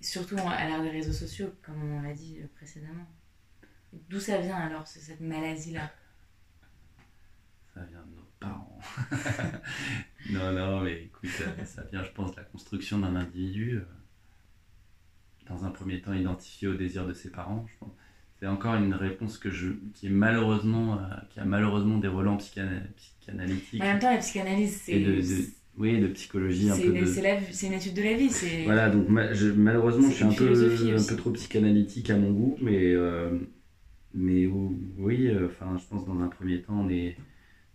Surtout 0.06 0.38
à 0.38 0.68
l'ère 0.68 0.84
des 0.84 0.91
réseaux 0.91 1.13
sociaux, 1.13 1.52
comme 1.63 1.82
on 1.82 2.02
l'a 2.04 2.13
dit 2.13 2.38
précédemment. 2.56 3.08
D'où 4.08 4.20
ça 4.20 4.38
vient 4.39 4.56
alors, 4.56 4.86
cette 4.86 5.20
maladie-là? 5.20 5.91
Ça 7.74 7.84
vient 7.86 8.04
de 8.06 8.15
nos 8.15 8.28
parents. 8.39 8.80
non, 10.30 10.52
non, 10.52 10.82
mais 10.82 11.06
écoute, 11.06 11.30
ça 11.65 11.82
vient, 11.91 12.04
je 12.04 12.12
pense, 12.12 12.32
de 12.32 12.38
la 12.38 12.44
construction 12.44 13.00
d'un 13.00 13.15
individu. 13.15 13.78
Euh, 13.78 13.86
dans 15.50 15.65
un 15.65 15.72
premier 15.72 16.02
temps, 16.02 16.13
identifié 16.13 16.68
au 16.68 16.76
désir 16.76 17.08
de 17.08 17.13
ses 17.13 17.32
parents. 17.32 17.65
C'est 18.39 18.48
encore 18.48 18.76
une 18.76 18.94
réponse 18.94 19.39
que 19.39 19.50
je, 19.50 19.72
qui, 19.96 20.08
est 20.08 20.12
malheureusement, 20.12 21.00
euh, 21.00 21.15
qui 21.32 21.39
a 21.39 21.46
malheureusement 21.46 21.98
des 21.98 22.08
relents 22.08 22.38
psychanalytiques. 22.38 23.82
En 23.82 23.86
même 23.86 24.00
temps, 24.00 24.12
la 24.12 24.20
psychanalyse, 24.20 24.82
c'est 24.82 25.00
oui, 25.77 25.99
de 25.99 26.07
psychologie 26.07 26.69
un 26.69 26.77
peu. 26.77 26.93
De... 26.93 27.05
C'est 27.51 27.67
une 27.67 27.73
étude 27.73 27.93
de 27.95 28.01
la 28.01 28.13
vie. 28.13 28.29
Voilà, 28.63 28.89
donc 28.89 29.09
malheureusement, 29.09 30.09
je 30.09 30.15
suis 30.15 30.23
un 30.23 30.31
peu, 30.31 30.97
un 30.97 31.03
peu 31.03 31.15
trop 31.15 31.31
psychanalytique 31.31 32.09
à 32.09 32.17
mon 32.17 32.31
goût, 32.31 32.57
mais, 32.61 32.93
euh, 32.93 33.38
mais 34.13 34.45
oui, 34.45 35.27
euh, 35.27 35.47
enfin, 35.47 35.77
je 35.77 35.85
pense 35.88 36.05
dans 36.05 36.19
un 36.21 36.27
premier 36.27 36.61
temps, 36.61 36.79
on 36.79 36.89
est 36.89 37.17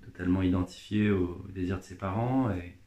totalement 0.03 0.43
identifié 0.43 1.11
au 1.11 1.47
désir 1.55 1.79
de 1.79 1.83
ses 1.83 1.97
parents 1.97 2.51
et, 2.51 2.79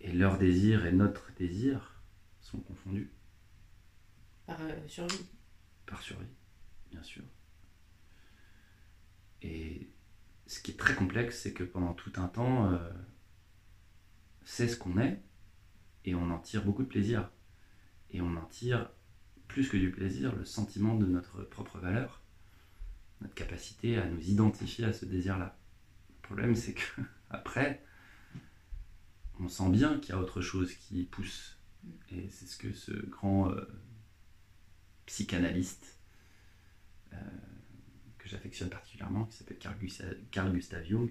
et 0.00 0.12
leur 0.12 0.38
désir 0.38 0.86
et 0.86 0.92
notre 0.92 1.32
désir 1.38 2.02
sont 2.40 2.58
confondus. 2.58 3.12
Par 4.46 4.60
euh, 4.60 4.74
survie. 4.86 5.26
Par 5.86 6.02
survie, 6.02 6.26
bien 6.90 7.02
sûr. 7.02 7.22
Et 9.42 9.88
ce 10.48 10.60
qui 10.60 10.72
est 10.72 10.76
très 10.76 10.94
complexe, 10.94 11.40
c'est 11.42 11.52
que 11.52 11.62
pendant 11.62 11.92
tout 11.92 12.12
un 12.16 12.26
temps, 12.26 12.72
euh, 12.72 12.78
c'est 14.44 14.66
ce 14.66 14.78
qu'on 14.78 14.98
est, 14.98 15.22
et 16.06 16.14
on 16.14 16.30
en 16.30 16.38
tire 16.38 16.64
beaucoup 16.64 16.82
de 16.82 16.88
plaisir. 16.88 17.30
Et 18.10 18.22
on 18.22 18.34
en 18.34 18.46
tire 18.46 18.90
plus 19.46 19.68
que 19.68 19.76
du 19.76 19.90
plaisir, 19.90 20.34
le 20.34 20.46
sentiment 20.46 20.94
de 20.94 21.04
notre 21.04 21.42
propre 21.42 21.78
valeur, 21.78 22.22
notre 23.20 23.34
capacité 23.34 23.98
à 23.98 24.08
nous 24.08 24.20
identifier 24.30 24.86
à 24.86 24.94
ce 24.94 25.04
désir-là. 25.04 25.58
Le 26.08 26.22
problème, 26.22 26.56
c'est 26.56 26.72
que 26.72 27.02
après, 27.30 27.84
on 29.40 29.48
sent 29.48 29.68
bien 29.68 29.98
qu'il 29.98 30.14
y 30.14 30.18
a 30.18 30.20
autre 30.20 30.40
chose 30.40 30.72
qui 30.72 31.04
pousse. 31.04 31.58
Et 32.10 32.30
c'est 32.30 32.46
ce 32.46 32.56
que 32.56 32.72
ce 32.72 32.92
grand 32.92 33.50
euh, 33.50 33.68
psychanalyste 35.04 35.98
euh, 37.12 37.16
j'affectionne 38.28 38.68
particulièrement, 38.68 39.24
qui 39.24 39.36
s'appelle 39.36 39.58
Carl, 40.30 40.52
Gustav 40.52 40.84
Jung. 40.84 41.10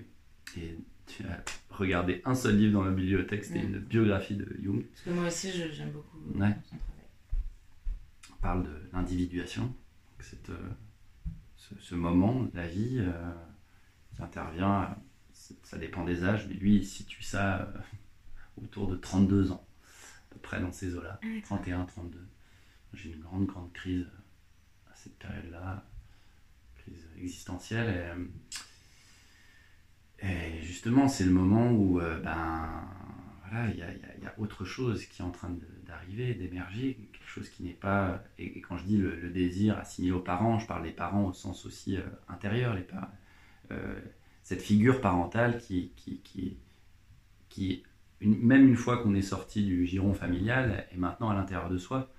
Et 0.57 0.77
tu 1.05 1.23
as 1.23 1.43
regardé 1.69 2.21
un 2.25 2.35
seul 2.35 2.57
livre 2.57 2.73
dans 2.73 2.85
la 2.85 2.91
bibliothèque, 2.91 3.45
c'était 3.45 3.63
une 3.63 3.79
biographie 3.79 4.35
de 4.35 4.47
Jung. 4.61 4.85
Parce 4.85 5.01
que 5.01 5.09
moi 5.09 5.27
aussi, 5.27 5.51
j'aime 5.51 5.91
beaucoup 5.91 6.19
son 6.19 6.33
travail. 6.33 6.55
On 8.31 8.41
parle 8.41 8.63
de 8.63 8.89
l'individuation, 8.93 9.73
euh, 10.49 10.55
ce, 11.55 11.75
ce, 11.79 11.95
moment 11.95 12.43
de 12.43 12.55
la 12.55 12.67
vie 12.67 12.99
euh, 12.99 13.33
qui 14.15 14.21
intervient, 14.21 14.95
ça 15.63 15.77
dépend 15.77 16.03
des 16.03 16.23
âges, 16.23 16.47
mais 16.47 16.53
lui, 16.53 16.77
il 16.77 16.85
situe 16.85 17.23
ça 17.23 17.61
euh, 17.61 17.79
autour 18.63 18.87
de 18.87 18.95
32 18.95 19.51
ans, 19.51 19.65
à 20.29 20.33
peu 20.33 20.39
près 20.39 20.61
dans 20.61 20.71
ces 20.71 20.95
eaux-là, 20.95 21.19
31, 21.43 21.85
32. 21.85 22.27
J'ai 22.93 23.11
une 23.11 23.19
grande, 23.19 23.47
grande 23.47 23.73
crise 23.73 24.07
à 24.91 24.95
cette 24.95 25.17
période-là 25.17 25.83
existentielle. 27.17 28.29
Et, 30.19 30.61
justement, 30.63 31.07
c'est 31.07 31.25
le 31.25 31.31
moment 31.31 31.71
où 31.71 31.99
euh, 31.99 32.19
ben, 32.19 32.87
voilà, 33.49 33.69
il 33.69 33.75
y, 33.75 34.23
y, 34.23 34.27
a 34.27 34.33
autre 34.37 34.65
chose 34.65 35.05
qui 35.05 35.21
est 35.21 35.25
en 35.25 35.31
train 35.31 35.55
d'arriver, 35.85 36.33
d'émerger, 36.33 36.97
quelque 37.13 37.27
chose 37.27 37.49
qui 37.49 37.63
n'est 37.63 37.73
pas. 37.73 38.23
Et, 38.37 38.61
quand 38.61 38.77
je 38.77 38.85
dis 38.85 38.97
le, 38.97 39.29
désir 39.29 39.77
assigné 39.77 40.11
aux 40.11 40.19
parents, 40.19 40.59
je 40.59 40.67
parle 40.67 40.83
des 40.83 40.91
parents 40.91 41.25
au 41.25 41.33
sens 41.33 41.65
aussi 41.65 41.97
euh, 41.97 42.01
intérieur, 42.27 42.73
les 42.73 42.81
parents. 42.81 43.07
Euh, 43.71 43.99
cette 44.43 44.61
figure 44.61 45.01
parentale 45.01 45.59
qui, 45.59 45.91
qui, 45.97 46.21
qui, 46.21 46.57
qui 47.49 47.83
une, 48.21 48.39
même 48.39 48.67
une 48.67 48.77
fois 48.77 48.97
qu'on 48.97 49.13
est 49.13 49.21
sorti 49.21 49.63
du 49.63 49.85
giron 49.85 50.13
familial, 50.13 50.87
est 50.91 50.97
maintenant 50.97 51.29
à 51.29 51.35
l'intérieur 51.35 51.69
de 51.69 51.77
soi. 51.77 52.11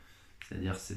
C'est-à-dire 0.47 0.77
ce, 0.77 0.95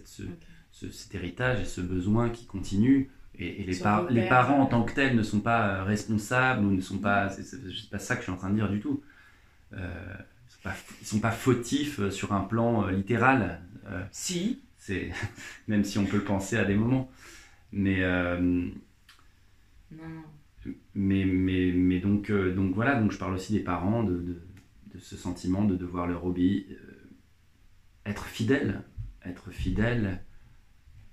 cet 0.71 1.15
héritage 1.15 1.61
et 1.61 1.65
ce 1.65 1.81
besoin 1.81 2.29
qui 2.29 2.45
continue 2.45 3.09
et, 3.35 3.63
les, 3.63 3.73
les, 4.09 4.27
parents 4.27 4.61
en 4.61 4.65
tant 4.65 4.83
que 4.83 4.93
tels 4.93 5.15
ne 5.15 5.23
sont 5.23 5.39
pas 5.39 5.67
euh, 5.67 5.83
responsables 5.83 6.65
ou 6.65 6.71
ne 6.71 6.81
sont 6.81 6.99
pas. 6.99 7.29
C'est 7.29 7.89
pas 7.89 7.99
ça 7.99 8.15
que 8.15 8.21
je 8.21 8.25
suis 8.25 8.31
en 8.31 8.37
train 8.37 8.49
de 8.49 8.55
dire 8.55 8.69
du 8.69 8.79
tout. 8.79 9.01
Euh, 9.73 10.13
ils 10.65 10.69
ne 11.01 11.05
sont, 11.05 11.19
pas 11.19 11.31
fautifs 11.31 11.99
euh, 11.99 12.11
sur 12.11 12.33
un 12.33 12.41
plan 12.41 12.87
littéral. 12.87 13.61
si. 14.11 14.61
C'est 14.77 15.11
même 15.67 15.83
si 15.83 15.97
on 15.99 16.05
peut 16.05 16.17
le 16.17 16.23
penser 16.23 16.57
à 16.57 16.65
des 16.65 16.75
moments. 16.75 17.09
Mais. 17.71 18.01
Mais, 20.93 21.25
mais, 21.25 21.71
mais 21.71 21.99
donc, 21.99 22.31
donc 22.31 22.75
voilà, 22.75 22.95
donc 22.95 23.11
je 23.11 23.17
parle 23.17 23.33
aussi 23.33 23.51
des 23.51 23.61
parents, 23.61 24.03
de, 24.03 24.13
de, 24.13 24.41
de 24.93 24.99
ce 24.99 25.17
sentiment 25.17 25.65
de 25.65 25.75
devoir 25.75 26.05
leur 26.05 26.23
obéir, 26.23 26.63
être 28.05 28.25
fidèle, 28.25 28.83
être 29.25 29.51
fidèle 29.51 30.21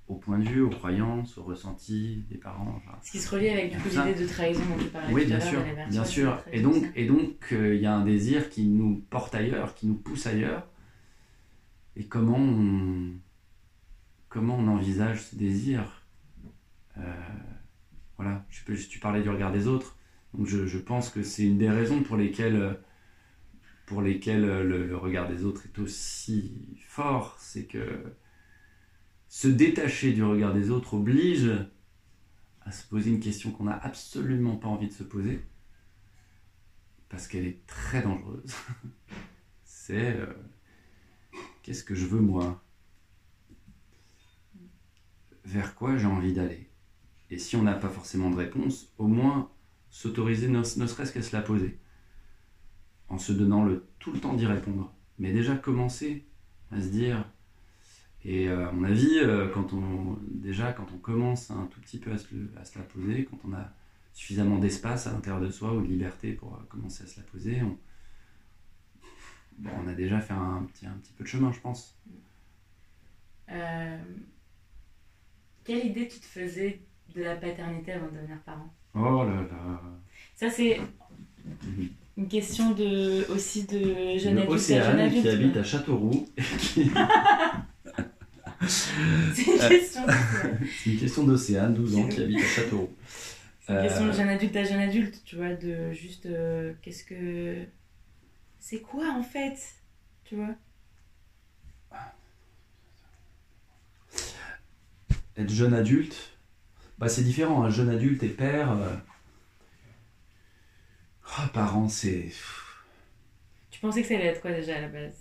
au 0.08 0.16
point 0.16 0.38
de 0.38 0.44
vue, 0.48 0.62
aux 0.62 0.70
croyances, 0.70 1.36
aux 1.38 1.42
ressentis 1.44 2.24
des 2.30 2.38
parents. 2.38 2.80
Ce 3.02 3.12
qui 3.12 3.18
se 3.18 3.30
relie 3.30 3.50
avec 3.50 3.74
l'idée 3.84 4.14
de 4.14 4.26
trahison 4.26 4.62
dont 4.66 4.82
tu 4.82 4.88
parlais 4.88 5.12
oui, 5.12 5.26
bien 5.26 5.40
sûr, 5.40 5.60
bien 5.90 6.04
sûr. 6.04 6.42
Et 6.50 6.62
donc, 6.62 6.84
et 6.96 7.06
donc, 7.06 7.52
euh, 7.52 7.74
il 7.74 7.82
y 7.82 7.86
a 7.86 7.94
un 7.94 8.04
désir 8.04 8.48
qui 8.48 8.66
nous 8.66 9.04
porte 9.10 9.34
ailleurs, 9.34 9.74
qui 9.74 9.86
nous 9.86 9.94
pousse 9.94 10.26
ailleurs. 10.26 10.66
Et 11.94 12.06
comment 12.06 12.38
on, 12.38 13.12
comment 14.28 14.56
on 14.56 14.68
envisage 14.68 15.22
ce 15.24 15.36
désir? 15.36 16.06
Euh, 16.96 17.02
Voilà, 18.16 18.46
je, 18.48 18.74
tu 18.88 18.98
parlais 18.98 19.22
du 19.22 19.28
regard 19.28 19.52
des 19.52 19.66
autres. 19.66 19.96
Donc, 20.32 20.46
je, 20.46 20.66
je 20.66 20.78
pense 20.78 21.10
que 21.10 21.22
c'est 21.22 21.44
une 21.44 21.58
des 21.58 21.70
raisons 21.70 22.02
pour 22.02 22.16
lesquelles, 22.16 22.78
pour 23.84 24.00
lesquelles 24.00 24.46
le, 24.46 24.86
le 24.86 24.96
regard 24.96 25.28
des 25.28 25.44
autres 25.44 25.64
est 25.66 25.78
aussi 25.78 26.78
fort, 26.86 27.36
c'est 27.38 27.64
que 27.64 28.14
se 29.28 29.48
détacher 29.48 30.12
du 30.12 30.22
regard 30.24 30.54
des 30.54 30.70
autres 30.70 30.94
oblige 30.94 31.50
à 32.62 32.72
se 32.72 32.86
poser 32.86 33.10
une 33.10 33.20
question 33.20 33.50
qu'on 33.50 33.64
n'a 33.64 33.76
absolument 33.76 34.56
pas 34.56 34.68
envie 34.68 34.88
de 34.88 34.92
se 34.92 35.02
poser, 35.02 35.44
parce 37.08 37.26
qu'elle 37.26 37.46
est 37.46 37.66
très 37.66 38.02
dangereuse. 38.02 38.54
C'est 39.64 40.16
euh, 40.16 40.26
qu'est-ce 41.62 41.84
que 41.84 41.94
je 41.94 42.06
veux 42.06 42.20
moi? 42.20 42.62
Vers 45.44 45.74
quoi 45.74 45.96
j'ai 45.96 46.06
envie 46.06 46.34
d'aller? 46.34 46.68
Et 47.30 47.38
si 47.38 47.56
on 47.56 47.62
n'a 47.62 47.74
pas 47.74 47.88
forcément 47.88 48.30
de 48.30 48.36
réponse, 48.36 48.92
au 48.98 49.06
moins 49.06 49.50
s'autoriser 49.90 50.48
ne, 50.48 50.62
serait-ce 50.62 51.12
qu'à 51.12 51.22
se 51.22 51.34
la 51.34 51.42
poser, 51.42 51.78
en 53.08 53.18
se 53.18 53.32
donnant 53.32 53.64
le, 53.64 53.86
tout 53.98 54.12
le 54.12 54.20
temps 54.20 54.34
d'y 54.34 54.46
répondre. 54.46 54.94
Mais 55.18 55.32
déjà 55.32 55.56
commencer 55.56 56.26
à 56.70 56.80
se 56.80 56.88
dire 56.88 57.24
et 58.30 58.46
euh, 58.46 58.68
à 58.68 58.72
mon 58.72 58.84
avis, 58.84 59.20
euh, 59.20 59.48
quand 59.48 59.72
on, 59.72 60.18
déjà, 60.30 60.74
quand 60.74 60.86
on 60.94 60.98
commence 60.98 61.50
un 61.50 61.66
tout 61.72 61.80
petit 61.80 61.96
peu 61.96 62.12
à 62.12 62.18
se, 62.18 62.26
à 62.60 62.64
se 62.66 62.78
la 62.78 62.84
poser, 62.84 63.24
quand 63.24 63.38
on 63.48 63.54
a 63.54 63.72
suffisamment 64.12 64.58
d'espace 64.58 65.06
à 65.06 65.12
l'intérieur 65.12 65.40
de 65.40 65.48
soi 65.50 65.72
ou 65.72 65.80
de 65.80 65.86
liberté 65.86 66.32
pour 66.32 66.52
euh, 66.52 66.58
commencer 66.68 67.04
à 67.04 67.06
se 67.06 67.18
la 67.18 67.22
poser, 67.24 67.62
on, 67.62 67.78
on 69.82 69.88
a 69.88 69.94
déjà 69.94 70.20
fait 70.20 70.34
un 70.34 70.62
petit, 70.70 70.84
un 70.84 70.98
petit 71.02 71.14
peu 71.14 71.24
de 71.24 71.28
chemin, 71.28 71.50
je 71.52 71.60
pense. 71.60 71.98
quelle 75.64 75.86
idée 75.86 76.06
tu 76.06 76.20
te 76.20 76.26
faisais 76.26 76.82
de 77.14 77.22
la 77.22 77.34
paternité 77.34 77.92
avant 77.92 78.08
de 78.08 78.16
devenir 78.16 78.38
parent? 78.42 78.74
Oh 78.94 79.24
là 79.24 79.40
là 79.40 79.82
Ça, 80.34 80.50
c'est 80.50 80.78
une 82.18 82.28
question 82.28 82.72
de, 82.72 83.24
aussi 83.32 83.64
de 83.64 84.18
jeune 84.18 84.36
adulte. 84.36 84.50
Océane 84.50 85.10
qui 85.10 85.26
habite 85.26 85.56
à 85.56 85.64
Châteauroux. 85.64 86.28
Question. 86.36 86.92
c'est 89.34 90.90
une 90.90 90.98
question 90.98 91.24
d'Océane, 91.24 91.74
12 91.74 91.96
ans, 91.96 92.08
qui 92.08 92.22
habite 92.22 92.40
à 92.40 92.46
Châteauroux. 92.46 92.90
C'est 93.66 93.72
une 93.74 93.82
question 93.82 94.04
de 94.04 94.10
euh, 94.10 94.14
jeune 94.14 94.28
adulte 94.28 94.56
à 94.56 94.64
jeune 94.64 94.80
adulte, 94.80 95.22
tu 95.24 95.36
vois, 95.36 95.54
de 95.54 95.92
juste 95.92 96.26
euh, 96.26 96.72
qu'est-ce 96.82 97.04
que. 97.04 97.64
C'est 98.60 98.80
quoi 98.80 99.10
en 99.10 99.22
fait 99.22 99.56
Tu 100.24 100.36
vois? 100.36 100.54
Être 105.36 105.50
jeune 105.50 105.74
adulte, 105.74 106.16
bah, 106.98 107.08
c'est 107.08 107.22
différent. 107.22 107.62
Un 107.62 107.70
jeune 107.70 107.90
adulte 107.90 108.22
et 108.24 108.28
père. 108.28 108.72
Euh... 108.72 108.96
Oh, 111.24 111.42
parents, 111.52 111.88
c'est. 111.88 112.30
Tu 113.70 113.80
pensais 113.80 114.02
que 114.02 114.08
ça 114.08 114.14
allait 114.14 114.26
être 114.26 114.40
quoi 114.40 114.50
déjà 114.50 114.76
à 114.76 114.80
la 114.80 114.88
base? 114.88 115.14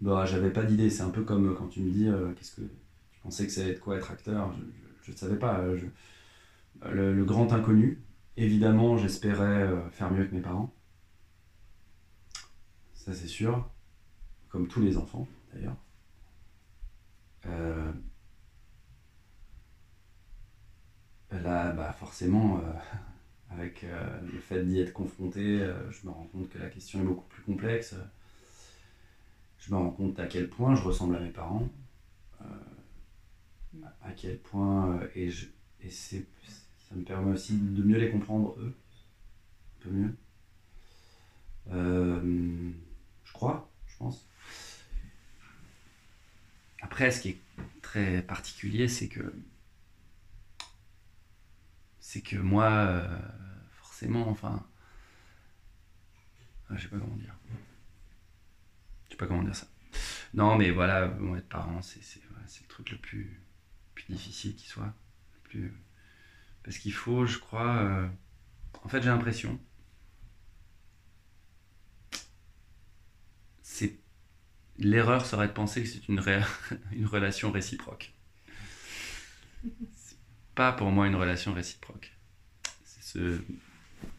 Bah, 0.00 0.24
j'avais 0.24 0.50
pas 0.50 0.62
d'idée. 0.62 0.88
C'est 0.88 1.02
un 1.02 1.10
peu 1.10 1.22
comme 1.22 1.54
quand 1.54 1.66
tu 1.66 1.80
me 1.80 1.90
dis 1.90 2.08
euh, 2.08 2.32
qu'est-ce 2.32 2.56
que. 2.56 2.62
Tu 3.28 3.32
pensais 3.32 3.46
que 3.46 3.52
ça 3.52 3.60
allait 3.60 3.72
être 3.72 3.80
quoi 3.80 3.98
être 3.98 4.10
acteur 4.10 4.54
Je 5.02 5.12
ne 5.12 5.16
savais 5.16 5.36
pas. 5.36 5.58
Euh, 5.58 5.78
le, 6.90 7.12
le, 7.12 7.24
grand 7.26 7.52
inconnu. 7.52 8.02
Évidemment, 8.38 8.96
j'espérais 8.96 9.64
euh, 9.64 9.90
faire 9.90 10.10
mieux 10.10 10.24
que 10.24 10.34
mes 10.34 10.40
parents. 10.40 10.72
Ça, 12.94 13.12
c'est 13.12 13.26
sûr. 13.26 13.68
Comme 14.48 14.66
tous 14.66 14.80
les 14.80 14.96
enfants, 14.96 15.28
d'ailleurs. 15.52 15.76
Euh, 17.44 17.92
là, 21.30 21.72
bah 21.72 21.92
forcément, 21.92 22.60
euh, 22.60 22.72
avec 23.50 23.84
euh, 23.84 24.20
le 24.22 24.38
fait 24.40 24.64
d'y 24.64 24.80
être 24.80 24.94
confronté, 24.94 25.70
je 25.90 26.06
me 26.06 26.12
rends 26.12 26.28
compte 26.32 26.48
que 26.48 26.58
la 26.58 26.70
question 26.70 27.02
est 27.02 27.04
beaucoup 27.04 27.28
plus 27.28 27.42
complexe. 27.42 27.94
Je 29.58 29.70
me 29.70 29.76
rends 29.76 29.90
compte 29.90 30.18
à 30.18 30.26
quel 30.26 30.48
point 30.48 30.74
je 30.74 30.82
ressemble 30.82 31.16
à 31.16 31.20
mes 31.20 31.28
parents, 31.28 31.68
à 34.02 34.12
quel 34.12 34.38
point, 34.38 35.00
et, 35.14 35.30
je, 35.30 35.46
et 35.80 35.90
c'est, 35.90 36.26
ça 36.88 36.94
me 36.94 37.04
permet 37.04 37.32
aussi 37.32 37.56
de 37.56 37.82
mieux 37.82 37.98
les 37.98 38.10
comprendre 38.10 38.54
eux, 38.58 38.74
un 39.78 39.82
peu 39.82 39.90
mieux. 39.90 40.14
je 43.24 43.32
crois, 43.32 43.70
je 43.86 43.96
pense. 43.98 44.26
Après, 46.80 47.10
ce 47.10 47.20
qui 47.20 47.28
est 47.30 47.40
très 47.82 48.22
particulier, 48.22 48.88
c'est 48.88 49.08
que 49.08 49.32
c'est 52.00 52.22
que 52.22 52.36
moi, 52.36 52.70
euh, 52.70 53.18
forcément, 53.82 54.28
enfin, 54.30 54.64
je 56.70 56.80
sais 56.80 56.88
pas 56.88 56.98
comment 56.98 57.16
dire. 57.16 57.34
Je 59.04 59.10
sais 59.10 59.16
pas 59.18 59.26
comment 59.26 59.42
dire 59.42 59.54
ça. 59.54 59.66
Non, 60.32 60.56
mais 60.56 60.70
voilà, 60.70 61.14
être 61.36 61.48
parent, 61.48 61.82
c'est 61.82 62.00
le 62.00 62.66
truc 62.68 62.90
le 62.92 62.96
plus 62.96 63.42
difficile 64.08 64.54
qui 64.56 64.66
soit. 64.66 64.92
plus... 65.44 65.72
Parce 66.62 66.78
qu'il 66.78 66.92
faut, 66.92 67.26
je 67.26 67.38
crois, 67.38 67.78
euh, 67.78 68.08
en 68.84 68.88
fait, 68.88 69.02
j'ai 69.02 69.08
l'impression, 69.08 69.58
c'est 73.62 73.98
l'erreur 74.78 75.26
serait 75.26 75.48
de 75.48 75.52
penser 75.52 75.82
que 75.82 75.88
c'est 75.88 76.08
une, 76.08 76.22
une 76.92 77.06
relation 77.06 77.50
réciproque. 77.50 78.12
C'est 79.94 80.16
pas 80.54 80.72
pour 80.72 80.90
moi 80.90 81.06
une 81.06 81.16
relation 81.16 81.52
réciproque. 81.52 82.12
C'est 82.84 83.02
ce. 83.02 83.40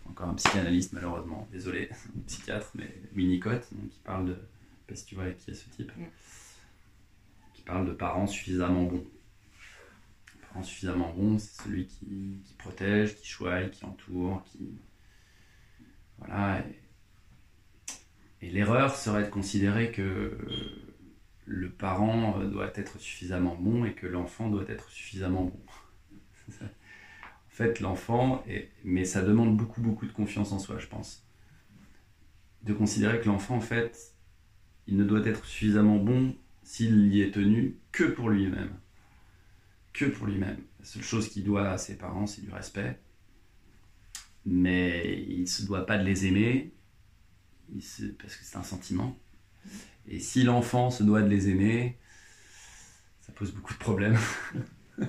Encore 0.06 0.30
un 0.30 0.34
psychanalyste, 0.34 0.94
malheureusement, 0.94 1.48
désolé, 1.52 1.90
un 2.18 2.22
psychiatre, 2.28 2.72
mais 2.76 3.02
Winnicott, 3.16 3.68
donc, 3.72 3.90
qui 3.90 4.00
parle 4.00 4.26
de. 4.28 4.34
Je 4.34 4.38
sais 4.38 4.86
pas 4.88 4.96
si 4.96 5.06
tu 5.06 5.16
vois 5.16 5.32
qui 5.32 5.52
est 5.52 5.54
ce 5.54 5.70
type. 5.70 5.92
Qui 7.54 7.62
parle 7.62 7.88
de 7.88 7.94
parents 7.94 8.28
suffisamment 8.28 8.84
bons. 8.84 9.06
Suffisamment 10.62 11.14
bons, 11.14 11.40
c'est 11.40 11.64
celui 11.64 11.88
qui, 11.88 12.42
protège, 12.58 13.16
qui 13.16 13.28
choisit, 13.28 13.72
qui 13.72 13.86
entoure, 13.86 14.44
qui. 14.44 14.78
Voilà. 16.18 16.60
Et 16.60 16.80
et 18.42 18.50
l'erreur 18.50 18.96
serait 18.96 19.24
de 19.24 19.30
considérer 19.30 19.92
que 19.92 20.38
le 21.46 21.70
parent 21.70 22.40
doit 22.46 22.72
être 22.76 23.00
suffisamment 23.00 23.56
bon 23.56 23.86
et 23.86 23.94
que 23.94 24.08
l'enfant 24.08 24.50
doit 24.50 24.70
être 24.70 24.90
suffisamment 24.90 25.46
bon. 25.46 25.60
en 26.64 27.50
fait, 27.50 27.80
l'enfant, 27.82 28.44
mais 28.84 29.04
ça 29.04 29.22
demande 29.22 29.58
beaucoup, 29.58 29.82
beaucoup 29.82 30.06
de 30.06 30.12
confiance 30.12 30.52
en 30.52 30.60
soi, 30.60 30.80
je 30.80 30.88
pense. 30.88 31.26
De 32.64 32.74
considérer 32.74 33.20
que 33.20 33.28
l'enfant, 33.28 33.56
en 33.58 33.62
fait, 33.62 34.14
il 34.88 34.96
ne 34.96 35.04
doit 35.04 35.26
être 35.26 35.46
suffisamment 35.46 35.98
bon 35.98 36.36
s'il 36.64 37.14
y 37.14 37.22
est 37.22 37.32
tenu 37.32 37.78
que 37.92 38.06
pour 38.06 38.30
lui-même. 38.30 38.72
Que 40.00 40.06
pour 40.06 40.28
lui-même. 40.28 40.62
La 40.80 40.86
seule 40.86 41.04
chose 41.04 41.28
qu'il 41.28 41.44
doit 41.44 41.72
à 41.72 41.78
ses 41.78 41.98
parents, 41.98 42.26
c'est 42.26 42.42
du 42.42 42.50
respect. 42.50 42.98
Mais 44.46 45.26
il 45.28 45.42
ne 45.42 45.46
se 45.46 45.66
doit 45.66 45.86
pas 45.86 45.98
de 45.98 46.06
les 46.06 46.26
aimer, 46.26 46.72
parce 47.70 48.38
que 48.38 48.46
c'est 48.46 48.56
un 48.56 48.64
sentiment. 48.64 49.20
Et 50.08 50.22
si 50.22 50.44
l'enfant 50.44 50.90
se 50.90 51.04
doit 51.04 51.22
de 51.22 51.28
les 51.28 51.50
aimer, 51.50 51.98
ça 53.20 53.34
pose 53.34 53.52
beaucoup 53.52 53.74
de 53.74 53.80
problèmes. 53.80 54.18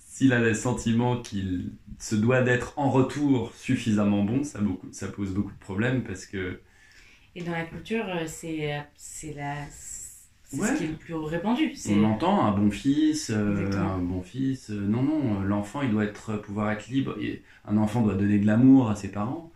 S'il 0.00 0.32
a 0.32 0.40
le 0.40 0.54
sentiment 0.54 1.22
qu'il 1.22 1.70
se 2.00 2.16
doit 2.16 2.42
d'être 2.42 2.76
en 2.80 2.90
retour 2.90 3.54
suffisamment 3.54 4.24
bon, 4.24 4.42
ça, 4.42 4.58
ça 4.90 5.06
pose 5.06 5.32
beaucoup 5.32 5.52
de 5.52 5.60
problèmes 5.60 6.02
parce 6.02 6.26
que... 6.26 6.60
Et 7.36 7.44
dans 7.44 7.52
la 7.52 7.66
culture, 7.66 8.04
euh, 8.08 8.26
c'est 8.26 9.32
la... 9.36 9.64
C'est 10.52 10.66
ce 10.66 10.78
qui 10.78 10.84
est 10.84 10.88
le 10.88 10.94
plus 10.94 11.14
répandu. 11.14 11.72
On 11.88 12.04
entend 12.04 12.44
un 12.44 12.52
bon 12.52 12.70
fils, 12.70 13.30
euh, 13.30 13.70
un 13.72 13.98
bon 13.98 14.20
fils. 14.20 14.70
Euh, 14.70 14.86
non, 14.86 15.02
non, 15.02 15.40
l'enfant, 15.40 15.80
il 15.82 15.90
doit 15.90 16.04
être, 16.04 16.36
pouvoir 16.36 16.70
être 16.70 16.88
libre. 16.88 17.16
Un 17.66 17.76
enfant 17.78 18.02
doit 18.02 18.14
donner 18.14 18.38
de 18.38 18.46
l'amour 18.46 18.90
à 18.90 18.96
ses 18.96 19.10
parents. 19.10 19.50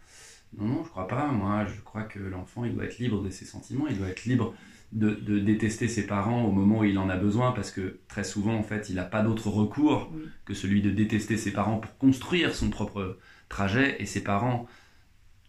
Non, 0.56 0.66
non, 0.66 0.84
je 0.84 0.88
crois 0.88 1.06
pas. 1.06 1.26
Moi, 1.26 1.66
je 1.66 1.80
crois 1.82 2.04
que 2.04 2.18
l'enfant, 2.18 2.64
il 2.64 2.74
doit 2.74 2.84
être 2.84 2.98
libre 2.98 3.22
de 3.22 3.28
ses 3.28 3.44
sentiments, 3.44 3.86
il 3.88 3.98
doit 3.98 4.08
être 4.08 4.24
libre 4.24 4.54
de, 4.92 5.38
détester 5.38 5.88
ses 5.88 6.06
parents 6.06 6.44
au 6.44 6.52
moment 6.52 6.78
où 6.78 6.84
il 6.84 6.98
en 6.98 7.10
a 7.10 7.16
besoin, 7.16 7.52
parce 7.52 7.70
que 7.70 7.98
très 8.08 8.24
souvent, 8.24 8.54
en 8.54 8.62
fait, 8.62 8.88
il 8.88 8.96
n'a 8.96 9.04
pas 9.04 9.22
d'autre 9.22 9.48
recours 9.48 10.10
que 10.46 10.54
celui 10.54 10.80
de 10.80 10.90
détester 10.90 11.36
ses 11.36 11.52
parents 11.52 11.78
pour 11.78 11.98
construire 11.98 12.54
son 12.54 12.70
propre 12.70 13.18
trajet, 13.50 13.96
et 14.00 14.06
ses 14.06 14.22
parents 14.22 14.66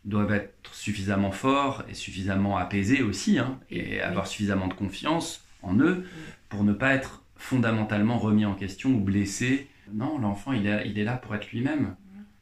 doivent 0.07 0.33
être 0.33 0.73
suffisamment 0.73 1.31
forts 1.31 1.83
et 1.89 1.93
suffisamment 1.93 2.57
apaisés 2.57 3.03
aussi, 3.03 3.37
hein, 3.39 3.59
et 3.69 4.01
avoir 4.01 4.25
suffisamment 4.25 4.67
de 4.67 4.73
confiance 4.73 5.45
en 5.61 5.77
eux 5.79 6.05
pour 6.49 6.63
ne 6.63 6.73
pas 6.73 6.93
être 6.93 7.23
fondamentalement 7.35 8.17
remis 8.17 8.45
en 8.45 8.55
question 8.55 8.91
ou 8.91 8.99
blessé. 8.99 9.69
Non, 9.93 10.17
l'enfant, 10.17 10.53
il 10.53 10.65
est, 10.65 10.87
il 10.89 10.97
est 10.97 11.03
là 11.03 11.17
pour 11.17 11.35
être 11.35 11.51
lui-même, 11.51 11.95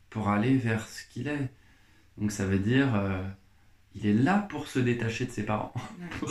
pour 0.09 0.29
aller 0.29 0.55
vers 0.55 0.87
ce 0.87 1.03
qu'il 1.11 1.27
est. 1.27 1.49
Donc 2.17 2.31
ça 2.31 2.45
veut 2.45 2.59
dire, 2.59 2.95
euh, 2.95 3.21
il 3.95 4.05
est 4.05 4.13
là 4.13 4.45
pour 4.49 4.67
se 4.67 4.79
détacher 4.79 5.25
de 5.25 5.31
ses 5.31 5.43
parents, 5.43 5.73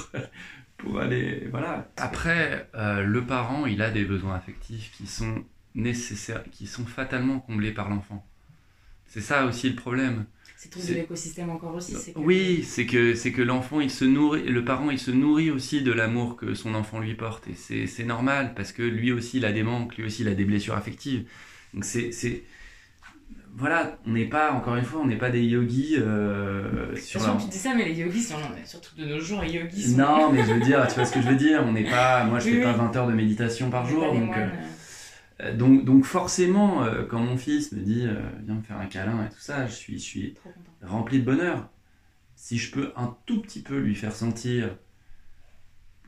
pour, 0.79 1.01
aller, 1.01 1.49
voilà. 1.51 1.89
Après, 1.97 2.69
euh, 2.75 3.03
le 3.03 3.25
parent, 3.25 3.67
il 3.67 3.83
a 3.83 3.91
des 3.91 4.05
besoins 4.05 4.37
affectifs 4.37 4.93
qui 4.97 5.07
sont 5.07 5.45
nécessaires, 5.75 6.45
qui 6.53 6.67
sont 6.67 6.87
fatalement 6.87 7.41
comblés 7.41 7.73
par 7.73 7.91
l'enfant. 7.91 8.25
C'est 9.07 9.21
ça 9.21 9.47
aussi 9.47 9.69
le 9.69 9.77
problème. 9.77 10.27
C'est 10.65 10.71
tout 10.71 10.87
de 10.87 10.95
l'écosystème 10.95 11.51
encore 11.51 11.75
aussi. 11.75 11.95
Oui, 12.17 12.65
c'est 12.67 12.87
que 12.87 13.15
c'est 13.15 13.33
que 13.33 13.43
l'enfant, 13.43 13.81
il 13.81 13.91
se 13.91 14.07
nourrit, 14.07 14.45
le 14.45 14.65
parent, 14.65 14.91
il 14.91 14.99
se 14.99 15.11
nourrit 15.11 15.51
aussi 15.51 15.83
de 15.83 15.93
l'amour 15.93 16.37
que 16.37 16.55
son 16.55 16.75
enfant 16.75 17.01
lui 17.01 17.15
porte, 17.15 17.47
et 17.49 17.87
c'est 17.87 18.05
normal 18.05 18.55
parce 18.57 18.73
que 18.73 18.83
lui 18.83 19.13
aussi, 19.13 19.37
il 19.37 19.45
a 19.45 19.53
des 19.53 19.63
manques, 19.63 19.95
lui 19.97 20.05
aussi, 20.05 20.23
il 20.23 20.29
a 20.29 20.35
des 20.35 20.47
blessures 20.47 20.75
affectives. 20.75 21.25
Donc 21.75 21.85
c'est 21.85 22.45
voilà, 23.57 23.99
on 24.07 24.13
n'est 24.13 24.25
pas, 24.25 24.53
encore 24.53 24.75
une 24.77 24.85
fois, 24.85 25.01
on 25.03 25.07
n'est 25.07 25.19
pas 25.19 25.31
des 25.31 25.43
yogis. 25.45 25.97
Euh, 25.99 26.97
sur 26.97 27.23
la... 27.23 27.37
tu 27.37 27.49
dis 27.49 27.59
ça, 27.59 27.75
mais 27.75 27.85
les 27.85 27.95
yogis 27.95 28.23
sont, 28.23 28.37
surtout 28.65 28.97
de 28.97 29.05
nos 29.05 29.21
jours, 29.21 29.43
les 29.43 29.53
yogis 29.53 29.93
sont. 29.93 29.99
Non, 29.99 30.33
mais 30.33 30.45
je 30.45 30.55
veux 30.55 30.61
dire, 30.61 30.87
tu 30.89 30.95
vois 30.95 31.05
ce 31.05 31.13
que 31.13 31.21
je 31.21 31.29
veux 31.29 31.37
dire, 31.37 31.63
on 31.65 31.73
n'est 31.73 31.89
pas, 31.89 32.25
moi 32.25 32.39
je 32.39 32.49
fais 32.49 32.63
pas 32.63 32.73
20 32.73 32.97
heures 32.97 33.07
de 33.07 33.13
méditation 33.13 33.69
par 33.71 33.87
jour, 33.87 34.15
donc, 34.15 34.35
euh, 34.35 34.49
donc, 35.55 35.85
donc, 35.85 36.05
forcément, 36.05 36.85
euh, 36.85 37.05
quand 37.05 37.19
mon 37.19 37.37
fils 37.37 37.73
me 37.73 37.81
dit, 37.81 38.07
viens 38.45 38.55
me 38.55 38.63
faire 38.63 38.79
un 38.79 38.87
câlin 38.87 39.25
et 39.27 39.31
tout 39.31 39.41
ça, 39.41 39.67
je 39.67 39.75
suis, 39.75 39.99
je 39.99 40.05
suis 40.05 40.35
rempli 40.83 41.21
de 41.21 41.25
bonheur. 41.25 41.69
Si 42.37 42.59
je 42.59 42.71
peux 42.71 42.93
un 42.97 43.17
tout 43.27 43.41
petit 43.41 43.63
peu 43.63 43.79
lui 43.79 43.95
faire 43.95 44.15
sentir 44.15 44.77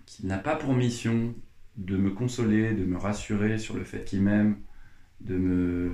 qu'il 0.05 0.27
n'a 0.27 0.39
pas 0.39 0.57
pour 0.57 0.75
mission 0.75 1.35
de 1.77 1.97
me 1.97 2.11
consoler, 2.11 2.73
de 2.73 2.85
me 2.85 2.97
rassurer 2.97 3.59
sur 3.59 3.77
le 3.77 3.85
fait 3.85 4.05
qu'il 4.05 4.23
m'aime, 4.23 4.59
de 5.21 5.37
me 5.37 5.93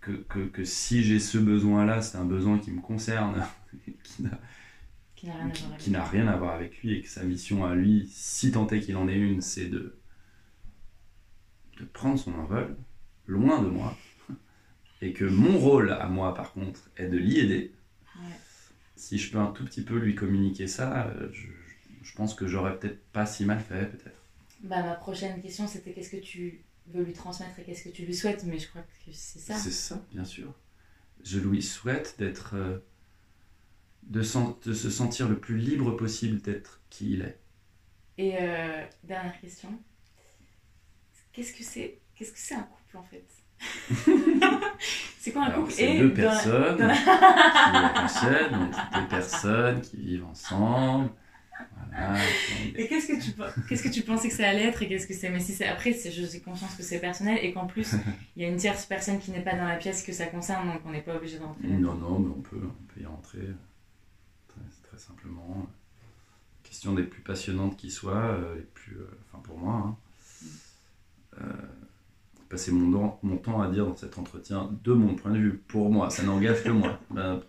que, 0.00 0.12
que, 0.12 0.40
que 0.40 0.64
si 0.64 1.02
j'ai 1.02 1.18
ce 1.18 1.38
besoin-là, 1.38 2.02
c'est 2.02 2.18
un 2.18 2.24
besoin 2.24 2.58
qui 2.58 2.70
me 2.70 2.80
concerne, 2.80 3.42
qui 4.02 4.22
n'a 4.22 4.38
qui, 5.78 5.90
n'a 5.90 6.04
rien 6.04 6.28
à 6.28 6.36
voir 6.36 6.54
avec 6.54 6.82
lui 6.82 6.94
et 6.94 7.00
que 7.00 7.08
sa 7.08 7.22
mission 7.22 7.64
à 7.64 7.74
lui, 7.74 8.08
si 8.12 8.52
tant 8.52 8.66
est 8.68 8.80
qu'il 8.80 8.96
en 8.96 9.08
ait 9.08 9.16
une, 9.16 9.40
c'est 9.40 9.66
de, 9.66 9.96
de 11.78 11.84
prendre 11.84 12.18
son 12.18 12.34
envol 12.34 12.76
loin 13.26 13.62
de 13.62 13.68
moi 13.68 13.96
et 15.00 15.12
que 15.12 15.24
mon 15.24 15.58
rôle 15.58 15.92
à 15.92 16.06
moi 16.06 16.34
par 16.34 16.52
contre 16.52 16.80
est 16.96 17.08
de 17.08 17.16
l'y 17.16 17.38
aider. 17.38 17.72
Si 18.96 19.18
je 19.18 19.30
peux 19.30 19.38
un 19.38 19.50
tout 19.52 19.64
petit 19.64 19.82
peu 19.82 19.98
lui 19.98 20.14
communiquer 20.14 20.66
ça, 20.66 21.08
euh, 21.08 21.28
je, 21.32 21.48
je 22.02 22.14
pense 22.14 22.34
que 22.34 22.46
j'aurais 22.46 22.78
peut-être 22.78 23.04
pas 23.12 23.26
si 23.26 23.44
mal 23.44 23.60
fait 23.60 23.86
peut-être. 23.86 24.22
Bah, 24.62 24.82
ma 24.82 24.94
prochaine 24.94 25.42
question 25.42 25.66
c'était 25.66 25.92
qu'est-ce 25.92 26.10
que 26.10 26.22
tu 26.22 26.64
veux 26.86 27.02
lui 27.02 27.12
transmettre 27.12 27.58
et 27.58 27.64
qu'est-ce 27.64 27.84
que 27.84 27.94
tu 27.94 28.04
lui 28.04 28.14
souhaites, 28.14 28.44
mais 28.44 28.58
je 28.58 28.68
crois 28.68 28.82
que 28.82 29.12
c'est 29.12 29.38
ça. 29.38 29.54
C'est 29.54 29.70
ça, 29.70 30.02
bien 30.12 30.24
sûr. 30.24 30.52
Je 31.22 31.38
lui 31.38 31.62
souhaite 31.62 32.16
d'être. 32.18 32.54
Euh, 32.54 32.78
de, 34.04 34.20
de, 34.20 34.74
se 34.74 34.90
sentir 34.90 35.28
le 35.28 35.38
plus 35.38 35.56
libre 35.56 35.96
possible 35.96 36.40
d'être 36.42 36.80
qui 36.90 37.12
il 37.14 37.22
est. 37.22 37.38
Et 38.18 38.34
euh, 38.38 38.84
dernière 39.02 39.40
question. 39.40 39.70
Qu'est-ce 41.34 41.52
que 41.52 41.64
c'est 41.64 41.98
qu'est-ce 42.14 42.32
que 42.32 42.38
c'est 42.38 42.54
un 42.54 42.62
couple 42.62 42.96
en 42.96 43.02
fait? 43.02 43.26
C'est 45.18 45.32
quoi 45.32 45.44
un 45.44 45.50
couple? 45.50 45.72
C'est 45.72 45.98
deux 45.98 46.12
personnes 46.12 46.76
qui 46.76 48.26
deux 48.94 49.08
personnes 49.08 49.80
qui 49.80 49.96
vivent 49.96 50.26
ensemble. 50.26 51.10
Et 52.76 52.88
qu'est-ce 52.88 53.08
que 53.08 53.22
tu 53.22 53.32
qu'est-ce 53.68 53.82
que 53.82 53.88
tu 53.88 54.02
pensais 54.02 54.28
que 54.28 54.34
ça 54.34 54.48
allait 54.48 54.64
être 54.64 54.82
et 54.82 54.88
qu'est-ce 54.88 55.06
que 55.06 55.14
c'est? 55.14 55.30
Mais 55.30 55.40
si 55.40 55.54
c'est 55.54 55.66
après, 55.66 55.92
je 55.92 56.24
suis 56.24 56.40
conscience 56.40 56.74
que 56.74 56.82
c'est 56.82 56.98
personnel 56.98 57.38
et 57.42 57.52
qu'en 57.52 57.66
plus 57.66 57.94
il 58.36 58.42
y 58.42 58.44
a 58.44 58.48
une 58.48 58.56
tierce 58.56 58.84
personne 58.84 59.18
qui 59.18 59.30
n'est 59.30 59.42
pas 59.42 59.54
dans 59.54 59.66
la 59.66 59.76
pièce 59.76 60.02
que 60.02 60.12
ça 60.12 60.26
concerne, 60.26 60.68
donc 60.68 60.82
on 60.84 60.90
n'est 60.90 61.02
pas 61.02 61.16
obligé 61.16 61.38
d'entrer. 61.38 61.68
Non, 61.68 61.94
non, 61.94 62.18
mais 62.18 62.32
on 62.36 62.42
peut, 62.42 62.60
on 62.62 62.92
peut 62.92 63.00
y 63.00 63.06
rentrer 63.06 63.48
très, 64.48 64.88
très 64.88 64.98
simplement. 64.98 65.66
Question 66.64 66.94
des 66.94 67.04
plus 67.04 67.22
passionnantes 67.22 67.76
qui 67.76 67.90
soient, 67.90 68.24
euh, 68.24 68.56
les 68.56 68.62
plus, 68.62 68.96
euh, 68.96 69.18
enfin 69.32 69.42
pour 69.42 69.58
moi. 69.58 69.74
Hein. 69.86 69.96
Passer 72.54 72.70
mon, 72.70 73.18
mon, 73.24 73.36
temps 73.36 73.60
à 73.60 73.68
dire 73.68 73.84
dans 73.84 73.96
cet 73.96 74.16
entretien 74.16 74.70
de 74.84 74.92
mon 74.92 75.16
point 75.16 75.32
de 75.32 75.38
vue, 75.38 75.60
pour 75.66 75.90
moi, 75.90 76.08
ça 76.08 76.22
n'engage 76.22 76.62
que 76.62 76.68
moi. 76.68 77.00
Ben, 77.10 77.40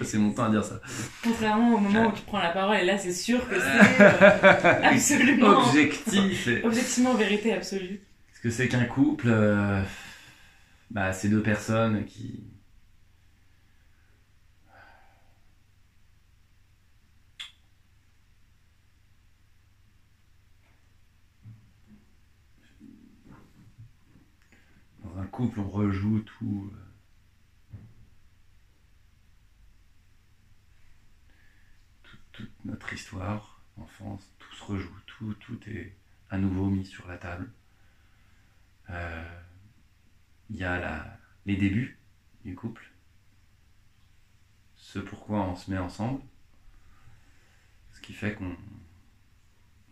passer 0.00 0.18
mon 0.18 0.32
temps 0.32 0.46
à 0.46 0.50
dire 0.50 0.64
ça. 0.64 0.80
Contrairement 1.22 1.76
au 1.76 1.78
moment 1.78 2.08
où 2.08 2.12
tu 2.12 2.22
prends 2.22 2.40
la 2.40 2.50
parole, 2.50 2.78
et 2.78 2.84
là 2.84 2.98
c'est 2.98 3.12
sûr 3.12 3.38
que 3.48 3.54
c'est 3.54 4.02
euh, 4.02 4.80
absolument. 4.82 5.60
Objectif. 5.60 6.48
Objectivement, 6.64 7.14
vérité 7.14 7.52
absolue. 7.52 8.00
Est-ce 8.32 8.40
que 8.42 8.50
c'est 8.50 8.66
qu'un 8.66 8.84
couple 8.84 9.28
euh, 9.28 9.80
bah, 10.90 11.12
C'est 11.12 11.28
deux 11.28 11.42
personnes 11.42 12.04
qui 12.04 12.42
couple, 25.30 25.60
on 25.60 25.68
rejoue 25.68 26.20
tout. 26.20 26.70
Euh, 26.74 26.90
toute 32.32 32.64
notre 32.64 32.92
histoire, 32.92 33.60
enfance, 33.76 34.32
tout 34.38 34.54
se 34.54 34.64
rejoue, 34.64 35.00
tout, 35.06 35.34
tout 35.34 35.58
est 35.68 35.94
à 36.30 36.38
nouveau 36.38 36.68
mis 36.70 36.86
sur 36.86 37.06
la 37.08 37.18
table. 37.18 37.50
Euh, 38.88 39.40
il 40.48 40.56
y 40.56 40.64
a 40.64 40.78
la, 40.78 41.18
les 41.46 41.56
débuts 41.56 41.98
du 42.44 42.54
couple, 42.54 42.90
ce 44.76 44.98
pourquoi 44.98 45.40
on 45.42 45.54
se 45.54 45.70
met 45.70 45.78
ensemble, 45.78 46.22
ce 47.92 48.00
qui 48.00 48.12
fait 48.12 48.34
qu'on 48.34 48.56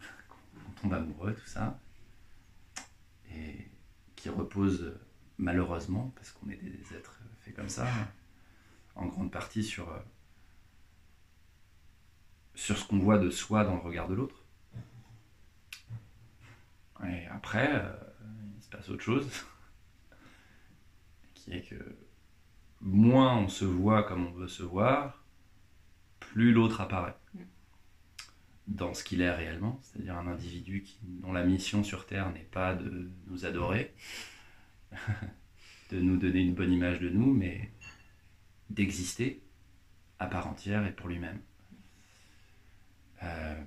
tombe 0.81 0.95
amoureux, 0.95 1.35
tout 1.35 1.47
ça, 1.47 1.79
et 3.31 3.69
qui 4.17 4.29
repose 4.31 4.99
malheureusement, 5.39 6.13
parce 6.17 6.33
qu'on 6.33 6.51
est 6.51 6.57
des 6.57 6.97
êtres 6.97 7.19
faits 7.41 7.55
comme 7.55 7.69
ça, 7.69 7.87
en 8.95 9.07
grande 9.07 9.31
partie 9.31 9.65
sur, 9.65 9.89
euh, 9.89 9.99
ce 12.55 12.73
qu'on 12.87 12.99
voit 12.99 13.19
de 13.19 13.31
soi 13.31 13.65
dans 13.65 13.75
le 13.75 13.81
regard 13.81 14.09
de 14.09 14.15
l'autre. 14.15 14.45
Et 17.07 17.27
après, 17.29 17.71
euh, 17.73 17.93
il 18.57 18.63
se 18.63 18.69
passe 18.69 18.89
autre 18.89 19.03
chose, 19.03 19.31
qui 21.35 21.53
est 21.53 21.63
que 21.63 21.97
moins 22.81 23.37
on 23.37 23.49
se 23.49 23.65
voit 23.65 24.03
comme 24.03 24.27
on 24.27 24.33
veut 24.33 24.49
se 24.49 24.65
voir, 24.65 25.25
plus 26.19 26.53
l'autre 26.53 26.81
apparaît 26.81 27.17
dans 28.67 28.93
ce 28.93 29.03
qu'il 29.03 29.23
est 29.23 29.31
réellement, 29.31 29.81
c'est-à-dire 29.83 30.17
un 30.17 30.27
individu 30.27 30.85
dont 31.03 31.33
la 31.33 31.43
mission 31.43 31.83
sur 31.83 32.07
Terre 32.07 32.31
n'est 32.33 32.41
pas 32.41 32.75
de 32.75 33.11
nous 33.29 33.47
adorer, 33.47 33.95
de 35.91 36.01
nous 36.01 36.17
donner 36.17 36.41
une 36.41 36.55
bonne 36.55 36.73
image 36.73 37.01
de 37.01 37.09
nous, 37.09 37.33
mais 37.33 37.73
d'exister 38.71 39.43
à 40.19 40.27
part 40.27 40.47
entière 40.47 40.87
et 40.87 40.93
pour 40.93 41.09
lui-même. 41.09 41.41
Euh, 43.23 43.65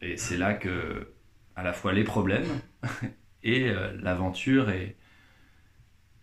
et 0.00 0.16
c'est 0.16 0.36
là 0.36 0.54
que, 0.54 1.12
à 1.54 1.62
la 1.62 1.72
fois 1.72 1.92
les 1.92 2.04
problèmes 2.04 2.48
et 3.42 3.68
euh, 3.68 3.96
l'aventure 4.00 4.70
et, 4.70 4.96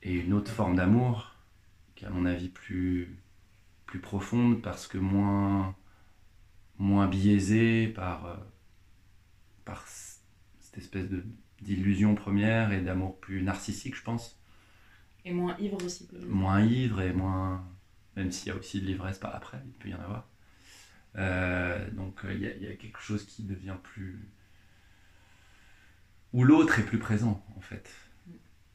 une 0.03 0.33
autre 0.33 0.51
forme 0.51 0.75
d'amour, 0.75 1.33
qui 1.95 2.03
est 2.03 2.07
à 2.07 2.11
mon 2.11 2.25
avis 2.25 2.49
plus, 2.49 3.17
plus 3.85 3.99
profonde 3.99 4.61
parce 4.61 4.85
que 4.85 4.97
moins, 4.97 5.77
moins 6.77 7.07
biaisée 7.07 7.87
par, 7.87 8.25
euh, 8.25 8.35
par 9.63 9.87
cette 9.87 10.77
espèce 10.77 11.09
de, 11.09 11.23
d'illusion 11.63 12.15
première 12.15 12.71
et 12.71 12.81
d'amour 12.81 13.19
plus 13.19 13.41
narcissique, 13.41 13.95
je 13.95 14.03
pense. 14.03 14.39
Et 15.25 15.33
moins 15.33 15.57
ivre 15.57 15.83
aussi. 15.83 16.07
Moins 16.27 16.61
ivre 16.61 17.01
et 17.01 17.13
moins. 17.13 17.65
Même 18.15 18.31
s'il 18.31 18.49
y 18.49 18.51
a 18.51 18.55
aussi 18.55 18.81
de 18.81 18.85
l'ivresse 18.85 19.17
par 19.17 19.35
après, 19.35 19.57
il 19.65 19.73
peut 19.73 19.89
y 19.89 19.95
en 19.95 20.01
avoir. 20.01 20.27
Euh, 21.15 21.89
donc 21.91 22.21
il 22.25 22.39
y, 22.39 22.65
y, 22.65 22.67
a 22.67 22.75
quelque 22.75 22.99
chose 22.99 23.25
qui 23.25 23.43
devient 23.43 23.77
plus. 23.81 24.29
Où 26.33 26.43
l'autre 26.43 26.79
est 26.79 26.85
plus 26.85 26.99
présent, 26.99 27.43
en 27.55 27.61
fait. 27.61 27.89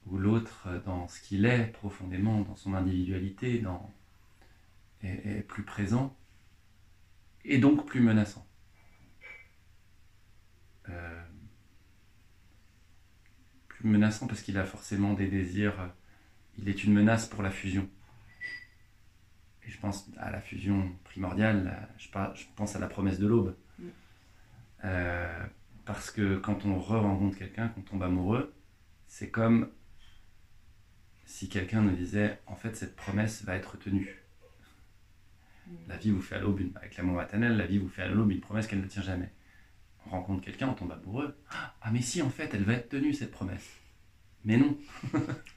Où 0.07 0.17
l'autre, 0.17 0.69
dans 0.87 1.09
ce 1.09 1.21
qu'il 1.21 1.45
est 1.45 1.67
profondément, 1.73 2.41
dans 2.43 2.57
son 2.57 2.75
individualité, 2.75 3.59
dans... 3.59 3.93
est, 5.03 5.39
est 5.39 5.43
plus 5.43 5.65
présent. 5.65 6.17
Et 7.45 7.59
donc 7.59 7.87
plus 7.87 8.01
menaçant. 8.01 8.47
Euh, 10.89 11.23
menaçant 13.85 14.27
parce 14.27 14.43
qu'il 14.43 14.59
a 14.59 14.65
forcément 14.65 15.15
des 15.15 15.29
désirs. 15.29 15.81
Euh, 15.81 15.87
il 16.59 16.69
est 16.69 16.85
une 16.85 16.93
menace 16.93 17.27
pour 17.27 17.43
la 17.43 17.51
fusion. 17.51 17.89
Et 19.65 19.71
je 19.71 19.79
pense 19.79 20.11
à 20.19 20.31
la 20.31 20.41
fusion 20.41 20.91
primordiale, 21.05 21.89
je 21.99 22.09
pense 22.57 22.75
à 22.75 22.79
la 22.79 22.89
promesse 22.89 23.19
de 23.19 23.27
l'aube. 23.27 23.55
Mm. 23.79 23.85
Euh, 24.85 25.47
parce 25.85 26.11
que 26.11 26.37
quand 26.37 26.65
on 26.65 26.79
re-rencontre 26.79 27.39
quelqu'un, 27.39 27.69
quand 27.69 27.81
on 27.81 27.85
tombe 27.85 28.03
amoureux, 28.03 28.53
c'est 29.07 29.31
comme 29.31 29.71
si 31.25 31.49
quelqu'un 31.49 31.83
nous 31.83 31.95
disait 31.95 32.41
en 32.47 32.57
fait 32.57 32.75
cette 32.77 32.97
promesse 32.97 33.45
va 33.45 33.55
être 33.55 33.79
tenue. 33.79 34.23
Mm. 35.67 35.73
La 35.87 35.97
vie 35.97 36.11
vous 36.11 36.23
fait 36.23 36.37
à 36.37 36.41
l'aube, 36.41 36.61
avec 36.75 36.97
l'amour 36.97 37.17
maternel, 37.17 37.57
la 37.57 37.67
vie 37.67 37.79
vous 37.79 37.89
fait 37.89 38.03
à 38.03 38.09
l'aube 38.09 38.33
une 38.33 38.41
promesse 38.41 38.67
qu'elle 38.67 38.81
ne 38.81 38.87
tient 38.87 39.03
jamais 39.03 39.31
rencontre 40.09 40.45
quelqu'un, 40.45 40.69
on 40.69 40.75
tombe 40.75 40.93
amoureux. 40.93 41.37
Ah, 41.51 41.91
mais 41.93 42.01
si, 42.01 42.23
en 42.23 42.31
fait, 42.31 42.53
elle 42.55 42.65
va 42.65 42.75
être 42.75 42.89
tenue, 42.89 43.13
cette 43.13 43.31
promesse. 43.31 43.69
Mais 44.45 44.57
non. 44.57 44.77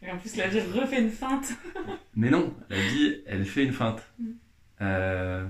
Et 0.02 0.12
en 0.12 0.18
plus, 0.18 0.36
la 0.36 0.47
vie 0.47 0.60
refait 0.60 1.02
une 1.02 1.12
feinte. 1.12 1.54
mais 2.16 2.30
non, 2.30 2.56
la 2.70 2.80
vie, 2.80 3.22
elle 3.26 3.45
fait 3.45 3.64
une 3.64 3.74
feinte. 3.74 4.02
Mm. 4.20 4.32
Euh, 4.82 5.47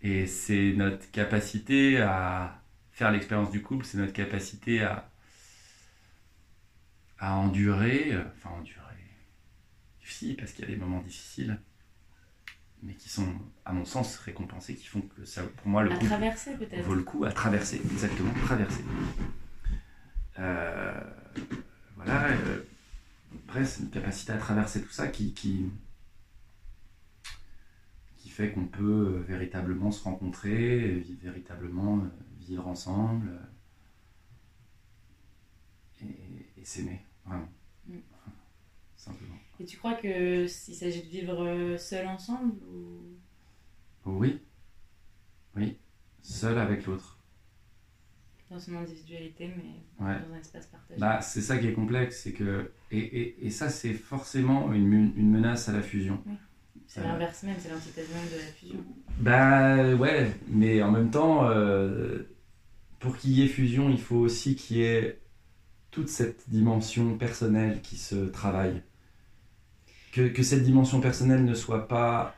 et 0.00 0.26
c'est 0.26 0.72
notre 0.76 1.10
capacité 1.10 2.00
à 2.00 2.62
faire 2.92 3.10
l'expérience 3.10 3.50
du 3.50 3.62
couple, 3.62 3.84
c'est 3.84 3.98
notre 3.98 4.12
capacité 4.12 4.82
à, 4.82 5.10
à 7.18 7.34
endurer, 7.34 8.12
enfin 8.36 8.50
endurer, 8.50 8.78
si, 10.18 10.34
parce 10.34 10.52
qu'il 10.52 10.64
y 10.64 10.68
a 10.68 10.70
des 10.70 10.76
moments 10.76 11.00
difficiles, 11.00 11.60
mais 12.82 12.94
qui 12.94 13.08
sont, 13.08 13.26
à 13.64 13.72
mon 13.72 13.84
sens, 13.84 14.16
récompensés, 14.18 14.74
qui 14.74 14.86
font 14.86 15.00
que 15.00 15.24
ça, 15.24 15.42
pour 15.42 15.68
moi, 15.68 15.82
le 15.82 15.90
coup 15.90 16.06
vaut 16.84 16.94
le 16.94 17.02
coup 17.02 17.24
à 17.24 17.32
traverser, 17.32 17.80
exactement, 17.84 18.32
traverser. 18.44 18.84
Euh, 20.38 21.00
voilà, 21.96 22.28
euh, 22.28 22.62
après, 23.46 23.64
c'est 23.64 23.82
une 23.82 23.90
capacité 23.90 24.32
à 24.32 24.38
traverser 24.38 24.82
tout 24.82 24.90
ça 24.90 25.08
qui, 25.08 25.34
qui, 25.34 25.70
qui 28.16 28.28
fait 28.28 28.52
qu'on 28.52 28.66
peut 28.66 29.24
véritablement 29.26 29.90
se 29.90 30.04
rencontrer, 30.04 31.04
véritablement 31.20 31.98
euh, 31.98 32.08
vivre 32.40 32.68
ensemble 32.68 33.40
et, 36.00 36.64
s'aimer, 36.64 37.00
vraiment. 37.24 37.48
Mm. 37.86 37.98
Simplement. 38.96 39.47
Et 39.60 39.64
tu 39.64 39.76
crois 39.76 39.94
que 39.94 40.46
s'il 40.46 40.74
s'agit 40.74 41.02
de 41.02 41.08
vivre 41.08 41.44
euh, 41.44 41.76
seul 41.78 42.06
ensemble 42.06 42.54
ou... 42.72 43.00
Oui. 44.06 44.40
Oui. 45.56 45.76
Seul 46.22 46.58
avec 46.58 46.86
l'autre. 46.86 47.18
Dans 48.50 48.58
son 48.58 48.76
individualité, 48.76 49.50
mais 49.56 49.82
dans 49.98 50.06
un 50.06 50.38
espace 50.38 50.66
partagé. 50.66 50.98
Bah, 50.98 51.20
c'est 51.20 51.42
ça 51.42 51.58
qui 51.58 51.66
est 51.66 51.74
complexe, 51.74 52.22
c'est 52.22 52.32
que. 52.32 52.70
Et, 52.90 52.98
et, 52.98 53.46
et 53.46 53.50
ça, 53.50 53.68
c'est 53.68 53.92
forcément 53.92 54.72
une, 54.72 55.12
une, 55.16 55.30
menace 55.30 55.68
à 55.68 55.72
la 55.72 55.82
fusion. 55.82 56.22
C'est 56.86 57.02
l'inverse 57.02 57.42
même, 57.42 57.56
c'est 57.58 57.68
l'antithèse 57.68 58.08
même 58.08 58.24
de 58.32 58.36
la 58.36 58.52
fusion. 58.52 58.84
Bah 59.20 59.94
ouais, 59.94 60.32
mais 60.48 60.82
en 60.82 60.90
même 60.90 61.10
temps, 61.10 61.46
euh, 61.50 62.22
pour 63.00 63.18
qu'il 63.18 63.32
y 63.32 63.42
ait 63.42 63.48
fusion, 63.48 63.90
il 63.90 64.00
faut 64.00 64.16
aussi 64.16 64.56
qu'il 64.56 64.78
y 64.78 64.82
ait 64.82 65.20
toute 65.90 66.08
cette 66.08 66.48
dimension 66.48 67.18
personnelle 67.18 67.82
qui 67.82 67.96
se 67.98 68.14
travaille 68.14 68.82
que, 70.12 70.42
cette 70.42 70.62
dimension 70.64 71.00
personnelle 71.00 71.44
ne 71.44 71.54
soit 71.54 71.88
pas. 71.88 72.34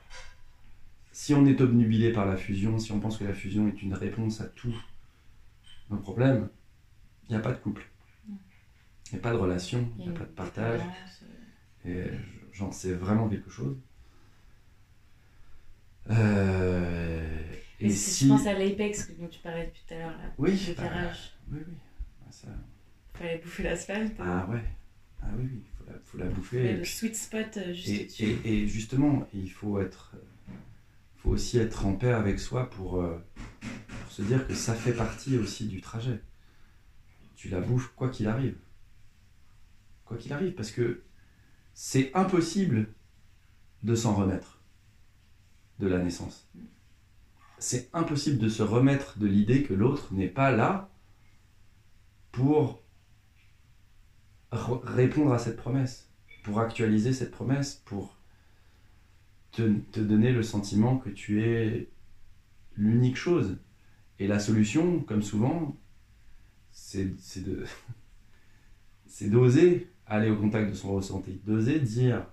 Si 1.12 1.34
on 1.34 1.44
est 1.46 1.60
obnubilé 1.60 2.12
par 2.12 2.26
la 2.26 2.36
fusion, 2.36 2.78
si 2.78 2.92
on 2.92 3.00
pense 3.00 3.18
que 3.18 3.24
la 3.24 3.34
fusion 3.34 3.68
est 3.68 3.82
une 3.82 3.94
réponse 3.94 4.40
à 4.40 4.46
tous 4.46 4.74
nos 5.90 5.98
problèmes, 5.98 6.48
il 7.28 7.32
n'y 7.32 7.36
a 7.36 7.40
pas 7.40 7.52
de 7.52 7.58
couple. 7.58 7.86
Il 8.28 9.14
n'y 9.14 9.18
a 9.18 9.22
pas 9.22 9.32
de 9.32 9.36
relation, 9.36 9.88
il 9.98 10.04
n'y 10.08 10.16
a 10.16 10.18
pas 10.18 10.24
de 10.24 10.30
partage. 10.30 10.80
euh, 11.86 12.06
Et 12.06 12.10
j'en 12.52 12.70
sais 12.70 12.92
vraiment 12.92 13.28
quelque 13.28 13.50
chose. 13.50 13.76
Euh, 16.10 17.28
et 17.80 17.86
Et 17.86 17.90
si. 17.90 18.24
je 18.26 18.30
pense 18.32 18.46
à 18.46 18.54
l'Apex 18.54 19.10
dont 19.18 19.28
tu 19.28 19.40
parlais 19.40 19.66
depuis 19.66 19.82
tout 19.86 19.94
à 19.94 19.98
l'heure, 19.98 20.14
Oui, 20.38 20.50
le 20.68 20.74
bah, 20.74 20.82
oui, 21.50 21.58
oui. 21.66 21.74
Ah, 22.26 22.32
ça- 22.32 22.48
fallait 23.14 23.38
bouffer 23.38 23.62
l'asphalte. 23.64 24.14
Ah 24.18 24.46
ouais. 24.50 24.64
Ah 25.22 25.26
oui, 25.36 25.48
oui, 25.52 25.62
faut 25.90 25.92
la, 25.92 25.98
faut 26.04 26.18
la 26.18 26.26
bouffer. 26.26 26.56
Ouais, 26.62 26.70
et 26.70 26.76
le 26.76 26.82
puis- 26.82 26.90
sweet 26.90 27.16
spot 27.16 27.56
euh, 27.56 27.72
juste 27.72 27.88
Et, 27.88 28.02
au-dessus. 28.02 28.24
et- 28.24 28.62
et 28.62 28.66
justement, 28.66 29.28
il 29.34 29.50
faut 29.50 29.80
être, 29.80 30.14
faut 31.18 31.30
aussi 31.30 31.58
être 31.58 31.86
en 31.86 31.94
paix 31.94 32.12
avec 32.12 32.38
soi 32.40 32.68
pour, 32.70 33.00
euh, 33.02 33.18
pour 34.02 34.12
se 34.12 34.22
dire 34.22 34.46
que 34.46 34.54
ça 34.54 34.74
fait 34.74 34.92
partie 34.92 35.36
aussi 35.38 35.66
du 35.66 35.80
trajet. 35.80 36.20
Tu 37.36 37.48
la 37.48 37.60
bouffes 37.60 37.92
quoi 37.96 38.08
qu'il 38.10 38.28
arrive. 38.28 38.56
Quoi 40.04 40.16
qu'il 40.16 40.32
arrive, 40.32 40.52
parce 40.54 40.70
que 40.70 41.02
c'est 41.74 42.10
impossible 42.14 42.88
de 43.82 43.94
s'en 43.94 44.14
remettre 44.14 44.60
de 45.78 45.86
la 45.88 45.98
naissance. 45.98 46.48
C'est 47.58 47.88
impossible 47.94 48.38
de 48.38 48.48
se 48.48 48.62
remettre 48.62 49.18
de 49.18 49.26
l'idée 49.26 49.62
que 49.62 49.72
l'autre 49.74 50.12
n'est 50.12 50.28
pas 50.28 50.50
là 50.50 50.90
pour 52.32 52.79
répondre 54.52 55.32
à 55.32 55.38
cette 55.38 55.56
promesse 55.56 56.08
pour 56.44 56.60
actualiser 56.60 57.12
cette 57.12 57.30
promesse, 57.30 57.82
pour 57.84 58.16
te, 59.52 59.62
te 59.92 60.00
donner 60.00 60.32
le 60.32 60.42
sentiment 60.42 60.98
que 60.98 61.10
tu 61.10 61.42
es 61.44 61.88
l'unique 62.76 63.16
chose. 63.16 63.58
Et 64.18 64.28
la 64.28 64.38
solution, 64.40 65.00
comme 65.00 65.22
souvent, 65.22 65.76
c'est 66.72 67.14
c'est 67.20 67.44
de 67.44 67.64
c'est 69.06 69.28
d'oser 69.30 69.88
aller 70.06 70.30
au 70.30 70.36
contact 70.36 70.70
de 70.70 70.74
son 70.74 70.94
ressenti, 70.94 71.40
d'oser 71.44 71.78
dire 71.80 72.26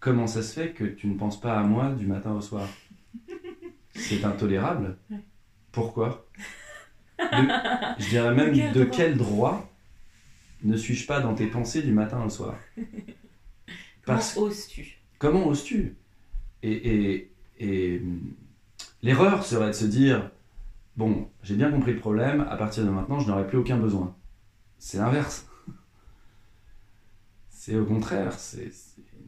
comment 0.00 0.26
ça 0.26 0.42
se 0.42 0.52
fait 0.54 0.72
que 0.72 0.84
tu 0.84 1.06
ne 1.06 1.16
penses 1.16 1.40
pas 1.40 1.58
à 1.58 1.62
moi 1.62 1.92
du 1.92 2.06
matin 2.06 2.32
au 2.32 2.40
soir? 2.40 2.68
C'est 3.94 4.24
intolérable. 4.24 4.96
Ouais. 5.10 5.24
Pourquoi? 5.72 6.26
De- 7.18 7.52
Je 7.98 8.08
dirais 8.08 8.34
même 8.34 8.72
De 8.72 8.84
quel 8.84 9.16
droit? 9.16 9.67
Ne 10.62 10.76
suis-je 10.76 11.06
pas 11.06 11.20
dans 11.20 11.34
tes 11.34 11.46
pensées 11.46 11.82
du 11.82 11.92
matin 11.92 12.22
au 12.24 12.28
soir 12.30 12.56
Comment 12.76 12.86
Parce 14.04 14.36
oses-tu? 14.36 14.98
Comment 15.18 15.46
oses-tu? 15.48 15.96
Et, 16.62 16.72
et, 16.72 17.32
et, 17.58 17.98
hum, 18.00 18.34
l'erreur 19.02 19.44
serait 19.44 19.68
de 19.68 19.72
se 19.72 19.84
dire 19.84 20.30
bon, 20.96 21.28
j'ai 21.42 21.54
bien 21.54 21.70
compris 21.70 21.92
le 21.92 21.98
problème, 22.00 22.40
à 22.50 22.56
partir 22.56 22.84
de 22.84 22.90
maintenant, 22.90 23.20
je 23.20 23.28
n'aurai 23.28 23.46
plus 23.46 23.58
aucun 23.58 23.76
besoin. 23.78 24.16
C'est 24.78 24.98
l'inverse. 24.98 25.46
C'est 27.50 27.76
au 27.76 27.84
contraire, 27.84 28.32
c'est 28.38 28.70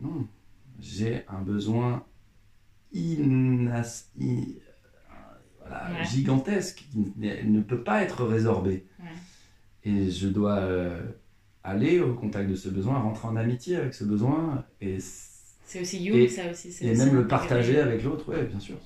non. 0.00 0.26
J'ai 0.78 1.24
un 1.28 1.42
besoin 1.42 2.06
inas, 2.92 4.08
voilà, 5.58 5.90
Ouais. 5.92 6.04
gigantesque 6.06 6.86
qui 6.90 7.12
ne- 7.16 7.42
ne 7.42 7.60
peut 7.60 7.82
pas 7.84 8.02
être 8.02 8.24
résorbé. 8.24 8.86
Ouais. 8.98 9.06
Et 9.84 10.10
je 10.10 10.28
dois 10.28 10.58
euh, 10.58 11.00
aller 11.64 12.00
au 12.00 12.14
contact 12.14 12.50
de 12.50 12.54
ce 12.54 12.68
besoin, 12.68 12.98
rentrer 13.00 13.28
en 13.28 13.36
amitié 13.36 13.76
avec 13.76 13.94
ce 13.94 14.04
besoin 14.04 14.64
et 14.80 14.98
C'est 15.64 15.80
aussi 15.80 16.04
Jung, 16.06 16.16
Et- 16.16 16.28
ça 16.28 16.50
aussi. 16.50 16.70
c'est 16.72 16.84
et 16.84 16.90
aussi 16.92 17.00
même 17.04 17.14
le 17.14 17.26
partager 17.26 17.78
avec 17.80 18.02
l'autre, 18.04 18.28
ouais, 18.30 18.44
bien 18.44 18.60
sûr. 18.60 18.76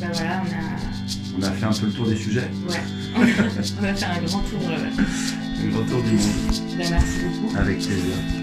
Bah 0.00 0.06
voilà, 0.12 0.42
on 0.44 0.52
a, 0.52 1.38
On 1.38 1.42
a 1.42 1.50
fait 1.52 1.66
un 1.66 1.72
peu 1.72 1.86
le 1.86 1.92
tour 1.92 2.06
des 2.08 2.16
sujets, 2.16 2.40
ouais. 2.68 2.76
on 3.80 3.84
a 3.84 3.94
fait 3.94 4.04
un 4.04 4.22
grand 4.24 4.40
tour. 4.40 4.60
euh, 4.68 4.90
le 5.64 5.76
retour 5.78 6.02
du 6.02 6.10
monde, 6.12 6.78
bah 6.78 6.84
merci 6.90 7.18
beaucoup. 7.40 7.56
avec 7.56 7.76
plaisir. 7.78 8.41